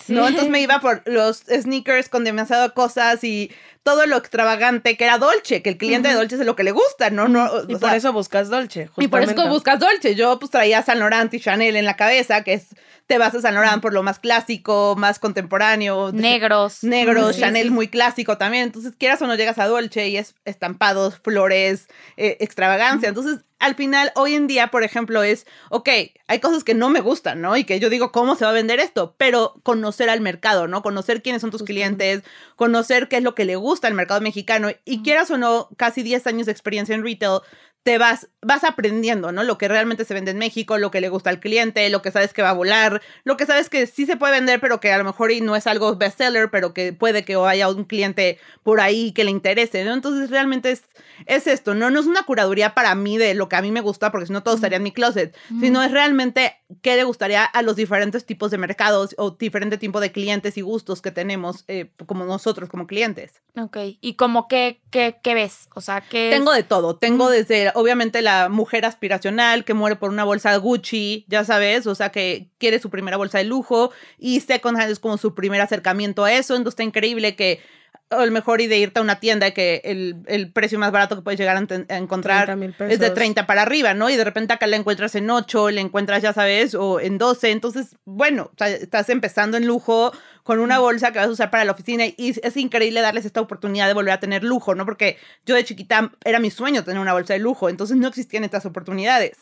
¿No? 0.08 0.28
Entonces 0.28 0.50
me 0.52 0.62
iba 0.62 0.80
por 0.80 1.02
los 1.06 1.40
sneakers 1.50 2.10
con 2.10 2.24
demasiado 2.24 2.74
cosas 2.74 3.24
y 3.24 3.52
todo 3.84 4.06
lo 4.06 4.18
extravagante 4.18 4.98
que 4.98 5.06
era 5.06 5.18
Dolce, 5.18 5.62
que 5.62 5.70
el 5.70 5.78
cliente 5.78 6.10
de 6.10 6.16
Dolce 6.16 6.36
es 6.36 6.46
lo 6.46 6.56
que 6.58 6.64
le 6.66 6.72
gusta, 6.72 7.10
¿no? 7.10 7.28
no 7.30 7.50
Y 7.70 7.74
por 7.76 7.80
sea, 7.80 7.96
eso 7.96 8.12
buscas 8.14 8.50
Dolce. 8.50 8.90
y 8.98 9.08
por 9.08 9.22
eso 9.22 9.48
buscas 9.48 9.80
Dolce. 9.80 10.14
Yo 10.16 10.40
pues 10.40 10.52
traía 10.52 10.82
San 10.84 11.00
Laurent 11.00 11.34
y 11.34 11.40
Chanel 11.40 11.76
en 11.78 11.86
la 11.86 11.96
cabeza, 11.96 12.44
que 12.44 12.54
es, 12.54 12.68
te 13.08 13.18
vas 13.18 13.34
a 13.34 13.40
San 13.42 13.54
Laurent 13.56 13.82
por 13.82 13.94
lo 13.94 14.04
más 14.04 14.20
clásico, 14.20 14.96
más 14.98 15.20
contemporáneo. 15.20 16.12
Negros. 16.12 16.84
Negro, 16.84 17.32
Sí, 17.32 17.40
Chanel 17.40 17.68
sí. 17.68 17.70
muy 17.70 17.88
clásico 17.88 18.38
también. 18.38 18.64
Entonces, 18.64 18.94
quieras 18.98 19.22
o 19.22 19.28
no 19.28 19.36
llegas 19.36 19.58
a 19.58 19.68
Dolce 19.68 20.10
y 20.10 20.18
es 20.18 20.36
estampados, 20.44 21.20
flores, 21.24 21.88
eh, 22.18 22.36
extravagancia. 22.42 23.08
Entonces, 23.08 23.46
al 23.60 23.76
final, 23.76 24.12
hoy 24.16 24.36
en 24.36 24.48
día, 24.48 24.68
por 24.68 24.84
ejemplo, 24.84 25.24
es, 25.24 25.48
ok, 25.70 25.90
hay 26.28 26.40
cosas 26.40 26.64
que 26.64 26.76
no 26.76 26.90
me 26.90 27.02
gustan, 27.02 27.42
¿no? 27.42 27.58
Y 27.58 27.64
que 27.64 27.80
yo 27.80 27.90
digo, 27.90 28.12
¿cómo 28.12 28.36
se 28.36 28.46
va 28.46 28.52
a 28.52 28.54
vender 28.54 28.80
esto? 28.80 29.16
Pero 29.18 29.56
conocer 29.64 30.10
al 30.10 30.22
mercado, 30.22 30.68
¿no? 30.68 30.84
Conocer 30.84 31.24
quiénes 31.24 31.42
son 31.42 31.52
tus 31.52 31.64
clientes, 31.64 32.24
conocer 32.56 33.08
qué 33.08 33.18
es 33.18 33.24
lo 33.24 33.34
que 33.34 33.46
le 33.46 33.56
gusta 33.56 33.88
al 33.88 33.96
mercado 33.96 34.22
mexicano. 34.22 34.70
Y 34.86 35.02
quieras 35.02 35.32
o 35.32 35.38
no, 35.38 35.70
casi 35.76 36.04
10 36.04 36.28
años 36.28 36.46
de 36.46 36.52
experiencia 36.52 36.94
en 36.94 37.04
retail, 37.04 37.40
te 37.88 37.98
vas, 37.98 38.28
vas 38.42 38.66
aprendiendo, 38.66 39.32
¿no? 39.32 39.44
Lo 39.44 39.58
que 39.58 39.70
realmente 39.70 40.04
se 40.04 40.14
vende 40.14 40.32
en 40.32 40.38
México, 40.38 40.78
lo 40.78 40.92
que 40.92 41.00
le 41.00 41.08
gusta 41.08 41.30
al 41.30 41.40
cliente, 41.40 41.90
lo 41.90 42.02
que 42.02 42.12
sabes 42.12 42.34
que 42.34 42.42
va 42.42 42.50
a 42.50 42.54
volar, 42.54 43.02
lo 43.24 43.38
que 43.38 43.46
sabes 43.46 43.70
que 43.70 43.88
sí 43.88 44.06
se 44.06 44.18
puede 44.18 44.34
vender, 44.34 44.60
pero 44.60 44.82
que 44.82 44.92
a 44.92 44.98
lo 44.98 45.06
mejor 45.06 45.32
y 45.32 45.40
no 45.40 45.56
es 45.56 45.68
algo 45.68 45.96
bestseller, 45.96 46.52
pero 46.52 46.74
que 46.74 46.92
puede 46.92 47.24
que 47.24 47.36
haya 47.36 47.70
un 47.70 47.86
cliente 47.86 48.40
por 48.62 48.82
ahí 48.82 49.14
que 49.14 49.24
le 49.24 49.32
interese, 49.32 49.86
¿no? 49.86 49.94
Entonces 49.94 50.30
realmente 50.30 50.72
es, 50.72 50.84
es 51.28 51.48
esto, 51.48 51.76
¿no? 51.76 51.90
No 51.90 52.02
es 52.02 52.08
una 52.08 52.24
curaduría 52.24 52.74
para 52.74 52.94
mí 52.94 53.18
de 53.18 53.34
lo 53.36 53.48
que 53.48 53.56
a 53.56 53.62
mí 53.62 53.72
me 53.72 53.80
gusta, 53.80 54.12
porque 54.12 54.28
si 54.28 54.34
no 54.34 54.44
todo 54.44 54.56
estaría 54.56 54.76
en 54.76 54.84
mi 54.84 54.92
closet, 54.92 55.34
sino 55.62 55.82
es 55.82 55.90
realmente 55.90 56.58
qué 56.82 56.96
le 56.96 57.04
gustaría 57.04 57.46
a 57.46 57.62
los 57.62 57.76
diferentes 57.76 58.26
tipos 58.26 58.52
de 58.52 58.58
mercados 58.58 59.16
o 59.18 59.32
diferente 59.32 59.78
tipo 59.78 60.00
de 60.00 60.12
clientes 60.12 60.58
y 60.58 60.62
gustos 60.62 61.02
que 61.02 61.12
tenemos 61.12 61.64
eh, 61.68 61.92
como 62.06 62.26
nosotros 62.26 62.70
como 62.70 62.88
clientes. 62.88 63.42
Ok. 63.58 63.78
¿Y 64.02 64.16
como 64.16 64.48
qué, 64.48 64.82
qué, 64.92 65.18
qué 65.24 65.34
ves? 65.34 65.70
O 65.76 65.82
sea, 65.82 66.02
¿qué 66.02 66.30
Tengo 66.32 66.52
de 66.52 66.64
todo. 66.64 66.98
Tengo 66.98 67.30
desde, 67.30 67.72
obviamente, 67.76 68.22
la 68.22 68.50
mujer 68.50 68.86
aspiracional 68.86 69.64
que 69.64 69.74
muere 69.74 69.96
por 69.96 70.10
una 70.10 70.26
bolsa 70.26 70.56
Gucci, 70.58 71.26
ya 71.30 71.46
sabes, 71.46 71.88
o 71.88 71.96
sea, 71.96 72.10
que 72.10 72.50
quiere 72.58 72.80
su 72.80 72.90
primera 72.90 73.18
bolsa 73.18 73.38
de 73.38 73.46
lujo 73.46 73.92
y 74.18 74.42
Second 74.42 74.78
Hand 74.78 74.92
es 74.92 75.00
como 75.00 75.18
su 75.18 75.36
primer 75.36 75.62
acercamiento 75.62 76.26
a 76.26 76.34
eso. 76.34 76.56
Entonces 76.56 76.74
está 76.74 76.84
increíble 76.84 77.36
que 77.36 77.62
a 78.10 78.26
lo 78.26 78.32
mejor 78.32 78.62
y 78.62 78.68
de 78.68 78.78
irte 78.78 79.00
a 79.00 79.04
una 79.04 79.20
tienda 79.20 79.52
que 79.52 79.82
el, 79.84 80.18
el 80.28 80.52
precio 80.52 80.80
más 80.80 80.92
barato 80.92 81.16
que 81.16 81.22
puedes 81.22 81.40
llegar 81.40 81.58
a, 81.58 81.94
a 81.94 81.98
encontrar 81.98 82.46
30,000 82.46 82.92
es 82.92 83.00
de 83.00 83.06
pesos. 83.08 83.16
30 83.16 83.48
para 83.48 83.64
arriba, 83.64 83.94
¿no? 83.94 84.10
Y 84.10 84.16
de 84.16 84.24
repente 84.24 84.54
acá 84.54 84.66
la 84.68 84.78
encuentras 84.78 85.16
en 85.16 85.30
8, 85.30 85.72
la 85.72 85.82
encuentras, 85.82 86.22
ya 86.22 86.32
sabes, 86.34 86.74
o 86.76 87.00
en 87.00 87.18
12. 87.18 87.52
Entonces, 87.52 87.98
bueno, 88.06 88.52
o 88.54 88.58
sea, 88.58 88.70
estás 88.70 89.10
empezando 89.10 89.58
en 89.58 89.68
lujo 89.68 90.14
con 90.44 90.60
una 90.60 90.80
bolsa 90.80 91.12
que 91.12 91.20
vas 91.20 91.28
a 91.28 91.32
usar 91.32 91.52
para 91.52 91.66
la 91.66 91.74
oficina 91.74 92.06
y 92.06 92.34
es 92.42 92.56
increíble 92.56 93.02
darles 93.02 93.26
esta 93.26 93.42
oportunidad 93.42 93.86
de 93.88 93.94
volver 93.94 94.14
a 94.14 94.22
tener 94.22 94.46
lujo, 94.46 94.76
¿no? 94.76 94.86
Porque 94.86 95.18
yo 95.46 95.56
de 95.56 95.66
chiquita 95.66 96.14
era 96.24 96.40
mi 96.40 96.50
sueño 96.52 96.86
tener 96.86 97.02
una 97.02 97.12
bolsa 97.12 97.34
de 97.34 97.40
lujo, 97.40 97.68
entonces 97.68 97.98
no 97.98 98.08
existían 98.08 98.46
estas 98.46 98.66
oportunidades. 98.66 99.40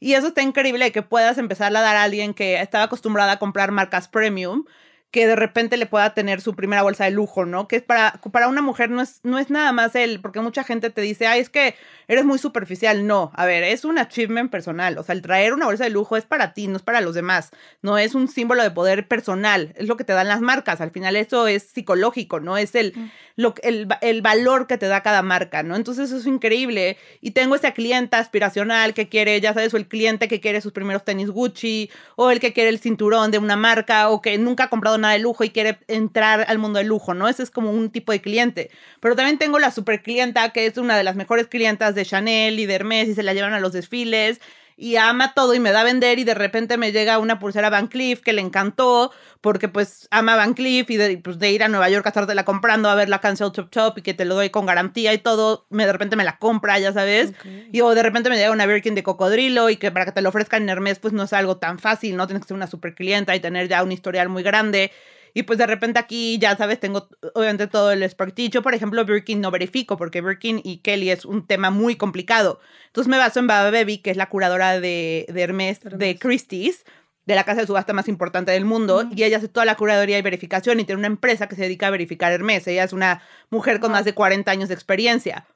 Y 0.00 0.14
eso 0.14 0.28
está 0.28 0.40
increíble 0.40 0.92
que 0.92 1.02
puedas 1.02 1.36
empezar 1.36 1.76
a 1.76 1.80
dar 1.82 1.96
a 1.96 2.04
alguien 2.04 2.32
que 2.32 2.58
estaba 2.62 2.84
acostumbrada 2.84 3.32
a 3.32 3.38
comprar 3.38 3.70
marcas 3.70 4.08
premium 4.08 4.64
que 5.10 5.26
de 5.26 5.36
repente 5.36 5.76
le 5.76 5.86
pueda 5.86 6.12
tener 6.12 6.40
su 6.40 6.54
primera 6.54 6.82
bolsa 6.82 7.04
de 7.04 7.10
lujo, 7.10 7.46
¿no? 7.46 7.68
Que 7.68 7.76
es 7.76 7.82
para, 7.82 8.20
para 8.32 8.48
una 8.48 8.60
mujer 8.60 8.90
no 8.90 9.00
es, 9.00 9.20
no 9.22 9.38
es 9.38 9.48
nada 9.50 9.72
más 9.72 9.94
él, 9.94 10.20
porque 10.20 10.40
mucha 10.40 10.62
gente 10.64 10.90
te 10.90 11.00
dice, 11.00 11.26
ay, 11.26 11.40
es 11.40 11.48
que 11.48 11.74
eres 12.08 12.24
muy 12.24 12.38
superficial. 12.38 13.06
No, 13.06 13.30
a 13.34 13.46
ver, 13.46 13.62
es 13.62 13.84
un 13.84 13.98
achievement 13.98 14.50
personal. 14.50 14.98
O 14.98 15.02
sea, 15.02 15.14
el 15.14 15.22
traer 15.22 15.54
una 15.54 15.66
bolsa 15.66 15.84
de 15.84 15.90
lujo 15.90 16.16
es 16.16 16.26
para 16.26 16.52
ti, 16.52 16.68
no 16.68 16.76
es 16.76 16.82
para 16.82 17.00
los 17.00 17.14
demás. 17.14 17.50
No 17.82 17.96
es 17.98 18.14
un 18.14 18.28
símbolo 18.28 18.62
de 18.62 18.70
poder 18.70 19.08
personal, 19.08 19.72
es 19.76 19.88
lo 19.88 19.96
que 19.96 20.04
te 20.04 20.12
dan 20.12 20.28
las 20.28 20.40
marcas. 20.40 20.80
Al 20.80 20.90
final 20.90 21.16
eso 21.16 21.46
es 21.46 21.62
psicológico, 21.62 22.40
¿no? 22.40 22.58
Es 22.58 22.74
el, 22.74 22.92
lo, 23.36 23.54
el, 23.62 23.88
el 24.02 24.22
valor 24.22 24.66
que 24.66 24.76
te 24.76 24.86
da 24.86 25.02
cada 25.02 25.22
marca, 25.22 25.62
¿no? 25.62 25.76
Entonces 25.76 26.10
eso 26.10 26.18
es 26.18 26.26
increíble. 26.26 26.98
Y 27.20 27.30
tengo 27.30 27.54
esa 27.54 27.72
clienta 27.72 28.18
aspiracional 28.18 28.92
que 28.92 29.08
quiere, 29.08 29.40
ya 29.40 29.54
sabes, 29.54 29.72
o 29.72 29.76
el 29.76 29.88
cliente 29.88 30.28
que 30.28 30.40
quiere 30.40 30.60
sus 30.60 30.72
primeros 30.72 31.04
tenis 31.04 31.30
Gucci, 31.30 31.90
o 32.16 32.30
el 32.30 32.40
que 32.40 32.52
quiere 32.52 32.68
el 32.68 32.80
cinturón 32.80 33.30
de 33.30 33.38
una 33.38 33.56
marca, 33.56 34.10
o 34.10 34.20
que 34.20 34.36
nunca 34.36 34.64
ha 34.64 34.68
comprado 34.68 34.95
nada 34.98 35.14
de 35.14 35.20
lujo 35.20 35.44
y 35.44 35.50
quiere 35.50 35.78
entrar 35.88 36.44
al 36.48 36.58
mundo 36.58 36.78
del 36.78 36.88
lujo, 36.88 37.14
¿no? 37.14 37.28
Ese 37.28 37.42
es 37.42 37.50
como 37.50 37.70
un 37.70 37.90
tipo 37.90 38.12
de 38.12 38.20
cliente. 38.20 38.70
Pero 39.00 39.16
también 39.16 39.38
tengo 39.38 39.58
la 39.58 39.70
super 39.70 40.02
clienta, 40.02 40.52
que 40.52 40.66
es 40.66 40.78
una 40.78 40.96
de 40.96 41.04
las 41.04 41.16
mejores 41.16 41.46
clientas 41.46 41.94
de 41.94 42.04
Chanel 42.04 42.58
y 42.60 42.66
de 42.66 42.74
Hermes, 42.74 43.08
y 43.08 43.14
se 43.14 43.22
la 43.22 43.34
llevan 43.34 43.52
a 43.52 43.60
los 43.60 43.72
desfiles 43.72 44.40
y 44.76 44.96
ama 44.96 45.32
todo 45.32 45.54
y 45.54 45.60
me 45.60 45.72
da 45.72 45.80
a 45.80 45.84
vender 45.84 46.18
y 46.18 46.24
de 46.24 46.34
repente 46.34 46.76
me 46.76 46.92
llega 46.92 47.18
una 47.18 47.38
pulsera 47.38 47.70
Van 47.70 47.86
Cleef 47.88 48.20
que 48.20 48.34
le 48.34 48.42
encantó 48.42 49.10
porque 49.40 49.68
pues 49.68 50.06
ama 50.10 50.36
Van 50.36 50.52
Cleef 50.52 50.90
y 50.90 50.96
de, 50.96 51.16
pues, 51.18 51.38
de 51.38 51.50
ir 51.50 51.62
a 51.62 51.68
Nueva 51.68 51.88
York 51.88 52.04
a 52.04 52.10
estártela 52.10 52.44
comprando 52.44 52.90
a 52.90 52.94
ver 52.94 53.08
la 53.08 53.20
cancel 53.20 53.52
Chop 53.52 53.70
Chop 53.70 53.98
y 53.98 54.02
que 54.02 54.12
te 54.12 54.26
lo 54.26 54.34
doy 54.34 54.50
con 54.50 54.66
garantía 54.66 55.14
y 55.14 55.18
todo, 55.18 55.66
me, 55.70 55.86
de 55.86 55.92
repente 55.92 56.16
me 56.16 56.24
la 56.24 56.38
compra, 56.38 56.78
ya 56.78 56.92
sabes. 56.92 57.32
Y 57.72 57.80
o 57.80 57.94
de 57.94 58.02
repente 58.02 58.28
me 58.28 58.36
llega 58.36 58.50
una 58.50 58.66
Birkin 58.66 58.94
de 58.94 59.02
cocodrilo 59.02 59.70
y 59.70 59.76
que 59.76 59.90
para 59.90 60.04
que 60.04 60.12
te 60.12 60.20
lo 60.20 60.28
ofrezcan 60.28 60.64
en 60.64 60.68
Hermes 60.68 60.98
pues 60.98 61.14
no 61.14 61.22
es 61.22 61.32
algo 61.32 61.56
tan 61.56 61.78
fácil, 61.78 62.16
no 62.16 62.26
tienes 62.26 62.42
que 62.42 62.48
ser 62.48 62.56
una 62.56 62.66
super 62.66 62.94
clienta 62.94 63.34
y 63.34 63.40
tener 63.40 63.68
ya 63.68 63.82
un 63.82 63.92
historial 63.92 64.28
muy 64.28 64.42
grande. 64.42 64.92
Y 65.36 65.42
pues 65.42 65.58
de 65.58 65.66
repente 65.66 65.98
aquí, 65.98 66.38
ya 66.38 66.56
sabes, 66.56 66.80
tengo 66.80 67.10
obviamente 67.34 67.66
todo 67.66 67.92
el 67.92 68.02
expertise. 68.02 68.48
Yo, 68.48 68.62
por 68.62 68.72
ejemplo, 68.72 69.04
Birkin 69.04 69.42
no 69.42 69.50
verifico 69.50 69.98
porque 69.98 70.22
Birkin 70.22 70.62
y 70.64 70.78
Kelly 70.78 71.10
es 71.10 71.26
un 71.26 71.46
tema 71.46 71.68
muy 71.68 71.96
complicado. 71.96 72.58
Entonces 72.86 73.10
me 73.10 73.18
baso 73.18 73.40
en 73.40 73.46
Baba 73.46 73.70
Baby, 73.70 73.98
que 73.98 74.10
es 74.10 74.16
la 74.16 74.30
curadora 74.30 74.80
de, 74.80 75.26
de 75.28 75.42
Hermes, 75.42 75.80
de 75.82 76.18
Christie's, 76.18 76.86
de 77.26 77.34
la 77.34 77.44
casa 77.44 77.60
de 77.60 77.66
subasta 77.66 77.92
más 77.92 78.08
importante 78.08 78.50
del 78.50 78.64
mundo. 78.64 79.06
Y 79.14 79.24
ella 79.24 79.36
hace 79.36 79.48
toda 79.48 79.66
la 79.66 79.74
curaduría 79.74 80.16
y 80.16 80.22
verificación 80.22 80.80
y 80.80 80.84
tiene 80.84 81.00
una 81.00 81.08
empresa 81.08 81.48
que 81.48 81.56
se 81.56 81.64
dedica 81.64 81.88
a 81.88 81.90
verificar 81.90 82.32
Hermes. 82.32 82.66
Ella 82.66 82.84
es 82.84 82.94
una 82.94 83.20
mujer 83.50 83.78
con 83.78 83.92
más 83.92 84.06
de 84.06 84.14
40 84.14 84.50
años 84.50 84.70
de 84.70 84.74
experiencia. 84.74 85.46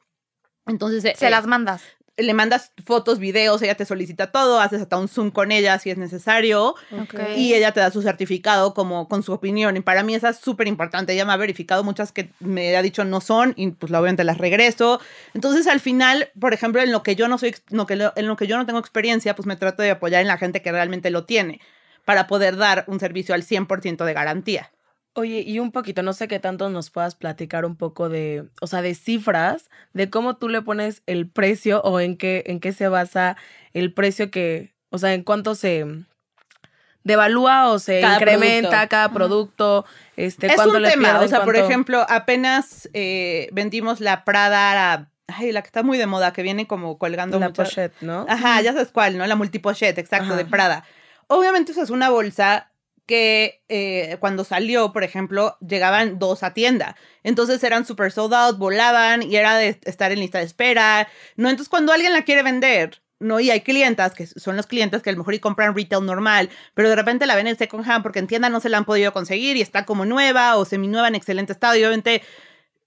Entonces, 0.66 1.16
Se 1.16 1.26
eh, 1.26 1.30
las 1.30 1.46
mandas. 1.46 1.82
Le 2.22 2.35
mandas 2.35 2.72
fotos, 2.85 3.18
videos, 3.18 3.62
ella 3.62 3.74
te 3.74 3.85
solicita 3.85 4.30
todo, 4.33 4.61
haces 4.61 4.80
hasta 4.83 4.98
un 4.98 5.09
Zoom 5.09 5.30
con 5.30 5.52
ella 5.52 5.78
si 5.78 5.90
es 5.90 5.98
necesario. 5.98 6.74
Y 7.37 7.54
ella 7.54 7.72
te 7.72 7.80
da 7.80 7.90
su 7.90 8.02
certificado 8.02 8.74
como 8.74 9.09
con 9.09 9.22
su 9.22 9.33
opinión. 9.33 9.76
Y 9.76 9.80
para 9.80 10.02
mí 10.02 10.14
esa 10.14 10.30
es 10.30 10.38
súper 10.38 10.68
importante. 10.68 11.12
Ella 11.12 11.24
me 11.24 11.33
ha 11.33 11.37
verificado 11.37 11.85
muchas 11.85 12.12
que 12.12 12.30
me 12.40 12.76
ha 12.76 12.83
dicho 12.83 13.04
no 13.04 13.20
son 13.20 13.54
y 13.56 13.70
pues 13.70 13.90
obviamente 13.92 14.24
las 14.24 14.38
regreso. 14.38 15.00
Entonces 15.35 15.66
al 15.66 15.80
final, 15.80 16.30
por 16.38 16.52
ejemplo, 16.54 16.80
en 16.83 16.92
lo 16.92 17.02
que 17.02 17.16
yo 17.16 17.28
no 17.28 17.38
soy, 17.38 17.54
que 17.87 17.96
lo- 17.96 18.12
en 18.16 18.26
lo 18.26 18.37
que 18.37 18.46
yo 18.46 18.56
no 18.56 18.66
tengo 18.66 18.78
experiencia, 18.78 19.35
pues 19.37 19.46
me 19.46 19.56
trato 19.56 19.83
de 19.83 19.90
apoyar 19.90 20.20
en 20.22 20.28
la 20.28 20.38
gente 20.38 20.62
que 20.62 20.72
realmente 20.72 21.11
lo 21.11 21.24
tiene 21.24 21.61
para 22.04 22.26
poder 22.26 22.56
dar 22.56 22.85
un 22.88 22.98
servicio 22.98 23.35
al 23.35 23.42
100% 23.44 24.04
de 24.04 24.12
garantía. 24.14 24.70
Oye, 25.14 25.40
y 25.44 25.59
un 25.59 25.73
poquito, 25.73 26.03
no 26.03 26.12
sé 26.12 26.29
qué 26.29 26.38
tanto 26.38 26.70
nos 26.70 26.90
puedas 26.90 27.16
platicar 27.16 27.64
un 27.64 27.77
poco 27.77 28.09
de, 28.09 28.49
o 28.61 28.66
sea, 28.68 28.81
de 28.81 28.94
cifras, 28.94 29.68
de 29.92 30.09
cómo 30.09 30.37
tú 30.37 30.49
le 30.49 30.62
pones 30.62 31.03
el 31.07 31.29
precio 31.29 31.83
o 31.83 31.99
en 32.01 32.16
qué, 32.16 32.44
en 32.46 32.61
qué 32.61 32.73
se 32.73 32.87
basa 32.88 33.37
el 33.73 33.92
precio 33.92 34.31
que, 34.31 34.73
o 34.90 34.99
sea, 34.99 35.12
en 35.14 35.25
cuánto 35.25 35.57
se 35.57 35.85
devalúa 37.03 37.70
o 37.70 37.79
se 37.79 38.01
Cada 38.01 38.14
incrementa 38.16 38.68
producto. 38.70 38.88
cada 38.90 39.12
producto, 39.12 39.85
este, 40.16 40.46
es 40.49 40.55
cuánto 40.55 40.77
un 40.77 40.83
le 40.83 40.90
tema. 40.90 41.09
pierden, 41.09 41.25
O 41.27 41.29
sea, 41.29 41.44
por 41.44 41.57
ejemplo, 41.57 42.05
apenas 42.09 42.88
eh, 42.92 43.49
vendimos 43.53 44.01
la 44.01 44.25
Prada, 44.25 44.75
la, 44.75 45.11
ay, 45.27 45.51
la 45.53 45.62
que 45.62 45.66
está 45.66 45.83
muy 45.83 45.99
de 45.99 46.07
moda, 46.07 46.33
que 46.33 46.42
viene 46.42 46.66
como 46.66 46.99
colgando 46.99 47.38
la 47.38 47.49
mucha- 47.49 47.64
pochette, 47.64 47.94
¿no? 48.03 48.27
Ajá, 48.29 48.61
ya 48.61 48.73
sabes 48.73 48.88
cuál, 48.92 49.16
¿no? 49.18 49.27
La 49.27 49.37
multipochette, 49.37 49.99
exacto, 49.99 50.37
de. 50.37 50.44
Prada. 50.44 50.85
Obviamente 51.27 51.73
esa 51.73 51.83
es 51.83 51.90
una 51.90 52.11
bolsa 52.11 52.70
que 53.11 53.61
eh, 53.68 54.18
cuando 54.20 54.44
salió, 54.44 54.92
por 54.92 55.03
ejemplo, 55.03 55.57
llegaban 55.59 56.21
dos 56.21 56.44
a 56.44 56.54
tienda. 56.54 56.94
Entonces 57.25 57.63
eran 57.65 57.85
super 57.85 58.13
sold 58.13 58.33
out, 58.33 58.56
volaban 58.56 59.25
y 59.25 59.35
era 59.35 59.56
de 59.56 59.81
estar 59.83 60.13
en 60.13 60.21
lista 60.21 60.38
de 60.38 60.44
espera. 60.44 61.08
No, 61.35 61.50
entonces 61.50 61.69
cuando 61.69 61.92
alguien 61.92 62.13
la 62.13 62.23
quiere 62.23 62.44
vender, 62.44 63.02
no, 63.19 63.40
y 63.40 63.50
hay 63.50 63.63
clientas 63.63 64.15
que 64.15 64.29
son 64.29 64.56
los 64.56 64.69
clientes 64.69 65.02
que 65.02 65.11
a 65.11 65.13
lo 65.13 65.19
mejor 65.19 65.35
y 65.35 65.40
compran 65.40 65.75
retail 65.75 66.06
normal, 66.06 66.50
pero 66.75 66.88
de 66.88 66.94
repente 66.94 67.27
la 67.27 67.35
ven 67.35 67.48
en 67.48 67.58
second 67.58 67.85
hand 67.85 68.04
porque 68.04 68.21
en 68.21 68.29
tienda 68.29 68.48
no 68.48 68.61
se 68.61 68.69
la 68.69 68.79
han 68.79 68.85
podido 68.85 69.13
conseguir 69.13 69.56
y 69.56 69.61
está 69.61 69.85
como 69.85 70.04
nueva 70.04 70.56
o 70.56 70.65
seminueva 70.65 71.08
en 71.08 71.17
excelente 71.17 71.52
estado 71.52 71.75
y 71.75 71.81
obviamente 71.81 72.23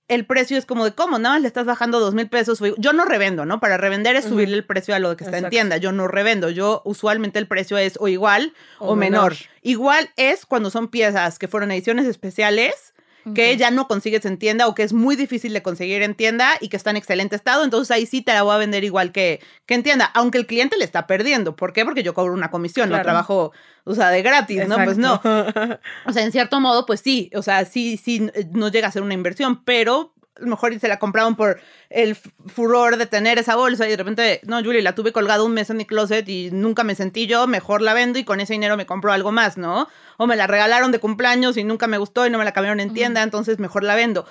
el 0.08 0.26
precio 0.26 0.58
es 0.58 0.66
como 0.66 0.86
de 0.86 0.94
cómo, 0.94 1.18
nada 1.18 1.36
más 1.36 1.42
le 1.42 1.48
estás 1.48 1.66
bajando 1.66 2.00
dos 2.00 2.14
mil 2.14 2.30
pesos. 2.30 2.60
Yo 2.78 2.94
no 2.94 3.06
revendo, 3.06 3.46
¿no? 3.46 3.60
Para 3.60 3.78
revender 3.78 4.16
es 4.16 4.26
subirle 4.26 4.56
el 4.56 4.66
precio 4.66 4.94
a 4.94 5.00
lo 5.00 5.16
que 5.16 5.24
está 5.24 5.38
en 5.38 5.50
tienda. 5.50 5.78
Yo 5.78 5.92
no 5.92 6.08
revendo. 6.08 6.50
Yo 6.50 6.82
usualmente 6.86 7.40
el 7.40 7.48
precio 7.48 7.78
es 7.78 7.98
o 8.00 8.08
igual 8.08 8.54
o, 8.80 8.96
menor. 8.96 9.36
Igual 9.62 10.10
es 10.18 10.46
cuando 10.46 10.70
son 10.70 10.90
piezas 10.90 11.40
que 11.40 11.48
fueron 11.48 11.72
ediciones 11.72 12.06
especiales 12.06 12.93
que 13.34 13.56
ya 13.58 13.72
no 13.72 13.88
consigues 13.88 14.26
en 14.26 14.38
tienda 14.38 14.68
o 14.68 14.76
que 14.76 14.84
es 14.84 14.94
muy 14.94 15.16
difícil 15.16 15.54
de 15.54 15.62
conseguir 15.64 16.02
en 16.02 16.16
tienda 16.16 16.52
y 16.60 16.70
que 16.70 16.78
está 16.78 16.90
en 16.90 16.98
excelente 16.98 17.36
estado, 17.36 17.64
entonces 17.64 17.92
ahí 17.92 18.06
sí 18.06 18.22
te 18.22 18.34
la 18.34 18.44
voy 18.44 18.54
a 18.54 18.58
vender 18.58 18.84
igual 18.84 19.12
que, 19.12 19.40
que 19.66 19.76
en 19.76 19.84
tienda, 19.84 20.06
aunque 20.14 20.38
el 20.38 20.46
cliente 20.46 20.78
le 20.78 20.86
está 20.86 21.08
perdiendo. 21.08 21.56
¿Por 21.56 21.74
qué? 21.74 21.86
Porque 21.86 22.04
yo 22.04 22.14
cobro 22.14 22.34
una 22.34 22.52
comisión, 22.52 22.90
no 22.90 23.02
trabajo, 23.02 23.54
o 23.84 23.96
sea, 23.96 24.10
de 24.10 24.22
gratis, 24.22 24.68
¿no? 24.68 24.76
Pues 24.84 24.98
no. 24.98 25.22
O 26.06 26.12
sea, 26.12 26.24
en 26.24 26.32
cierto 26.32 26.60
modo, 26.60 26.86
pues 26.86 27.00
sí, 27.00 27.32
o 27.36 27.42
sea, 27.42 27.66
sí, 27.66 27.98
sí, 27.98 28.30
no 28.52 28.70
llega 28.70 28.88
a 28.88 28.92
ser 28.92 29.02
una 29.02 29.14
inversión, 29.14 29.64
pero 29.64 30.14
a 30.36 30.42
lo 30.42 30.48
mejor 30.48 30.78
se 30.80 30.88
la 30.88 30.98
compraron 30.98 31.36
por 31.36 31.60
el 31.90 32.16
furor 32.16 32.98
de 32.98 33.06
tener 33.06 33.38
esa 33.38 33.56
bolsa 33.56 33.86
y 33.86 33.92
de 33.92 33.98
repente, 33.98 34.42
no, 34.44 34.64
Julie, 34.64 34.82
la 34.82 34.96
tuve 34.96 35.12
colgada 35.12 35.44
un 35.44 35.54
mes 35.54 35.70
en 35.70 35.78
mi 35.78 35.86
closet 35.86 36.28
y 36.28 36.50
nunca 36.52 36.84
me 36.84 36.96
sentí 36.96 37.28
yo, 37.28 37.46
mejor 37.46 37.82
la 37.82 37.94
vendo 37.94 38.18
y 38.18 38.24
con 38.24 38.40
ese 38.40 38.54
dinero 38.54 38.76
me 38.76 38.86
compro 38.86 39.12
algo 39.12 39.32
más, 39.32 39.58
¿no? 39.58 39.88
O 40.18 40.26
me 40.26 40.36
la 40.36 40.48
regalaron 40.48 40.92
de 40.92 41.00
cumpleaños 41.00 41.58
y 41.58 41.64
nunca 41.64 41.88
me 41.88 41.98
gustó 41.98 42.26
y 42.26 42.30
no 42.30 42.40
me 42.40 42.46
la 42.46 42.52
cambiaron 42.52 42.80
en 42.80 42.94
tienda, 42.94 43.22
entonces 43.22 43.60
mejor 43.60 43.84
la 43.84 43.96
vendo 43.96 44.26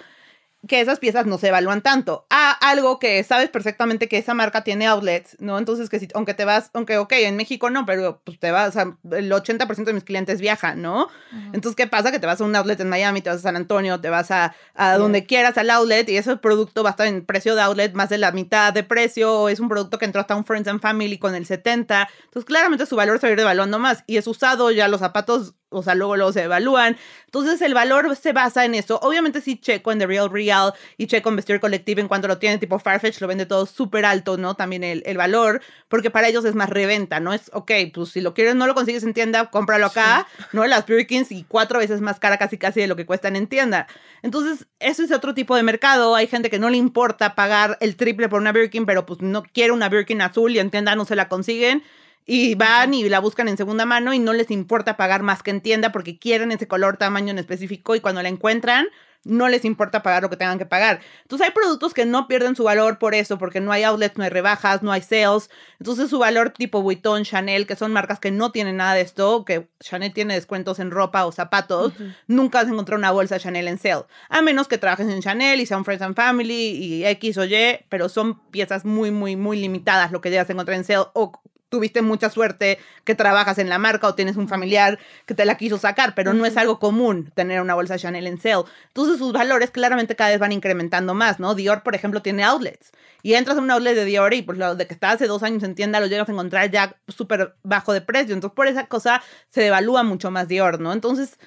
que 0.68 0.80
esas 0.80 1.00
piezas 1.00 1.26
no 1.26 1.38
se 1.38 1.48
evalúan 1.48 1.82
tanto. 1.82 2.26
A 2.30 2.52
algo 2.52 2.98
que 2.98 3.22
sabes 3.24 3.50
perfectamente 3.50 4.08
que 4.08 4.18
esa 4.18 4.32
marca 4.32 4.62
tiene 4.62 4.86
outlets, 4.86 5.36
¿no? 5.40 5.58
Entonces, 5.58 5.88
que 5.88 5.98
si, 5.98 6.08
aunque 6.14 6.34
te 6.34 6.44
vas, 6.44 6.70
aunque, 6.72 6.98
ok, 6.98 7.12
en 7.14 7.36
México 7.36 7.68
no, 7.70 7.84
pero 7.84 8.20
pues 8.24 8.38
te 8.38 8.50
vas, 8.52 8.76
a, 8.76 8.96
el 9.10 9.32
80% 9.32 9.84
de 9.84 9.92
mis 9.92 10.04
clientes 10.04 10.40
viajan, 10.40 10.80
¿no? 10.80 11.08
Entonces, 11.52 11.74
¿qué 11.74 11.88
pasa? 11.88 12.12
Que 12.12 12.20
te 12.20 12.26
vas 12.26 12.40
a 12.40 12.44
un 12.44 12.54
outlet 12.54 12.78
en 12.80 12.88
Miami, 12.88 13.20
te 13.20 13.30
vas 13.30 13.38
a 13.38 13.42
San 13.42 13.56
Antonio, 13.56 14.00
te 14.00 14.08
vas 14.08 14.30
a, 14.30 14.54
a 14.74 14.96
donde 14.98 15.26
quieras 15.26 15.58
al 15.58 15.70
outlet 15.70 16.08
y 16.08 16.16
ese 16.16 16.36
producto 16.36 16.84
va 16.84 16.90
a 16.90 16.92
estar 16.92 17.06
en 17.08 17.24
precio 17.24 17.56
de 17.56 17.62
outlet 17.62 17.94
más 17.94 18.08
de 18.08 18.18
la 18.18 18.30
mitad 18.30 18.72
de 18.72 18.84
precio, 18.84 19.32
o 19.32 19.48
es 19.48 19.58
un 19.58 19.68
producto 19.68 19.98
que 19.98 20.04
entró 20.04 20.20
hasta 20.20 20.36
un 20.36 20.44
Friends 20.44 20.68
and 20.68 20.80
Family 20.80 21.18
con 21.18 21.34
el 21.34 21.44
70. 21.44 22.08
Entonces, 22.24 22.44
claramente 22.44 22.86
su 22.86 22.94
valor 22.94 23.18
se 23.18 23.26
va 23.26 23.30
a 23.30 23.32
ir 23.32 23.38
devaluando 23.38 23.78
más 23.80 24.04
y 24.06 24.16
es 24.16 24.26
usado, 24.28 24.70
ya 24.70 24.86
los 24.86 25.00
zapatos 25.00 25.54
o 25.72 25.82
sea, 25.82 25.94
luego, 25.94 26.16
luego 26.16 26.32
se 26.32 26.42
evalúan. 26.42 26.96
Entonces, 27.26 27.62
el 27.62 27.74
valor 27.74 28.14
se 28.16 28.32
basa 28.32 28.64
en 28.64 28.74
eso. 28.74 28.98
Obviamente, 29.02 29.40
sí 29.40 29.56
checo 29.56 29.90
en 29.92 29.98
The 29.98 30.06
Real 30.06 30.30
Real 30.30 30.72
y 30.96 31.06
checo 31.06 31.30
en 31.30 31.36
Vestir 31.36 31.60
Collective 31.60 32.00
en 32.00 32.08
cuanto 32.08 32.28
lo 32.28 32.38
tienen, 32.38 32.60
tipo 32.60 32.78
Farfetch, 32.78 33.20
lo 33.20 33.26
vende 33.26 33.46
todo 33.46 33.66
súper 33.66 34.04
alto, 34.04 34.36
¿no? 34.36 34.54
También 34.54 34.84
el, 34.84 35.02
el, 35.06 35.16
valor, 35.16 35.62
porque 35.88 36.10
para 36.10 36.28
ellos 36.28 36.44
es 36.44 36.54
más 36.54 36.68
reventa, 36.68 37.20
¿no? 37.20 37.32
Es, 37.32 37.50
ok, 37.54 37.70
pues 37.94 38.10
si 38.10 38.20
lo 38.20 38.34
quieres, 38.34 38.54
no 38.54 38.66
lo 38.66 38.74
consigues 38.74 39.02
en 39.02 39.14
tienda, 39.14 39.50
cómpralo 39.50 39.86
acá, 39.86 40.26
¿no? 40.52 40.66
Las 40.66 40.86
Birkins 40.86 41.32
y 41.32 41.44
cuatro 41.44 41.78
veces 41.78 42.00
más 42.00 42.20
cara 42.20 42.36
casi 42.36 42.58
casi 42.58 42.80
de 42.80 42.86
lo 42.86 42.96
que 42.96 43.06
cuestan 43.06 43.36
en 43.36 43.46
tienda. 43.46 43.86
Entonces, 44.22 44.66
eso 44.78 45.02
es 45.02 45.10
otro 45.10 45.34
tipo 45.34 45.56
de 45.56 45.62
mercado. 45.62 46.14
Hay 46.14 46.26
gente 46.26 46.50
que 46.50 46.58
no 46.58 46.70
le 46.70 46.76
importa 46.76 47.34
pagar 47.34 47.78
el 47.80 47.96
triple 47.96 48.28
por 48.28 48.40
una 48.40 48.52
Birkin, 48.52 48.86
pero 48.86 49.06
pues 49.06 49.20
no 49.20 49.42
quiere 49.42 49.72
una 49.72 49.88
Birkin 49.88 50.22
azul 50.22 50.52
y 50.52 50.58
en 50.58 50.70
tienda 50.70 50.94
no 50.94 51.04
se 51.04 51.16
la 51.16 51.28
consiguen 51.28 51.82
y 52.26 52.54
van 52.54 52.94
y 52.94 53.08
la 53.08 53.20
buscan 53.20 53.48
en 53.48 53.56
segunda 53.56 53.84
mano 53.84 54.12
y 54.14 54.18
no 54.18 54.32
les 54.32 54.50
importa 54.50 54.96
pagar 54.96 55.22
más 55.22 55.42
que 55.42 55.50
en 55.50 55.60
tienda 55.60 55.92
porque 55.92 56.18
quieren 56.18 56.52
ese 56.52 56.68
color, 56.68 56.96
tamaño 56.96 57.30
en 57.30 57.38
específico 57.38 57.94
y 57.94 58.00
cuando 58.00 58.22
la 58.22 58.28
encuentran 58.28 58.86
no 59.24 59.48
les 59.48 59.64
importa 59.64 60.02
pagar 60.02 60.22
lo 60.22 60.30
que 60.30 60.36
tengan 60.36 60.58
que 60.58 60.66
pagar. 60.66 61.00
Entonces 61.22 61.46
hay 61.46 61.52
productos 61.52 61.94
que 61.94 62.04
no 62.04 62.26
pierden 62.26 62.56
su 62.56 62.64
valor 62.64 62.98
por 62.98 63.14
eso, 63.14 63.38
porque 63.38 63.60
no 63.60 63.72
hay 63.72 63.84
outlets, 63.84 64.16
no 64.18 64.24
hay 64.24 64.30
rebajas, 64.30 64.82
no 64.82 64.90
hay 64.90 65.02
sales. 65.02 65.50
Entonces 65.78 66.10
su 66.10 66.18
valor 66.18 66.50
tipo 66.50 66.82
Vuitton, 66.82 67.24
Chanel, 67.24 67.66
que 67.66 67.76
son 67.76 67.92
marcas 67.92 68.18
que 68.18 68.30
no 68.30 68.50
tienen 68.50 68.76
nada 68.78 68.94
de 68.94 69.02
esto, 69.02 69.44
que 69.44 69.68
Chanel 69.80 70.12
tiene 70.12 70.34
descuentos 70.34 70.78
en 70.80 70.90
ropa 70.90 71.24
o 71.24 71.32
zapatos, 71.32 71.92
nunca 72.26 72.58
vas 72.58 72.68
a 72.68 72.72
encontrar 72.72 72.98
una 72.98 73.10
bolsa 73.10 73.38
Chanel 73.38 73.68
en 73.68 73.78
sale. 73.78 74.04
A 74.28 74.42
menos 74.42 74.68
que 74.68 74.78
trabajes 74.78 75.08
en 75.08 75.22
Chanel 75.22 75.60
y 75.60 75.66
sea 75.66 75.76
un 75.76 75.84
Friends 75.84 76.02
and 76.02 76.16
Family 76.16 76.70
y 76.70 77.06
X 77.06 77.38
o 77.38 77.44
Y, 77.44 77.84
pero 77.88 78.08
son 78.08 78.40
piezas 78.50 78.84
muy, 78.84 79.10
muy, 79.10 79.36
muy 79.36 79.60
limitadas 79.60 80.10
lo 80.10 80.20
que 80.20 80.30
llegas 80.30 80.48
a 80.48 80.52
encontrar 80.52 80.76
en 80.76 80.84
sale 80.84 81.06
o 81.12 81.40
tuviste 81.72 82.02
mucha 82.02 82.28
suerte 82.28 82.78
que 83.04 83.14
trabajas 83.14 83.58
en 83.58 83.70
la 83.70 83.78
marca 83.78 84.06
o 84.06 84.14
tienes 84.14 84.36
un 84.36 84.46
familiar 84.46 84.98
que 85.24 85.32
te 85.34 85.46
la 85.46 85.56
quiso 85.56 85.78
sacar, 85.78 86.14
pero 86.14 86.34
no 86.34 86.44
es 86.44 86.58
algo 86.58 86.78
común 86.78 87.32
tener 87.34 87.62
una 87.62 87.74
bolsa 87.74 87.96
Chanel 87.96 88.26
en 88.26 88.38
sale. 88.38 88.64
Entonces 88.88 89.16
sus 89.16 89.32
valores 89.32 89.70
claramente 89.70 90.14
cada 90.14 90.30
vez 90.30 90.38
van 90.38 90.52
incrementando 90.52 91.14
más, 91.14 91.40
¿no? 91.40 91.54
Dior, 91.54 91.82
por 91.82 91.94
ejemplo, 91.94 92.20
tiene 92.20 92.44
outlets 92.44 92.92
y 93.22 93.34
entras 93.34 93.56
a 93.56 93.60
un 93.60 93.70
outlet 93.70 93.94
de 93.94 94.04
Dior 94.04 94.34
y 94.34 94.42
pues 94.42 94.58
lo 94.58 94.74
de 94.74 94.86
que 94.86 94.92
está 94.92 95.12
hace 95.12 95.26
dos 95.26 95.42
años 95.42 95.62
en 95.62 95.74
tienda 95.74 95.98
lo 95.98 96.08
llegas 96.08 96.28
a 96.28 96.32
encontrar 96.32 96.70
ya 96.70 96.94
súper 97.08 97.54
bajo 97.62 97.94
de 97.94 98.02
precio. 98.02 98.34
Entonces 98.34 98.54
por 98.54 98.66
esa 98.66 98.86
cosa 98.86 99.22
se 99.48 99.62
devalúa 99.62 100.02
mucho 100.02 100.30
más 100.30 100.48
Dior, 100.48 100.78
¿no? 100.78 100.92
Entonces 100.92 101.38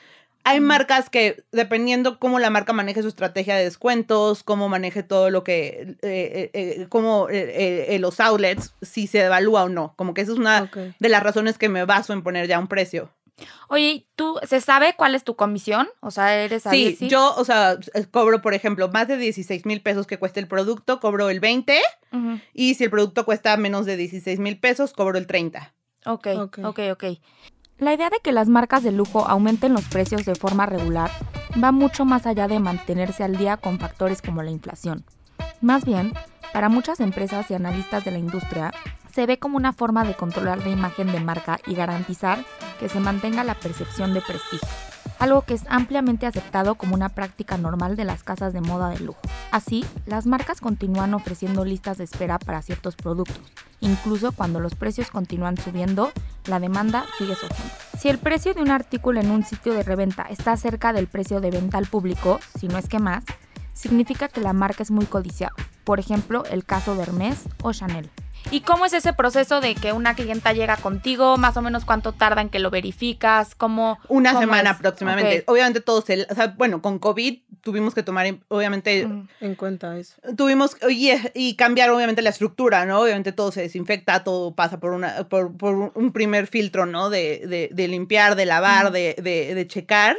hay 0.46 0.60
marcas 0.60 1.10
que, 1.10 1.44
dependiendo 1.52 2.20
cómo 2.20 2.38
la 2.38 2.52
marca 2.52 2.72
maneje 2.72 3.02
su 3.02 3.08
estrategia 3.08 3.56
de 3.56 3.64
descuentos, 3.64 4.44
cómo 4.44 4.70
maneje 4.70 5.02
todo 5.02 5.32
lo 5.32 5.44
que, 5.44 5.98
eh, 6.04 6.52
eh, 6.52 6.52
eh 6.54 6.86
cómo 6.88 7.28
eh, 7.32 7.98
los 8.00 8.20
outlets, 8.20 8.76
si 8.84 9.08
se 9.08 9.18
devalúa 9.18 9.64
o 9.64 9.70
no. 9.70 9.96
Como 9.98 10.14
que 10.14 10.22
esa 10.22 10.34
es 10.34 10.38
una 10.38 10.70
de 11.00 11.10
las 11.10 11.24
razones 11.24 11.58
que 11.58 11.68
me 11.68 11.84
baso 11.84 12.14
en 12.14 12.22
poner 12.22 12.48
ya 12.48 12.60
un 12.60 12.68
precio. 12.68 13.10
Oye, 13.70 14.08
¿tú 14.16 14.40
se 14.48 14.62
sabe 14.62 14.94
cuál 14.96 15.16
es 15.16 15.24
tu 15.24 15.36
comisión? 15.36 15.90
O 16.00 16.12
sea, 16.12 16.36
eres 16.38 16.68
ahí. 16.68 16.96
Sí, 16.96 17.10
yo, 17.10 17.34
o 17.36 17.44
sea, 17.44 17.80
cobro, 18.12 18.44
por 18.44 18.54
ejemplo, 18.54 18.88
más 18.90 19.08
de 19.08 19.18
16 19.18 19.66
mil 19.66 19.82
pesos 19.82 20.06
que 20.06 20.20
cueste 20.20 20.40
el 20.40 20.48
producto, 20.48 21.00
cobro 21.00 21.32
el 21.32 21.40
20. 21.40 21.82
Y 22.54 22.76
si 22.76 22.84
el 22.84 22.92
producto 22.92 23.26
cuesta 23.26 23.58
menos 23.58 23.88
de 23.88 23.98
16 23.98 24.40
mil 24.40 24.60
pesos, 24.60 24.94
cobro 24.94 25.18
el 25.18 25.26
30. 25.26 25.74
Ok, 26.06 26.28
ok, 26.38 26.60
ok. 26.66 26.80
okay. 26.92 27.22
La 27.78 27.94
idea 27.94 28.10
de 28.10 28.20
que 28.24 28.32
las 28.32 28.48
marcas 28.48 28.84
de 28.84 28.94
lujo 28.94 29.28
aumenten 29.28 29.74
los 29.74 29.84
precios 29.86 30.24
de 30.24 30.36
forma 30.36 30.66
regular 30.66 31.12
va 31.62 31.74
mucho 31.74 32.06
más 32.06 32.26
allá 32.26 32.48
de 32.48 32.60
mantenerse 32.60 33.24
al 33.24 33.36
día 33.36 33.58
con 33.58 33.80
factores 33.80 34.22
como 34.22 34.44
la 34.44 34.52
inflación. 34.52 35.04
Más 35.60 35.84
bien, 35.84 36.14
para 36.54 36.70
muchas 36.70 37.02
empresas 37.02 37.52
y 37.52 37.54
analistas 37.54 38.06
de 38.06 38.12
la 38.12 38.18
industria, 38.18 38.72
se 39.14 39.26
ve 39.26 39.40
como 39.40 39.58
una 39.58 39.74
forma 39.74 40.06
de 40.06 40.14
controlar 40.14 40.60
la 40.60 40.70
imagen 40.70 41.12
de 41.12 41.20
marca 41.20 41.60
y 41.68 41.76
garantizar 41.76 42.46
que 42.80 42.88
se 42.88 43.02
mantenga 43.02 43.44
la 43.44 43.56
percepción 43.56 44.14
de 44.14 44.22
prestigio 44.22 44.95
algo 45.20 45.44
que 45.44 45.54
es 45.54 45.64
ampliamente 45.70 46.26
aceptado 46.26 46.76
como 46.76 46.96
una 46.96 47.10
práctica 47.10 47.58
normal 47.58 47.96
de 47.96 48.06
las 48.06 48.24
casas 48.24 48.54
de 48.54 48.62
moda 48.62 48.90
de 48.90 49.00
lujo. 49.00 49.20
Así, 49.52 49.86
las 50.06 50.26
marcas 50.26 50.62
continúan 50.62 51.14
ofreciendo 51.14 51.66
listas 51.66 51.98
de 51.98 52.04
espera 52.04 52.40
para 52.40 52.62
ciertos 52.62 52.96
productos. 52.96 53.40
Incluso 53.80 54.32
cuando 54.32 54.60
los 54.60 54.76
precios 54.76 55.12
continúan 55.12 55.58
subiendo, 55.58 56.12
la 56.46 56.60
demanda 56.60 57.06
sigue 57.18 57.36
subiendo. 57.36 57.66
Si 57.98 58.10
el 58.10 58.18
precio 58.18 58.54
de 58.54 58.62
un 58.62 58.72
artículo 58.72 59.20
en 59.20 59.32
un 59.32 59.44
sitio 59.44 59.74
de 59.74 59.84
reventa 59.84 60.24
está 60.24 60.58
cerca 60.58 60.94
del 60.94 61.08
precio 61.08 61.40
de 61.42 61.52
venta 61.52 61.78
al 61.78 61.88
público, 61.88 62.40
si 62.58 62.68
no 62.68 62.78
es 62.78 62.88
que 62.88 63.00
más, 63.00 63.24
significa 63.74 64.28
que 64.28 64.42
la 64.42 64.54
marca 64.54 64.84
es 64.84 64.92
muy 64.92 65.06
codiciada. 65.06 65.54
Por 65.84 66.00
ejemplo, 66.00 66.44
el 66.46 66.66
caso 66.66 66.96
de 66.96 67.04
Hermès 67.04 67.48
o 67.62 67.72
Chanel. 67.74 68.10
¿Y 68.52 68.62
cómo 68.62 68.86
es 68.86 68.94
ese 68.94 69.14
proceso 69.14 69.60
de 69.60 69.76
que 69.76 69.92
una 69.92 70.16
clienta 70.16 70.54
llega 70.54 70.78
contigo? 70.78 71.38
Más 71.38 71.58
o 71.58 71.62
menos 71.62 71.84
cuánto 71.86 72.14
tarda 72.14 72.42
en 72.42 72.50
que 72.50 72.60
lo 72.60 72.70
verificas, 72.70 73.56
cómo... 73.56 74.00
Una 74.08 74.40
semana 74.40 74.72
aproximadamente. 74.72 75.44
Obviamente 75.48 75.82
todos, 75.82 76.10
el, 76.10 76.28
o 76.30 76.36
sea, 76.36 76.48
bueno, 76.58 76.82
con 76.82 77.00
COVID 77.00 77.40
tuvimos 77.62 77.96
que 77.96 78.04
tomar, 78.04 78.28
obviamente... 78.48 79.08
En 79.42 79.56
cuenta 79.56 79.98
eso. 79.98 80.16
Tuvimos, 80.38 80.78
y, 80.90 81.12
y 81.34 81.56
cambiar 81.56 81.90
obviamente 81.90 82.22
la 82.22 82.30
estructura, 82.30 82.86
¿no? 82.86 83.02
Obviamente 83.02 83.32
todo 83.32 83.52
se 83.52 83.62
desinfecta, 83.62 84.24
todo 84.24 84.54
pasa 84.54 84.80
por, 84.80 84.92
una, 84.92 85.28
por, 85.28 85.52
un 85.96 86.12
primer 86.14 86.48
filtro, 86.48 86.86
¿no? 86.86 87.10
De, 87.10 87.70
de, 87.72 87.88
limpiar, 87.88 88.36
de 88.36 88.46
lavar, 88.46 88.92
de, 88.92 89.16
de 89.22 89.68
checar 89.68 90.16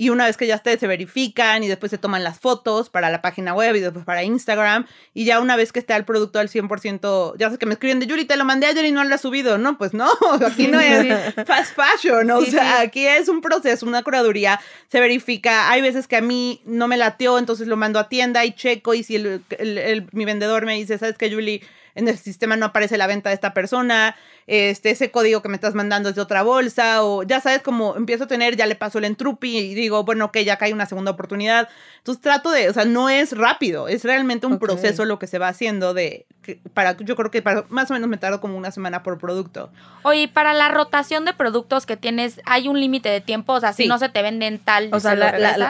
y 0.00 0.08
una 0.08 0.24
vez 0.24 0.38
que 0.38 0.46
ya 0.46 0.54
esté, 0.54 0.78
se 0.78 0.86
verifican 0.86 1.62
y 1.62 1.68
después 1.68 1.90
se 1.90 1.98
toman 1.98 2.24
las 2.24 2.38
fotos 2.38 2.88
para 2.88 3.10
la 3.10 3.20
página 3.20 3.52
web 3.52 3.76
y 3.76 3.80
después 3.80 4.06
para 4.06 4.24
Instagram 4.24 4.86
y 5.12 5.26
ya 5.26 5.40
una 5.40 5.56
vez 5.56 5.72
que 5.72 5.78
esté 5.78 5.94
el 5.94 6.06
producto 6.06 6.38
al 6.38 6.48
100%, 6.48 7.34
ya 7.36 7.50
sé 7.50 7.58
que 7.58 7.66
me 7.70 7.74
escriben 7.74 8.00
de 8.00 8.08
Yuri, 8.08 8.24
te 8.24 8.36
lo 8.36 8.44
mandé 8.44 8.66
ayer 8.66 8.84
y 8.84 8.90
no 8.90 9.04
lo 9.04 9.14
has 9.14 9.20
subido, 9.20 9.56
no, 9.56 9.78
pues 9.78 9.94
no, 9.94 10.10
aquí 10.44 10.66
no 10.66 10.80
es 10.80 11.34
fast 11.46 11.76
fashion, 11.76 12.28
o 12.32 12.40
sea, 12.42 12.80
aquí 12.80 13.06
es 13.06 13.28
un 13.28 13.40
proceso, 13.40 13.86
una 13.86 14.02
curaduría, 14.02 14.60
se 14.88 14.98
verifica, 14.98 15.70
hay 15.70 15.80
veces 15.80 16.08
que 16.08 16.16
a 16.16 16.20
mí 16.20 16.60
no 16.64 16.88
me 16.88 16.96
lateó, 16.96 17.38
entonces 17.38 17.68
lo 17.68 17.76
mando 17.76 18.00
a 18.00 18.08
tienda 18.08 18.44
y 18.44 18.56
checo 18.56 18.92
y 18.92 19.04
si 19.04 19.14
el, 19.14 20.08
mi 20.10 20.24
vendedor 20.24 20.66
me 20.66 20.74
dice, 20.74 20.98
¿sabes 20.98 21.16
qué, 21.16 21.32
Julie? 21.32 21.62
En 22.00 22.08
el 22.08 22.18
sistema 22.18 22.56
no 22.56 22.66
aparece 22.66 22.98
la 22.98 23.06
venta 23.06 23.30
de 23.30 23.34
esta 23.34 23.54
persona, 23.54 24.16
este, 24.46 24.90
ese 24.90 25.12
código 25.12 25.42
que 25.42 25.48
me 25.48 25.54
estás 25.54 25.74
mandando 25.74 26.08
es 26.08 26.16
de 26.16 26.20
otra 26.20 26.42
bolsa, 26.42 27.04
o 27.04 27.22
ya 27.22 27.40
sabes, 27.40 27.62
como 27.62 27.96
empiezo 27.96 28.24
a 28.24 28.26
tener, 28.26 28.56
ya 28.56 28.66
le 28.66 28.74
paso 28.74 28.98
el 28.98 29.04
entrupi 29.04 29.56
y 29.56 29.74
digo, 29.74 30.02
bueno, 30.02 30.32
que 30.32 30.44
ya 30.44 30.56
cae 30.56 30.72
una 30.72 30.86
segunda 30.86 31.12
oportunidad. 31.12 31.68
Entonces 31.98 32.20
trato 32.20 32.50
de, 32.50 32.68
o 32.68 32.72
sea, 32.72 32.84
no 32.84 33.08
es 33.08 33.36
rápido, 33.36 33.86
es 33.86 34.04
realmente 34.04 34.46
un 34.46 34.58
proceso 34.58 35.04
lo 35.04 35.18
que 35.18 35.28
se 35.28 35.38
va 35.38 35.48
haciendo 35.48 35.94
de, 35.94 36.26
para, 36.74 36.96
yo 36.96 37.14
creo 37.14 37.30
que 37.30 37.42
para, 37.42 37.64
más 37.68 37.90
o 37.90 37.94
menos 37.94 38.08
me 38.08 38.16
tardo 38.16 38.40
como 38.40 38.56
una 38.56 38.70
semana 38.70 39.02
por 39.02 39.18
producto. 39.18 39.70
Oye, 40.02 40.26
para 40.26 40.54
la 40.54 40.68
rotación 40.68 41.24
de 41.24 41.34
productos 41.34 41.86
que 41.86 41.96
tienes, 41.96 42.40
¿hay 42.44 42.68
un 42.68 42.80
límite 42.80 43.08
de 43.08 43.20
tiempo? 43.20 43.52
O 43.52 43.60
sea, 43.60 43.72
si 43.72 43.86
no 43.86 43.98
se 43.98 44.08
te 44.08 44.22
venden 44.22 44.58
tal, 44.58 44.88
o 44.92 45.00
sea, 45.00 45.12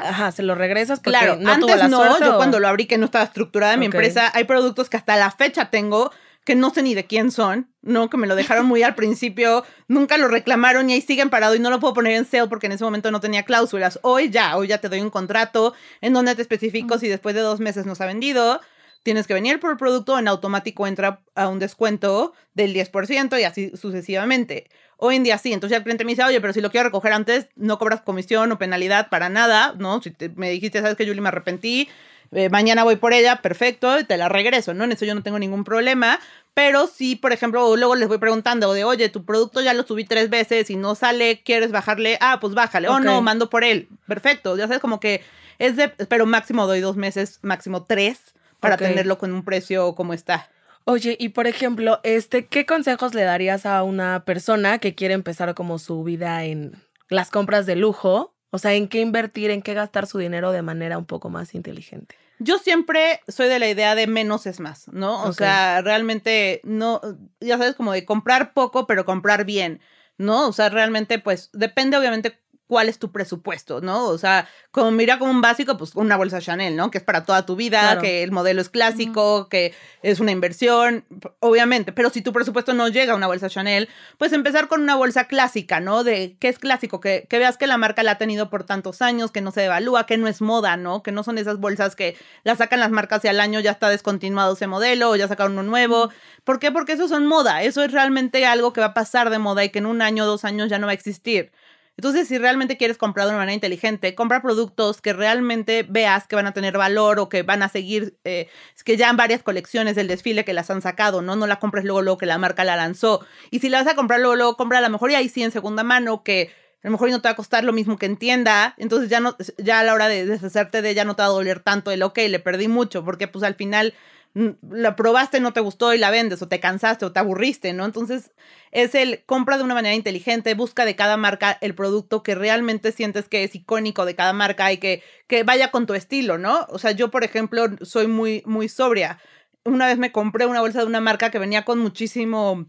ajá, 0.05 0.33
se 0.33 0.43
lo 0.43 0.55
regresas 0.55 1.01
claro, 1.01 1.37
no 1.37 1.53
antes 1.53 1.89
no, 1.91 2.19
yo 2.21 2.37
cuando 2.37 2.61
lo 2.61 2.69
abrí 2.69 2.87
que 2.87 2.99
no 2.99 3.05
estaba 3.05 3.25
estructurada 3.25 3.75
en 3.75 3.81
mi 3.81 3.87
empresa, 3.87 4.31
hay 4.35 4.45
productos 4.45 4.89
que 4.89 4.97
hasta 4.97 5.17
la 5.17 5.31
fecha 5.31 5.67
tengo 5.67 6.13
que 6.51 6.57
no 6.57 6.71
sé 6.71 6.83
ni 6.83 6.97
de 6.97 7.07
quién 7.07 7.31
son, 7.31 7.71
¿no? 7.81 8.11
Que 8.11 8.17
me 8.17 8.27
lo 8.27 8.35
dejaron 8.35 8.67
muy 8.67 8.83
al 8.83 8.97
principio, 8.97 9.65
nunca 9.87 10.19
lo 10.19 10.27
reclamaron 10.27 10.91
y 10.91 10.95
ahí 10.95 11.01
siguen 11.01 11.31
parado 11.31 11.55
y 11.55 11.61
no 11.61 11.71
lo 11.71 11.79
puedo 11.79 11.95
poner 11.95 12.15
en 12.15 12.25
sale 12.25 12.49
porque 12.49 12.67
en 12.67 12.73
ese 12.73 12.83
momento 12.83 13.13
no 13.13 13.21
tenía 13.21 13.45
cláusulas. 13.45 14.01
Hoy 14.03 14.31
ya, 14.31 14.57
hoy 14.57 14.67
ya 14.67 14.79
te 14.79 14.89
doy 14.89 14.99
un 14.99 15.11
contrato 15.11 15.75
en 16.01 16.13
donde 16.13 16.35
te 16.35 16.43
especifico 16.43 16.99
si 16.99 17.07
después 17.07 17.37
de 17.37 17.41
dos 17.41 17.61
meses 17.61 17.87
no 17.87 17.95
se 17.95 18.03
ha 18.03 18.07
vendido, 18.09 18.61
tienes 19.05 19.29
que 19.29 19.35
venir 19.35 19.61
por 19.61 19.71
el 19.71 19.77
producto, 19.77 20.19
en 20.19 20.27
automático 20.27 20.89
entra 20.89 21.21
a 21.37 21.47
un 21.47 21.61
descuento 21.61 22.33
del 22.55 22.75
10% 22.75 23.41
y 23.41 23.45
así 23.45 23.71
sucesivamente. 23.77 24.69
Hoy 24.97 25.15
en 25.15 25.23
día 25.23 25.39
sí, 25.39 25.53
entonces 25.53 25.79
el 25.79 25.85
cliente 25.85 26.05
me 26.05 26.11
dice, 26.11 26.25
oye, 26.25 26.41
pero 26.41 26.53
si 26.53 26.61
lo 26.61 26.73
quiero 26.73 26.89
recoger 26.89 27.13
antes, 27.13 27.47
no 27.55 27.79
cobras 27.79 28.01
comisión 28.01 28.51
o 28.51 28.59
penalidad 28.59 29.09
para 29.09 29.29
nada, 29.29 29.77
¿no? 29.79 30.03
Si 30.03 30.13
me 30.35 30.51
dijiste, 30.51 30.81
sabes 30.81 30.97
que 30.97 31.07
Julie 31.07 31.21
me 31.21 31.29
arrepentí, 31.29 31.89
eh, 32.33 32.49
mañana 32.49 32.85
voy 32.85 32.97
por 32.97 33.13
ella, 33.13 33.43
perfecto, 33.43 33.99
y 33.99 34.05
te 34.05 34.17
la 34.17 34.29
regreso, 34.29 34.73
¿no? 34.73 34.85
En 34.85 34.93
eso 34.93 35.05
yo 35.05 35.15
no 35.15 35.23
tengo 35.23 35.39
ningún 35.39 35.65
problema. 35.65 36.21
Pero 36.55 36.87
si, 36.87 37.17
por 37.17 37.33
ejemplo, 37.33 37.77
luego 37.77 37.95
les 37.95 38.09
voy 38.09 38.19
preguntando 38.19 38.73
de, 38.73 38.85
oye, 38.85 39.09
tu 39.09 39.25
producto 39.25 39.61
ya 39.61 39.73
lo 39.73 39.85
subí 39.85 40.05
tres 40.05 40.31
veces 40.31 40.69
y 40.71 40.77
no 40.77 40.95
sale, 40.95 41.43
¿quieres 41.45 41.71
bajarle? 41.71 42.19
Ah, 42.21 42.39
pues 42.41 42.55
bájale. 42.55 42.89
O 42.89 43.01
no, 43.01 43.23
mando 43.23 43.49
por 43.51 43.65
él. 43.65 43.89
Perfecto. 44.07 44.57
Ya 44.57 44.67
sabes, 44.67 44.81
como 44.81 45.01
que 45.01 45.23
es 45.59 45.77
de, 45.77 45.89
pero 45.89 46.27
máximo 46.27 46.67
doy 46.67 46.81
dos 46.81 46.97
meses, 46.97 47.39
máximo 47.43 47.85
tres, 47.85 48.35
para 48.59 48.77
tenerlo 48.77 49.19
con 49.19 49.33
un 49.33 49.45
precio 49.45 49.95
como 49.95 50.13
está. 50.13 50.51
Oye, 50.85 51.17
y 51.21 51.31
por 51.31 51.47
ejemplo, 51.47 52.01
este, 52.03 52.47
¿qué 52.47 52.67
consejos 52.67 53.15
le 53.15 53.23
darías 53.23 53.67
a 53.67 53.83
una 53.83 54.25
persona 54.25 54.79
que 54.79 54.95
quiere 54.95 55.15
empezar 55.15 55.55
como 55.55 55.79
su 55.79 56.03
vida 56.03 56.45
en 56.45 56.83
las 57.09 57.31
compras 57.31 57.67
de 57.67 57.77
lujo? 57.77 58.35
O 58.51 58.59
sea, 58.59 58.75
¿en 58.75 58.89
qué 58.89 59.01
invertir, 59.01 59.51
en 59.51 59.63
qué 59.63 59.75
gastar 59.75 60.07
su 60.07 60.19
dinero 60.19 60.53
de 60.53 60.63
manera 60.63 60.99
un 60.99 61.07
poco 61.07 61.31
más 61.31 61.55
inteligente? 61.55 62.17
Yo 62.39 62.59
siempre 62.59 63.21
soy 63.29 63.49
de 63.49 63.59
la 63.59 63.69
idea 63.69 63.95
de 63.95 64.07
menos 64.07 64.47
es 64.47 64.61
más, 64.61 64.89
¿no? 64.89 65.25
O 65.25 65.33
sea, 65.33 65.83
realmente 65.83 66.61
no, 66.65 67.01
ya 67.39 67.59
sabes, 67.59 67.75
como 67.75 67.93
de 67.93 68.05
comprar 68.05 68.55
poco, 68.55 68.87
pero 68.87 69.05
comprar 69.05 69.45
bien, 69.45 69.81
¿no? 70.17 70.49
O 70.49 70.53
sea, 70.53 70.71
realmente, 70.71 71.19
pues 71.19 71.51
depende 71.53 71.99
obviamente 71.99 72.39
cuál 72.71 72.89
es 72.89 73.01
tu 73.01 73.11
presupuesto, 73.11 73.81
¿no? 73.81 74.07
O 74.07 74.17
sea, 74.17 74.49
como 74.71 74.93
mira 74.93 75.19
como 75.19 75.33
un 75.33 75.41
básico, 75.41 75.77
pues 75.77 75.97
una 75.97 76.17
bolsa 76.17 76.41
Chanel, 76.41 76.77
¿no? 76.77 76.93
Que 76.93 76.99
es 76.99 77.05
para 77.05 77.25
toda 77.25 77.45
tu 77.45 77.57
vida, 77.57 77.99
que 78.01 78.23
el 78.23 78.31
modelo 78.31 78.63
es 78.63 78.69
clásico, 78.69 79.49
que 79.49 79.75
es 80.05 80.21
una 80.21 80.31
inversión, 80.31 81.05
obviamente, 81.41 81.91
pero 81.91 82.11
si 82.11 82.23
tu 82.23 82.33
presupuesto 82.33 82.73
no 82.73 82.87
llega 82.87 83.13
a 83.13 83.17
una 83.17 83.27
bolsa 83.27 83.49
Chanel, 83.49 83.89
pues 84.19 84.33
empezar 84.33 84.69
con 84.69 84.83
una 84.83 84.95
bolsa 84.95 85.25
clásica, 85.25 85.81
¿no? 85.81 86.05
De 86.05 86.37
qué 86.39 86.47
es 86.49 86.61
clásico, 86.61 87.01
que, 87.01 87.27
que 87.29 87.41
veas 87.41 87.59
que 87.59 87.67
la 87.67 87.77
marca 87.77 88.05
la 88.05 88.13
ha 88.13 88.19
tenido 88.19 88.51
por 88.51 88.63
tantos 88.63 89.03
años, 89.03 89.33
que 89.33 89.41
no 89.41 89.51
se 89.51 89.63
devalúa, 89.63 90.07
que 90.07 90.17
no 90.17 90.29
es 90.29 90.41
moda, 90.41 90.77
¿no? 90.77 91.03
Que 91.03 91.11
no 91.11 91.25
son 91.25 91.39
esas 91.39 91.59
bolsas 91.59 91.97
que 91.97 92.17
la 92.45 92.55
sacan 92.55 92.79
las 92.79 92.93
marcas 92.93 93.25
y 93.25 93.29
al 93.29 93.41
año 93.41 93.59
ya 93.59 93.73
está 93.73 93.89
descontinuado 93.89 94.55
ese 94.55 94.69
modelo 94.69 95.11
o 95.11 95.17
ya 95.17 95.27
sacaron 95.27 95.55
uno 95.55 95.65
nuevo. 95.65 96.11
¿Por 96.45 96.61
qué? 96.61 96.71
Porque 96.71 96.93
eso 96.93 97.09
son 97.09 97.27
moda, 97.27 97.65
eso 97.65 97.83
es 97.83 97.91
realmente 97.91 98.47
algo 98.47 98.73
que 98.73 98.81
va 98.81 98.89
a 98.89 98.95
pasar 98.95 99.29
de 99.31 99.41
moda 99.41 99.65
y 99.65 99.71
que 99.71 99.81
en 99.81 99.87
un 99.87 100.03
año 100.03 100.23
o 100.23 100.27
dos 100.29 100.45
años 100.45 100.71
ya 100.71 100.79
no 100.79 100.87
va 100.87 100.93
a 100.93 100.95
existir. 100.95 101.51
Entonces, 101.97 102.29
si 102.29 102.39
realmente 102.39 102.77
quieres 102.77 102.97
comprar 102.97 103.27
de 103.27 103.33
una 103.33 103.41
manera 103.41 103.55
inteligente, 103.55 104.15
compra 104.15 104.41
productos 104.41 105.03
que 105.03 105.13
realmente 105.13 105.85
veas 105.89 106.27
que 106.27 106.37
van 106.37 106.47
a 106.47 106.53
tener 106.53 106.79
valor 106.79 107.19
o 107.21 107.29
que 107.29 107.43
van 107.43 107.63
a 107.63 107.69
seguir, 107.69 108.19
eh, 108.25 108.49
que 108.85 108.97
ya 108.97 109.11
en 109.11 109.17
varias 109.17 109.43
colecciones 109.43 109.97
del 109.97 110.09
desfile 110.09 110.45
que 110.45 110.55
las 110.55 110.71
han 110.71 110.81
sacado, 110.81 111.21
¿no? 111.21 111.37
No 111.37 111.47
la 111.47 111.59
compres 111.59 111.85
luego, 111.85 112.01
luego 112.01 112.19
que 112.19 112.27
la 112.27 112.39
marca 112.39 112.65
la 112.65 112.77
lanzó. 112.77 113.25
Y 113.51 113.59
si 113.59 113.69
la 113.69 113.83
vas 113.83 113.93
a 113.93 113.97
comprar 113.97 114.21
luego, 114.21 114.37
luego 114.37 114.57
compra 114.57 114.79
a 114.79 114.81
lo 114.81 114.89
mejor 114.89 115.11
y 115.11 115.15
ahí 115.15 115.29
sí 115.29 115.43
en 115.43 115.51
segunda 115.51 115.83
mano, 115.83 116.23
que 116.23 116.51
a 116.83 116.89
lo 116.89 116.93
mejor 116.93 117.11
no 117.11 117.21
te 117.21 117.29
va 117.29 117.33
a 117.33 117.37
costar 117.37 117.65
lo 117.65 117.73
mismo 117.75 117.99
que 117.99 118.07
en 118.07 118.17
tienda, 118.17 118.75
entonces 118.79 119.11
ya 119.11 119.21
no, 119.21 119.37
ya 119.59 119.81
a 119.81 119.85
la 119.85 119.93
hora 119.93 120.09
de 120.09 120.25
deshacerte 120.25 120.81
de 120.81 120.91
ella 120.91 121.05
no 121.05 121.15
te 121.15 121.23
va 121.23 121.27
a 121.27 121.31
doler 121.31 121.61
tanto 121.61 121.91
el, 121.91 122.03
ok, 122.03 122.19
le 122.29 122.39
perdí 122.39 122.69
mucho, 122.69 123.05
porque 123.05 123.29
pues 123.29 123.45
al 123.45 123.55
final 123.55 123.93
la 124.35 124.95
probaste, 124.95 125.41
no 125.41 125.53
te 125.53 125.61
gustó 125.61 125.93
y 125.93 125.99
la 125.99 126.11
vendes, 126.11 126.41
o 126.43 126.49
te 126.49 126.61
cansaste 126.61 127.05
o 127.05 127.13
te 127.13 127.19
aburriste, 127.19 127.73
¿no? 127.73 127.85
Entonces 127.85 128.31
es 128.71 128.95
el 128.95 129.25
compra 129.25 129.59
de 129.59 129.65
una 129.65 129.75
manera 129.75 129.95
inteligente, 129.95 130.55
busca 130.55 130.85
de 130.85 130.95
cada 130.95 131.17
marca 131.17 131.59
el 131.61 131.75
producto 131.75 132.23
que 132.23 132.35
realmente 132.35 132.93
sientes 132.93 133.29
que 133.29 133.43
es 133.43 133.55
icónico 133.55 134.05
de 134.05 134.15
cada 134.15 134.33
marca 134.33 134.73
y 134.73 134.79
que, 134.79 135.03
que 135.27 135.43
vaya 135.43 135.71
con 135.71 135.87
tu 135.87 135.95
estilo, 135.95 136.39
¿no? 136.39 136.67
O 136.69 136.79
sea, 136.79 136.93
yo, 136.93 137.11
por 137.11 137.25
ejemplo, 137.25 137.67
soy 137.83 138.07
muy, 138.07 138.43
muy 138.47 138.69
sobria. 138.69 139.19
Una 139.65 139.87
vez 139.87 139.99
me 139.99 140.13
compré 140.13 140.47
una 140.47 140.61
bolsa 140.61 140.81
de 140.81 140.87
una 140.87 141.01
marca 141.01 141.31
que 141.31 141.39
venía 141.39 141.65
con 141.65 141.79
muchísimo 141.81 142.67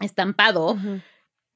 estampado 0.00 0.76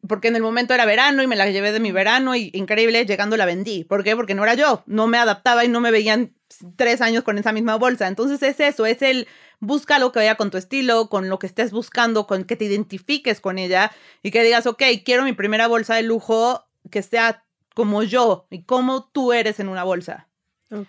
porque 0.06 0.28
en 0.28 0.36
el 0.36 0.42
momento 0.42 0.74
era 0.74 0.84
verano 0.84 1.22
y 1.22 1.26
me 1.26 1.36
la 1.36 1.48
llevé 1.48 1.72
de 1.72 1.80
mi 1.80 1.92
verano 1.92 2.34
y 2.34 2.50
increíble, 2.54 3.06
llegando 3.06 3.36
la 3.36 3.46
vendí. 3.46 3.84
¿Por 3.84 4.02
qué? 4.02 4.16
Porque 4.16 4.34
no 4.34 4.42
era 4.42 4.54
yo, 4.54 4.82
no 4.86 5.06
me 5.06 5.18
adaptaba 5.18 5.64
y 5.64 5.68
no 5.68 5.80
me 5.80 5.90
veían 5.90 6.34
tres 6.76 7.00
años 7.00 7.22
con 7.22 7.38
esa 7.38 7.52
misma 7.52 7.76
bolsa. 7.76 8.08
Entonces 8.08 8.42
es 8.42 8.60
eso, 8.60 8.84
es 8.86 9.00
el 9.02 9.28
busca 9.60 10.00
lo 10.00 10.10
que 10.10 10.18
vaya 10.18 10.34
con 10.34 10.50
tu 10.50 10.58
estilo, 10.58 11.08
con 11.08 11.28
lo 11.28 11.38
que 11.38 11.46
estés 11.46 11.70
buscando, 11.70 12.26
con 12.26 12.44
que 12.44 12.56
te 12.56 12.64
identifiques 12.64 13.40
con 13.40 13.58
ella 13.58 13.92
y 14.22 14.32
que 14.32 14.42
digas, 14.42 14.66
ok, 14.66 14.82
quiero 15.04 15.22
mi 15.22 15.34
primera 15.34 15.68
bolsa 15.68 15.94
de 15.94 16.02
lujo 16.02 16.64
que 16.90 17.02
sea 17.02 17.44
como 17.74 18.02
yo 18.02 18.46
y 18.50 18.64
como 18.64 19.04
tú 19.04 19.32
eres 19.32 19.60
en 19.60 19.68
una 19.68 19.84
bolsa. 19.84 20.28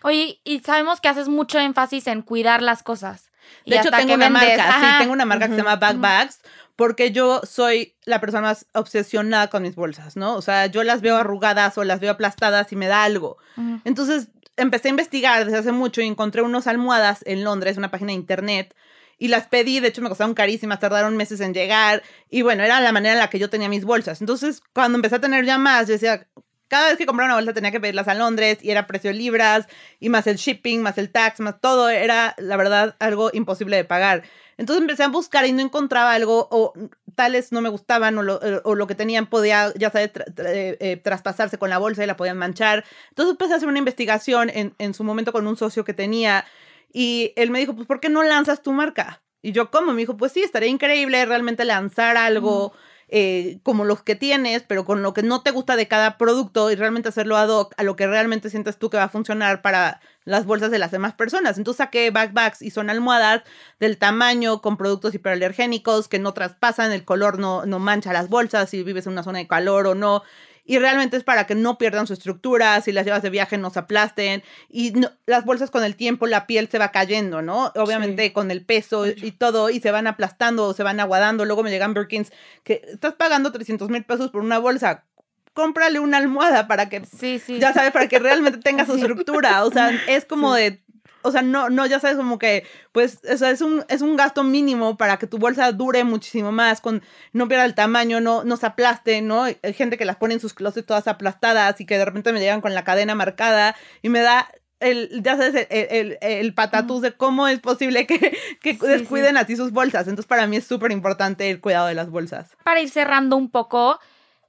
Oye, 0.02 0.40
y 0.44 0.60
sabemos 0.62 1.02
que 1.02 1.10
haces 1.10 1.28
mucho 1.28 1.60
énfasis 1.60 2.08
en 2.08 2.22
cuidar 2.22 2.62
las 2.62 2.84
cosas. 2.84 3.32
De 3.66 3.78
hecho, 3.78 3.92
tengo 3.92 4.14
una 4.14 4.30
marca, 4.30 4.74
sí, 4.80 4.88
tengo 5.00 5.14
una 5.14 5.26
marca 5.26 5.48
que 5.48 5.54
se 5.54 5.58
llama 5.58 5.76
Back 5.76 6.00
Bags, 6.00 6.40
porque 6.76 7.12
yo 7.12 7.42
soy 7.44 7.96
la 8.06 8.20
persona 8.20 8.42
más 8.42 8.66
obsesionada 8.74 9.48
con 9.50 9.64
mis 9.64 9.76
bolsas, 9.76 10.16
¿no? 10.16 10.36
O 10.36 10.42
sea, 10.42 10.66
yo 10.66 10.84
las 10.84 11.02
veo 11.02 11.18
arrugadas 11.18 11.78
o 11.78 11.84
las 11.84 12.00
veo 12.00 12.12
aplastadas 12.12 12.72
y 12.72 12.76
me 12.76 12.88
da 12.88 13.04
algo. 13.04 13.38
Entonces, 13.86 14.30
empecé 14.58 14.88
a 14.88 14.92
investigar 14.92 15.46
desde 15.46 15.60
hace 15.60 15.72
mucho 15.72 16.02
y 16.02 16.08
encontré 16.08 16.42
unos 16.42 16.68
almohadas 16.68 17.20
en 17.26 17.44
Londres, 17.44 17.78
una 17.78 17.92
página 17.92 18.10
de 18.10 18.16
internet, 18.16 18.76
y 19.20 19.28
las 19.28 19.48
pedí, 19.48 19.80
de 19.80 19.90
hecho 19.90 20.02
me 20.02 20.10
costaron 20.10 20.34
carísimas, 20.34 20.80
tardaron 20.80 21.16
meses 21.16 21.40
en 21.40 21.54
llegar, 21.54 22.02
y 22.30 22.42
bueno, 22.42 22.64
era 22.64 22.82
la 22.82 22.92
manera 22.92 23.14
en 23.14 23.20
la 23.20 23.30
que 23.30 23.40
yo 23.40 23.50
tenía 23.50 23.70
mis 23.70 23.86
bolsas. 23.86 24.20
Entonces, 24.22 24.62
cuando 24.74 24.98
empecé 24.98 25.16
a 25.16 25.22
tener 25.22 25.46
ya 25.46 25.58
más, 25.58 25.88
yo 25.88 25.94
decía, 25.94 26.28
cada 26.68 26.90
vez 26.90 26.98
que 26.98 27.06
compraba 27.06 27.28
una 27.28 27.36
bolsa 27.36 27.54
tenía 27.54 27.72
que 27.72 27.80
pedirlas 27.80 28.08
a 28.08 28.14
Londres 28.14 28.60
y 28.62 28.72
era 28.72 28.88
precio 28.88 29.12
libras 29.14 29.68
y 30.00 30.10
más 30.10 30.28
el 30.28 30.38
shipping, 30.38 30.82
más 30.82 30.98
el 30.98 31.12
tax, 31.12 31.40
más 31.40 31.60
todo, 31.62 31.90
era 31.90 32.36
la 32.38 32.58
verdad 32.58 32.96
algo 33.00 33.30
imposible 33.34 33.76
de 33.76 33.86
pagar. 33.86 34.24
Entonces 34.58 34.82
empecé 34.82 35.04
a 35.04 35.08
buscar 35.08 35.46
y 35.46 35.52
no 35.52 35.62
encontraba 35.62 36.14
algo 36.14 36.48
o 36.52 36.74
tales 37.16 37.52
no 37.52 37.62
me 37.62 37.70
gustaban 37.70 38.18
o 38.18 38.24
lo, 38.24 38.40
o 38.64 38.76
lo 38.76 38.88
que 38.88 38.96
tenían 38.96 39.28
podía, 39.28 39.74
ya 39.76 39.90
sabes, 39.92 40.12
eh, 40.38 40.78
eh, 40.80 40.98
traspasarse 40.98 41.58
con 41.58 41.70
la 41.70 41.78
bolsa 41.78 42.04
y 42.04 42.08
la 42.08 42.18
podían 42.18 42.38
manchar. 42.38 42.86
Entonces 43.10 43.32
empecé 43.32 43.54
a 43.54 43.58
hacer 43.58 43.70
una 43.70 43.80
investigación 43.80 44.50
en, 44.50 44.76
en 44.78 44.94
su 44.94 45.04
momento 45.04 45.32
con 45.32 45.48
un 45.48 45.58
socio 45.58 45.84
que 45.84 45.94
tenía 45.94 46.46
y 46.92 47.34
él 47.36 47.50
me 47.50 47.60
dijo, 47.60 47.76
pues, 47.76 47.88
¿por 47.88 48.00
qué 48.00 48.10
no 48.10 48.24
lanzas 48.24 48.62
tu 48.62 48.72
marca? 48.72 49.24
Y 49.42 49.52
yo, 49.52 49.72
¿cómo? 49.72 49.92
Me 49.92 50.00
dijo, 50.00 50.16
pues 50.16 50.32
sí, 50.32 50.42
estaría 50.42 50.70
increíble 50.70 51.26
realmente 51.26 51.66
lanzar 51.66 52.16
algo. 52.16 52.74
Eh, 53.10 53.60
como 53.64 53.86
los 53.86 54.02
que 54.02 54.16
tienes, 54.16 54.64
pero 54.64 54.86
con 54.86 55.04
lo 55.04 55.14
que 55.14 55.22
no 55.22 55.42
te 55.42 55.52
gusta 55.52 55.76
de 55.76 55.88
cada 55.88 56.18
producto 56.18 56.72
y 56.72 56.76
realmente 56.76 57.10
hacerlo 57.10 57.38
ad 57.38 57.50
hoc 57.50 57.74
a 57.78 57.84
lo 57.84 57.96
que 57.96 58.08
realmente 58.08 58.50
sientes 58.50 58.78
tú 58.78 58.90
que 58.90 58.98
va 58.98 59.04
a 59.04 59.10
funcionar 59.10 59.62
para 59.62 60.02
las 60.26 60.46
bolsas 60.46 60.72
de 60.72 60.80
las 60.80 60.92
demás 60.92 61.14
personas. 61.14 61.58
Entonces 61.58 61.78
saqué 61.78 62.10
backbacks 62.12 62.62
y 62.62 62.72
son 62.72 62.90
almohadas 62.90 63.44
del 63.80 63.98
tamaño 63.98 64.62
con 64.62 64.78
productos 64.78 65.14
hiperallergénicos 65.14 66.08
que 66.08 66.18
no 66.18 66.34
traspasan, 66.34 66.92
el 66.92 67.06
color 67.06 67.40
no, 67.40 67.66
no 67.66 67.80
mancha 67.80 68.14
las 68.14 68.30
bolsas 68.30 68.70
si 68.70 68.82
vives 68.84 69.06
en 69.06 69.14
una 69.14 69.24
zona 69.24 69.40
de 69.40 69.48
calor 69.48 69.86
o 69.88 69.96
no 69.96 70.24
y 70.66 70.78
realmente 70.80 71.18
es 71.18 71.24
para 71.24 71.46
que 71.46 71.56
no 71.56 71.78
pierdan 71.78 72.08
su 72.08 72.14
estructura, 72.14 72.80
si 72.82 72.92
las 72.92 73.06
llevas 73.06 73.22
de 73.22 73.30
viaje 73.30 73.58
no 73.58 73.70
se 73.70 73.80
aplasten 73.80 74.44
y 74.70 74.94
las 75.26 75.46
bolsas 75.46 75.72
con 75.72 75.84
el 75.84 75.96
tiempo 75.96 76.28
la 76.28 76.48
piel 76.48 76.70
se 76.70 76.80
va 76.80 76.92
cayendo, 76.92 77.42
¿no? 77.42 77.72
Obviamente 77.76 78.32
con 78.34 78.52
el 78.52 78.66
peso 78.66 79.06
y 79.08 79.32
todo 79.32 79.70
y 79.70 79.80
se 79.80 79.92
van 79.92 80.08
aplastando 80.08 80.68
o 80.68 80.74
se 80.74 80.84
van 80.84 81.00
aguadando, 81.00 81.46
luego 81.46 81.64
me 81.64 81.72
llegan 81.72 81.94
Birkins 81.94 82.32
que 82.64 82.82
estás 82.86 83.14
pagando 83.14 83.52
300 83.52 83.90
mil 83.90 84.04
pesos 84.04 84.32
por 84.32 84.42
una 84.42 84.60
bolsa, 84.60 85.06
cómprale 85.54 86.00
una 86.00 86.18
almohada 86.18 86.68
para 86.68 86.90
que, 86.90 87.06
sí, 87.06 87.40
sí. 87.40 87.60
ya 87.60 87.74
sabes, 87.74 87.92
para 87.92 88.08
que 88.08 88.20
realmente 88.20 88.60
tenga 88.60 88.86
su 88.86 88.96
estructura. 88.96 89.64
O 89.64 89.72
sea, 89.72 89.92
es 90.08 90.26
como 90.26 90.54
de 90.54 90.83
o 91.24 91.32
sea, 91.32 91.42
no, 91.42 91.70
no, 91.70 91.86
ya 91.86 92.00
sabes, 92.00 92.18
como 92.18 92.38
que, 92.38 92.66
pues, 92.92 93.20
o 93.32 93.38
sea, 93.38 93.50
es 93.50 93.62
un, 93.62 93.84
es 93.90 94.02
un 94.02 94.16
gasto 94.16 94.44
mínimo 94.44 94.98
para 94.98 95.18
que 95.18 95.28
tu 95.28 95.38
bolsa 95.38 95.72
dure 95.72 96.04
muchísimo 96.04 96.52
más, 96.52 96.82
con, 96.82 97.02
no 97.32 97.48
pierda 97.48 97.66
el 97.66 97.76
tamaño, 97.76 98.22
no, 98.22 98.44
no 98.44 98.58
se 98.58 98.66
aplaste, 98.66 99.22
¿no? 99.22 99.44
Hay 99.44 99.74
gente 99.74 99.98
que 99.98 100.06
las 100.06 100.18
pone 100.18 100.36
en 100.36 100.40
sus 100.40 100.54
closets 100.54 100.86
todas 100.86 101.08
aplastadas 101.08 101.80
y 101.82 101.86
que 101.86 101.98
de 101.98 102.06
repente 102.06 102.32
me 102.32 102.40
llegan 102.40 102.62
con 102.62 102.74
la 102.74 102.84
cadena 102.84 103.16
marcada 103.16 103.76
y 104.02 104.10
me 104.10 104.20
da 104.20 104.48
el, 104.80 105.24
ya 105.24 105.38
sabes, 105.38 105.68
el, 105.70 106.18
el, 106.22 106.54
patatús 106.54 107.02
de 107.02 107.14
cómo 107.14 107.48
es 107.48 107.60
posible 107.60 108.06
que, 108.06 108.38
que 108.62 108.74
descuiden 108.74 109.38
así 109.38 109.56
sus 109.56 109.72
bolsas. 109.72 110.08
Entonces, 110.08 110.28
para 110.28 110.46
mí 110.46 110.58
es 110.58 110.66
súper 110.66 110.92
importante 110.92 111.50
el 111.50 111.62
cuidado 111.62 111.88
de 111.88 111.94
las 111.94 112.10
bolsas. 112.10 112.52
Para 112.64 112.82
ir 112.82 112.90
cerrando 112.90 113.38
un 113.38 113.50
poco, 113.50 114.00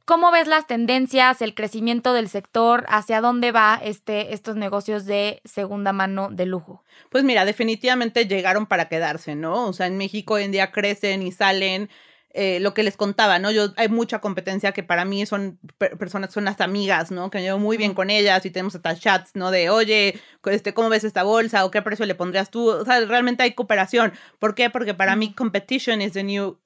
¿Cómo 0.06 0.30
ves 0.30 0.48
las 0.48 0.66
tendencias, 0.66 1.40
el 1.40 1.54
crecimiento 1.54 2.12
del 2.12 2.28
sector? 2.28 2.84
¿Hacia 2.88 3.22
dónde 3.22 3.52
va 3.52 3.80
este, 3.82 4.34
estos 4.34 4.54
negocios 4.54 5.06
de 5.06 5.40
segunda 5.44 5.94
mano 5.94 6.28
de 6.30 6.44
lujo? 6.44 6.84
Pues 7.08 7.24
mira, 7.24 7.46
definitivamente 7.46 8.26
llegaron 8.26 8.66
para 8.66 8.90
quedarse, 8.90 9.34
¿no? 9.34 9.66
O 9.66 9.72
sea, 9.72 9.86
en 9.86 9.96
México 9.96 10.34
hoy 10.34 10.42
en 10.42 10.52
día 10.52 10.72
crecen 10.72 11.22
y 11.22 11.32
salen 11.32 11.88
eh, 12.34 12.60
lo 12.60 12.74
que 12.74 12.82
les 12.82 12.98
contaba, 12.98 13.38
¿no? 13.38 13.50
Yo 13.50 13.72
hay 13.76 13.88
mucha 13.88 14.18
competencia 14.20 14.72
que 14.72 14.82
para 14.82 15.06
mí 15.06 15.24
son 15.24 15.58
personas, 15.78 16.34
son 16.34 16.44
las 16.44 16.60
amigas, 16.60 17.10
¿no? 17.10 17.30
Que 17.30 17.38
me 17.38 17.44
llevo 17.44 17.58
muy 17.58 17.78
bien 17.78 17.94
con 17.94 18.10
ellas 18.10 18.44
y 18.44 18.50
tenemos 18.50 18.74
hasta 18.74 18.94
chats, 18.96 19.30
¿no? 19.34 19.50
De, 19.50 19.70
oye, 19.70 20.20
este, 20.44 20.74
¿cómo 20.74 20.90
ves 20.90 21.04
esta 21.04 21.22
bolsa? 21.22 21.64
¿O 21.64 21.70
qué 21.70 21.80
precio 21.80 22.04
le 22.04 22.14
pondrías 22.14 22.50
tú? 22.50 22.68
O 22.68 22.84
sea, 22.84 23.00
realmente 23.06 23.42
hay 23.42 23.54
cooperación. 23.54 24.12
¿Por 24.38 24.54
qué? 24.54 24.68
Porque 24.68 24.92
para 24.92 25.16
mí 25.16 25.32
competition 25.32 26.02
is 26.02 26.12
the 26.12 26.24
new 26.24 26.58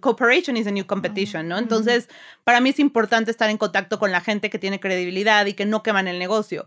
cooperation 0.00 0.56
is 0.56 0.64
the 0.64 0.72
new 0.72 0.86
competition, 0.86 1.48
¿no? 1.48 1.58
Entonces, 1.58 2.08
para 2.44 2.60
mí 2.60 2.70
es 2.70 2.78
importante 2.78 3.30
estar 3.30 3.50
en 3.50 3.58
contacto 3.58 3.98
con 3.98 4.12
la 4.12 4.20
gente 4.20 4.50
que 4.50 4.58
tiene 4.58 4.80
credibilidad 4.80 5.46
y 5.46 5.54
que 5.54 5.66
no 5.66 5.82
queman 5.82 6.08
el 6.08 6.18
negocio. 6.18 6.66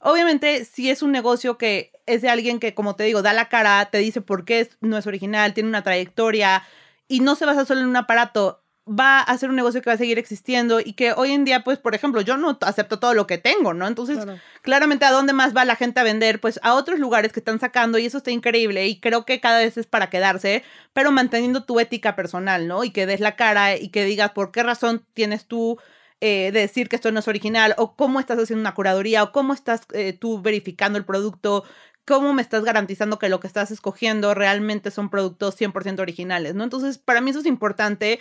Obviamente, 0.00 0.64
si 0.64 0.90
es 0.90 1.02
un 1.02 1.12
negocio 1.12 1.58
que 1.58 1.92
es 2.06 2.22
de 2.22 2.30
alguien 2.30 2.58
que, 2.58 2.74
como 2.74 2.96
te 2.96 3.04
digo, 3.04 3.22
da 3.22 3.32
la 3.32 3.48
cara, 3.48 3.84
te 3.90 3.98
dice 3.98 4.20
por 4.20 4.44
qué 4.44 4.68
no 4.80 4.96
es 4.96 5.06
original, 5.06 5.52
tiene 5.52 5.68
una 5.68 5.82
trayectoria, 5.82 6.62
y 7.06 7.20
no 7.20 7.34
se 7.34 7.44
basa 7.44 7.64
solo 7.64 7.80
en 7.80 7.88
un 7.88 7.96
aparato, 7.96 8.62
va 8.90 9.20
a 9.20 9.38
ser 9.38 9.50
un 9.50 9.56
negocio 9.56 9.80
que 9.80 9.90
va 9.90 9.94
a 9.94 9.98
seguir 9.98 10.18
existiendo 10.18 10.80
y 10.80 10.94
que 10.94 11.12
hoy 11.12 11.30
en 11.30 11.44
día, 11.44 11.62
pues, 11.62 11.78
por 11.78 11.94
ejemplo, 11.94 12.22
yo 12.22 12.36
no 12.36 12.58
acepto 12.62 12.98
todo 12.98 13.14
lo 13.14 13.26
que 13.26 13.38
tengo, 13.38 13.72
¿no? 13.72 13.86
Entonces, 13.86 14.18
claramente, 14.62 15.04
¿a 15.04 15.12
dónde 15.12 15.32
más 15.32 15.56
va 15.56 15.64
la 15.64 15.76
gente 15.76 16.00
a 16.00 16.02
vender? 16.02 16.40
Pues 16.40 16.58
a 16.62 16.74
otros 16.74 16.98
lugares 16.98 17.32
que 17.32 17.38
están 17.38 17.60
sacando 17.60 17.98
y 17.98 18.06
eso 18.06 18.18
está 18.18 18.32
increíble 18.32 18.88
y 18.88 18.98
creo 18.98 19.24
que 19.24 19.40
cada 19.40 19.58
vez 19.58 19.76
es 19.76 19.86
para 19.86 20.10
quedarse, 20.10 20.64
pero 20.92 21.12
manteniendo 21.12 21.62
tu 21.62 21.78
ética 21.78 22.16
personal, 22.16 22.66
¿no? 22.66 22.82
Y 22.82 22.90
que 22.90 23.06
des 23.06 23.20
la 23.20 23.36
cara 23.36 23.76
y 23.76 23.90
que 23.90 24.04
digas 24.04 24.32
por 24.32 24.50
qué 24.50 24.64
razón 24.64 25.04
tienes 25.14 25.46
tú 25.46 25.78
eh, 26.20 26.50
de 26.52 26.60
decir 26.60 26.88
que 26.88 26.96
esto 26.96 27.12
no 27.12 27.20
es 27.20 27.28
original 27.28 27.74
o 27.78 27.94
cómo 27.94 28.18
estás 28.18 28.38
haciendo 28.38 28.60
una 28.60 28.74
curaduría 28.74 29.22
o 29.22 29.32
cómo 29.32 29.54
estás 29.54 29.82
eh, 29.92 30.12
tú 30.12 30.42
verificando 30.42 30.98
el 30.98 31.04
producto 31.04 31.64
¿cómo 32.04 32.32
me 32.32 32.42
estás 32.42 32.64
garantizando 32.64 33.20
que 33.20 33.28
lo 33.28 33.38
que 33.38 33.46
estás 33.46 33.70
escogiendo 33.70 34.34
realmente 34.34 34.90
son 34.90 35.10
productos 35.10 35.56
100% 35.56 36.00
originales? 36.00 36.56
¿no? 36.56 36.64
Entonces, 36.64 36.98
para 36.98 37.20
mí 37.20 37.30
eso 37.30 37.38
es 37.38 37.46
importante 37.46 38.18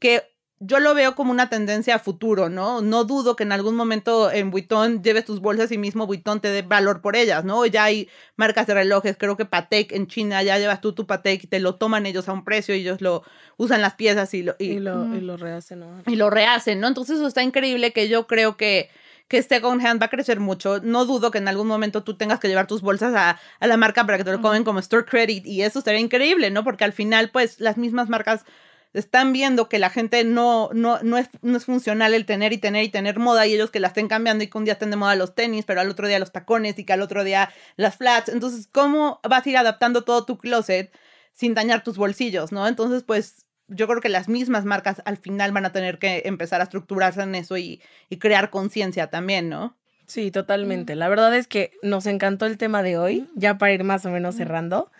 que 0.00 0.24
yo 0.62 0.78
lo 0.78 0.94
veo 0.94 1.14
como 1.14 1.30
una 1.30 1.48
tendencia 1.48 1.94
a 1.94 1.98
futuro, 1.98 2.50
¿no? 2.50 2.82
No 2.82 3.04
dudo 3.04 3.34
que 3.34 3.44
en 3.44 3.52
algún 3.52 3.76
momento 3.76 4.30
en 4.30 4.50
Vuitton 4.50 5.02
lleves 5.02 5.24
tus 5.24 5.40
bolsas 5.40 5.72
y 5.72 5.78
mismo 5.78 6.06
Vuitton 6.06 6.40
te 6.40 6.48
dé 6.48 6.60
valor 6.60 7.00
por 7.00 7.16
ellas, 7.16 7.46
¿no? 7.46 7.64
Ya 7.64 7.84
hay 7.84 8.10
marcas 8.36 8.66
de 8.66 8.74
relojes, 8.74 9.16
creo 9.16 9.38
que 9.38 9.46
Patek 9.46 9.92
en 9.92 10.06
China 10.06 10.42
ya 10.42 10.58
llevas 10.58 10.82
tú 10.82 10.92
tu 10.92 11.06
Patek 11.06 11.44
y 11.44 11.46
te 11.46 11.60
lo 11.60 11.76
toman 11.76 12.04
ellos 12.04 12.28
a 12.28 12.32
un 12.32 12.44
precio 12.44 12.74
y 12.74 12.80
ellos 12.80 13.00
lo 13.00 13.22
usan 13.56 13.80
las 13.80 13.94
piezas 13.94 14.34
y 14.34 14.42
lo... 14.42 14.54
Y, 14.58 14.80
lo, 14.80 15.14
y 15.14 15.22
lo 15.22 15.38
rehacen, 15.38 15.80
¿no? 15.80 16.02
Y 16.06 16.16
lo 16.16 16.28
rehacen, 16.28 16.78
¿no? 16.78 16.88
Entonces 16.88 17.16
eso 17.16 17.26
está 17.26 17.42
increíble 17.42 17.94
que 17.94 18.08
yo 18.10 18.26
creo 18.26 18.58
que 18.58 18.90
que 19.30 19.44
second 19.44 19.80
hand 19.86 20.02
va 20.02 20.06
a 20.06 20.10
crecer 20.10 20.40
mucho. 20.40 20.80
No 20.80 21.04
dudo 21.06 21.30
que 21.30 21.38
en 21.38 21.46
algún 21.46 21.68
momento 21.68 22.02
tú 22.02 22.16
tengas 22.16 22.40
que 22.40 22.48
llevar 22.48 22.66
tus 22.66 22.82
bolsas 22.82 23.14
a, 23.14 23.40
la 23.64 23.76
marca 23.76 24.04
para 24.04 24.18
que 24.18 24.24
te 24.24 24.32
lo 24.32 24.42
comen 24.42 24.64
como 24.64 24.80
store 24.80 25.04
credit 25.04 25.46
y 25.46 25.62
eso 25.62 25.80
sería 25.80 26.00
increíble, 26.00 26.50
¿no? 26.50 26.64
Porque 26.64 26.82
al 26.82 26.92
final, 26.92 27.30
pues, 27.30 27.60
las 27.60 27.76
mismas 27.76 28.08
marcas 28.08 28.44
están 28.92 29.32
viendo 29.32 29.68
que 29.68 29.78
la 29.78 29.90
gente 29.90 30.24
no, 30.24 30.70
no, 30.72 30.98
no, 31.02 31.18
es, 31.18 31.28
no 31.42 31.56
es 31.56 31.64
funcional 31.64 32.14
el 32.14 32.26
tener 32.26 32.52
y 32.52 32.58
tener 32.58 32.82
y 32.84 32.88
tener 32.88 33.18
moda 33.18 33.46
y 33.46 33.54
ellos 33.54 33.70
que 33.70 33.80
la 33.80 33.88
estén 33.88 34.08
cambiando 34.08 34.42
y 34.42 34.48
que 34.48 34.58
un 34.58 34.64
día 34.64 34.74
estén 34.74 34.90
de 34.90 34.96
moda 34.96 35.14
los 35.14 35.34
tenis, 35.34 35.64
pero 35.64 35.80
al 35.80 35.90
otro 35.90 36.08
día 36.08 36.18
los 36.18 36.32
tacones 36.32 36.78
y 36.78 36.84
que 36.84 36.92
al 36.92 37.02
otro 37.02 37.22
día 37.24 37.50
las 37.76 37.96
flats. 37.96 38.28
Entonces, 38.28 38.68
¿cómo 38.70 39.20
vas 39.28 39.46
a 39.46 39.50
ir 39.50 39.56
adaptando 39.56 40.02
todo 40.02 40.24
tu 40.24 40.38
closet 40.38 40.92
sin 41.32 41.54
dañar 41.54 41.84
tus 41.84 41.96
bolsillos, 41.96 42.52
no? 42.52 42.66
Entonces, 42.66 43.04
pues 43.04 43.46
yo 43.70 43.86
creo 43.86 44.00
que 44.00 44.08
las 44.08 44.28
mismas 44.28 44.64
marcas 44.64 45.00
al 45.04 45.16
final 45.16 45.52
van 45.52 45.64
a 45.64 45.72
tener 45.72 45.98
que 45.98 46.22
empezar 46.24 46.60
a 46.60 46.64
estructurarse 46.64 47.22
en 47.22 47.34
eso 47.34 47.56
y, 47.56 47.80
crear 48.18 48.50
conciencia 48.50 49.08
también, 49.08 49.48
¿no? 49.48 49.76
Sí, 50.06 50.32
totalmente. 50.32 50.96
La 50.96 51.08
verdad 51.08 51.34
es 51.36 51.46
que 51.46 51.72
nos 51.82 52.06
encantó 52.06 52.46
el 52.46 52.58
tema 52.58 52.82
de 52.82 52.98
hoy, 52.98 53.28
ya 53.36 53.58
para 53.58 53.72
ir 53.72 53.84
más 53.84 54.04
o 54.04 54.10
menos 54.10 54.34
cerrando. 54.34 54.90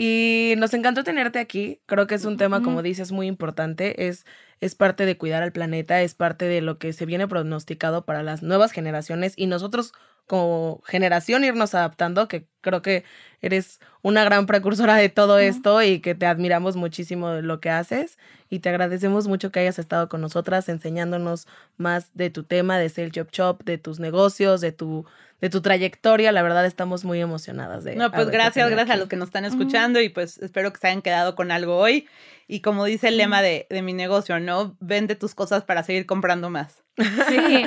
Y 0.00 0.54
nos 0.58 0.74
encantó 0.74 1.02
tenerte 1.02 1.40
aquí. 1.40 1.80
Creo 1.86 2.06
que 2.06 2.14
es 2.14 2.24
un 2.24 2.36
tema, 2.36 2.62
como 2.62 2.82
dices, 2.82 3.10
muy 3.10 3.26
importante. 3.26 4.06
Es, 4.06 4.24
es 4.60 4.76
parte 4.76 5.04
de 5.06 5.18
cuidar 5.18 5.42
al 5.42 5.50
planeta, 5.50 6.00
es 6.02 6.14
parte 6.14 6.44
de 6.44 6.60
lo 6.60 6.78
que 6.78 6.92
se 6.92 7.04
viene 7.04 7.26
pronosticado 7.26 8.04
para 8.04 8.22
las 8.22 8.44
nuevas 8.44 8.70
generaciones 8.70 9.34
y 9.36 9.46
nosotros 9.46 9.92
como 10.28 10.82
generación 10.84 11.42
irnos 11.42 11.74
adaptando, 11.74 12.28
que 12.28 12.46
creo 12.60 12.82
que 12.82 13.02
eres 13.40 13.80
una 14.02 14.22
gran 14.24 14.46
precursora 14.46 14.94
de 14.94 15.08
todo 15.08 15.38
esto 15.38 15.82
y 15.82 16.00
que 16.00 16.14
te 16.14 16.26
admiramos 16.26 16.76
muchísimo 16.76 17.30
de 17.30 17.42
lo 17.42 17.60
que 17.60 17.70
haces 17.70 18.18
y 18.50 18.60
te 18.60 18.68
agradecemos 18.68 19.26
mucho 19.26 19.50
que 19.50 19.60
hayas 19.60 19.78
estado 19.78 20.08
con 20.08 20.20
nosotras 20.20 20.68
enseñándonos 20.68 21.48
más 21.78 22.10
de 22.14 22.30
tu 22.30 22.44
tema, 22.44 22.78
de 22.78 22.90
Sale 22.90 23.10
Job 23.12 23.28
Shop, 23.32 23.64
de 23.64 23.78
tus 23.78 24.00
negocios, 24.00 24.60
de 24.60 24.70
tu 24.70 25.06
de 25.40 25.50
tu 25.50 25.60
trayectoria, 25.60 26.32
la 26.32 26.42
verdad 26.42 26.66
estamos 26.66 27.04
muy 27.04 27.20
emocionadas 27.20 27.84
de 27.84 27.94
No, 27.94 28.10
pues 28.10 28.28
gracias, 28.28 28.68
gracias 28.70 28.96
a 28.96 28.98
los 28.98 29.08
que 29.08 29.16
nos 29.16 29.28
están 29.28 29.44
escuchando 29.44 30.00
y 30.00 30.08
pues 30.08 30.38
espero 30.38 30.72
que 30.72 30.80
se 30.80 30.88
hayan 30.88 31.02
quedado 31.02 31.36
con 31.36 31.50
algo 31.52 31.76
hoy 31.76 32.08
y 32.48 32.60
como 32.60 32.84
dice 32.84 33.08
el 33.08 33.16
lema 33.16 33.42
de, 33.42 33.66
de 33.70 33.82
mi 33.82 33.92
negocio, 33.92 34.40
¿no? 34.40 34.76
Vende 34.80 35.14
tus 35.14 35.34
cosas 35.34 35.64
para 35.64 35.82
seguir 35.82 36.06
comprando 36.06 36.50
más. 36.50 36.82
Sí. 37.28 37.64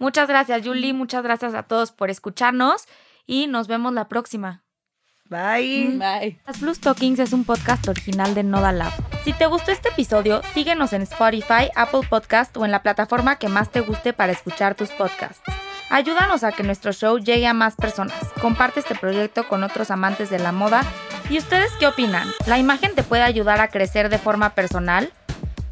Muchas 0.00 0.28
gracias, 0.28 0.66
Julie. 0.66 0.94
Muchas 0.94 1.22
gracias 1.22 1.54
a 1.54 1.64
todos 1.64 1.92
por 1.92 2.10
escucharnos 2.10 2.86
y 3.26 3.46
nos 3.46 3.68
vemos 3.68 3.92
la 3.92 4.08
próxima. 4.08 4.64
Bye. 5.26 5.98
Bye. 5.98 6.40
Las 6.44 6.60
Blue 6.60 6.74
Stockings 6.74 7.20
es 7.20 7.32
un 7.32 7.44
podcast 7.44 7.86
original 7.86 8.34
de 8.34 8.42
Noda 8.42 8.72
Lab. 8.72 8.92
Si 9.24 9.32
te 9.32 9.46
gustó 9.46 9.70
este 9.70 9.90
episodio, 9.90 10.42
síguenos 10.54 10.92
en 10.92 11.02
Spotify, 11.02 11.70
Apple 11.76 12.00
Podcast 12.08 12.56
o 12.56 12.64
en 12.64 12.72
la 12.72 12.82
plataforma 12.82 13.36
que 13.36 13.48
más 13.48 13.70
te 13.70 13.80
guste 13.80 14.12
para 14.12 14.32
escuchar 14.32 14.74
tus 14.74 14.88
podcasts. 14.88 15.42
Ayúdanos 15.90 16.44
a 16.44 16.52
que 16.52 16.62
nuestro 16.62 16.92
show 16.92 17.18
llegue 17.18 17.48
a 17.48 17.52
más 17.52 17.74
personas. 17.74 18.14
Comparte 18.40 18.78
este 18.78 18.94
proyecto 18.94 19.48
con 19.48 19.64
otros 19.64 19.90
amantes 19.90 20.30
de 20.30 20.38
la 20.38 20.52
moda. 20.52 20.82
¿Y 21.28 21.36
ustedes 21.36 21.72
qué 21.80 21.88
opinan? 21.88 22.28
¿La 22.46 22.58
imagen 22.58 22.94
te 22.94 23.02
puede 23.02 23.22
ayudar 23.22 23.60
a 23.60 23.68
crecer 23.68 24.08
de 24.08 24.18
forma 24.18 24.50
personal? 24.50 25.12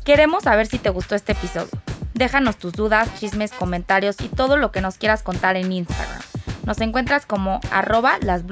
Queremos 0.05 0.43
saber 0.43 0.67
si 0.67 0.79
te 0.79 0.91
gustó 0.91 1.15
este 1.15 1.33
episodio. 1.33 1.71
Déjanos 2.15 2.57
tus 2.57 2.73
dudas, 2.73 3.09
chismes, 3.21 3.53
comentarios 3.53 4.17
y 4.21 4.29
todo 4.29 4.57
lo 4.57 4.73
que 4.73 4.81
nos 4.81 4.99
quieras 4.99 5.23
contar 5.23 5.57
en 5.57 5.71
Instagram. 5.71 6.21
Nos 6.65 6.81
encuentras 6.81 7.25
como 7.25 7.61
arroba 7.71 8.19
las 8.21 8.45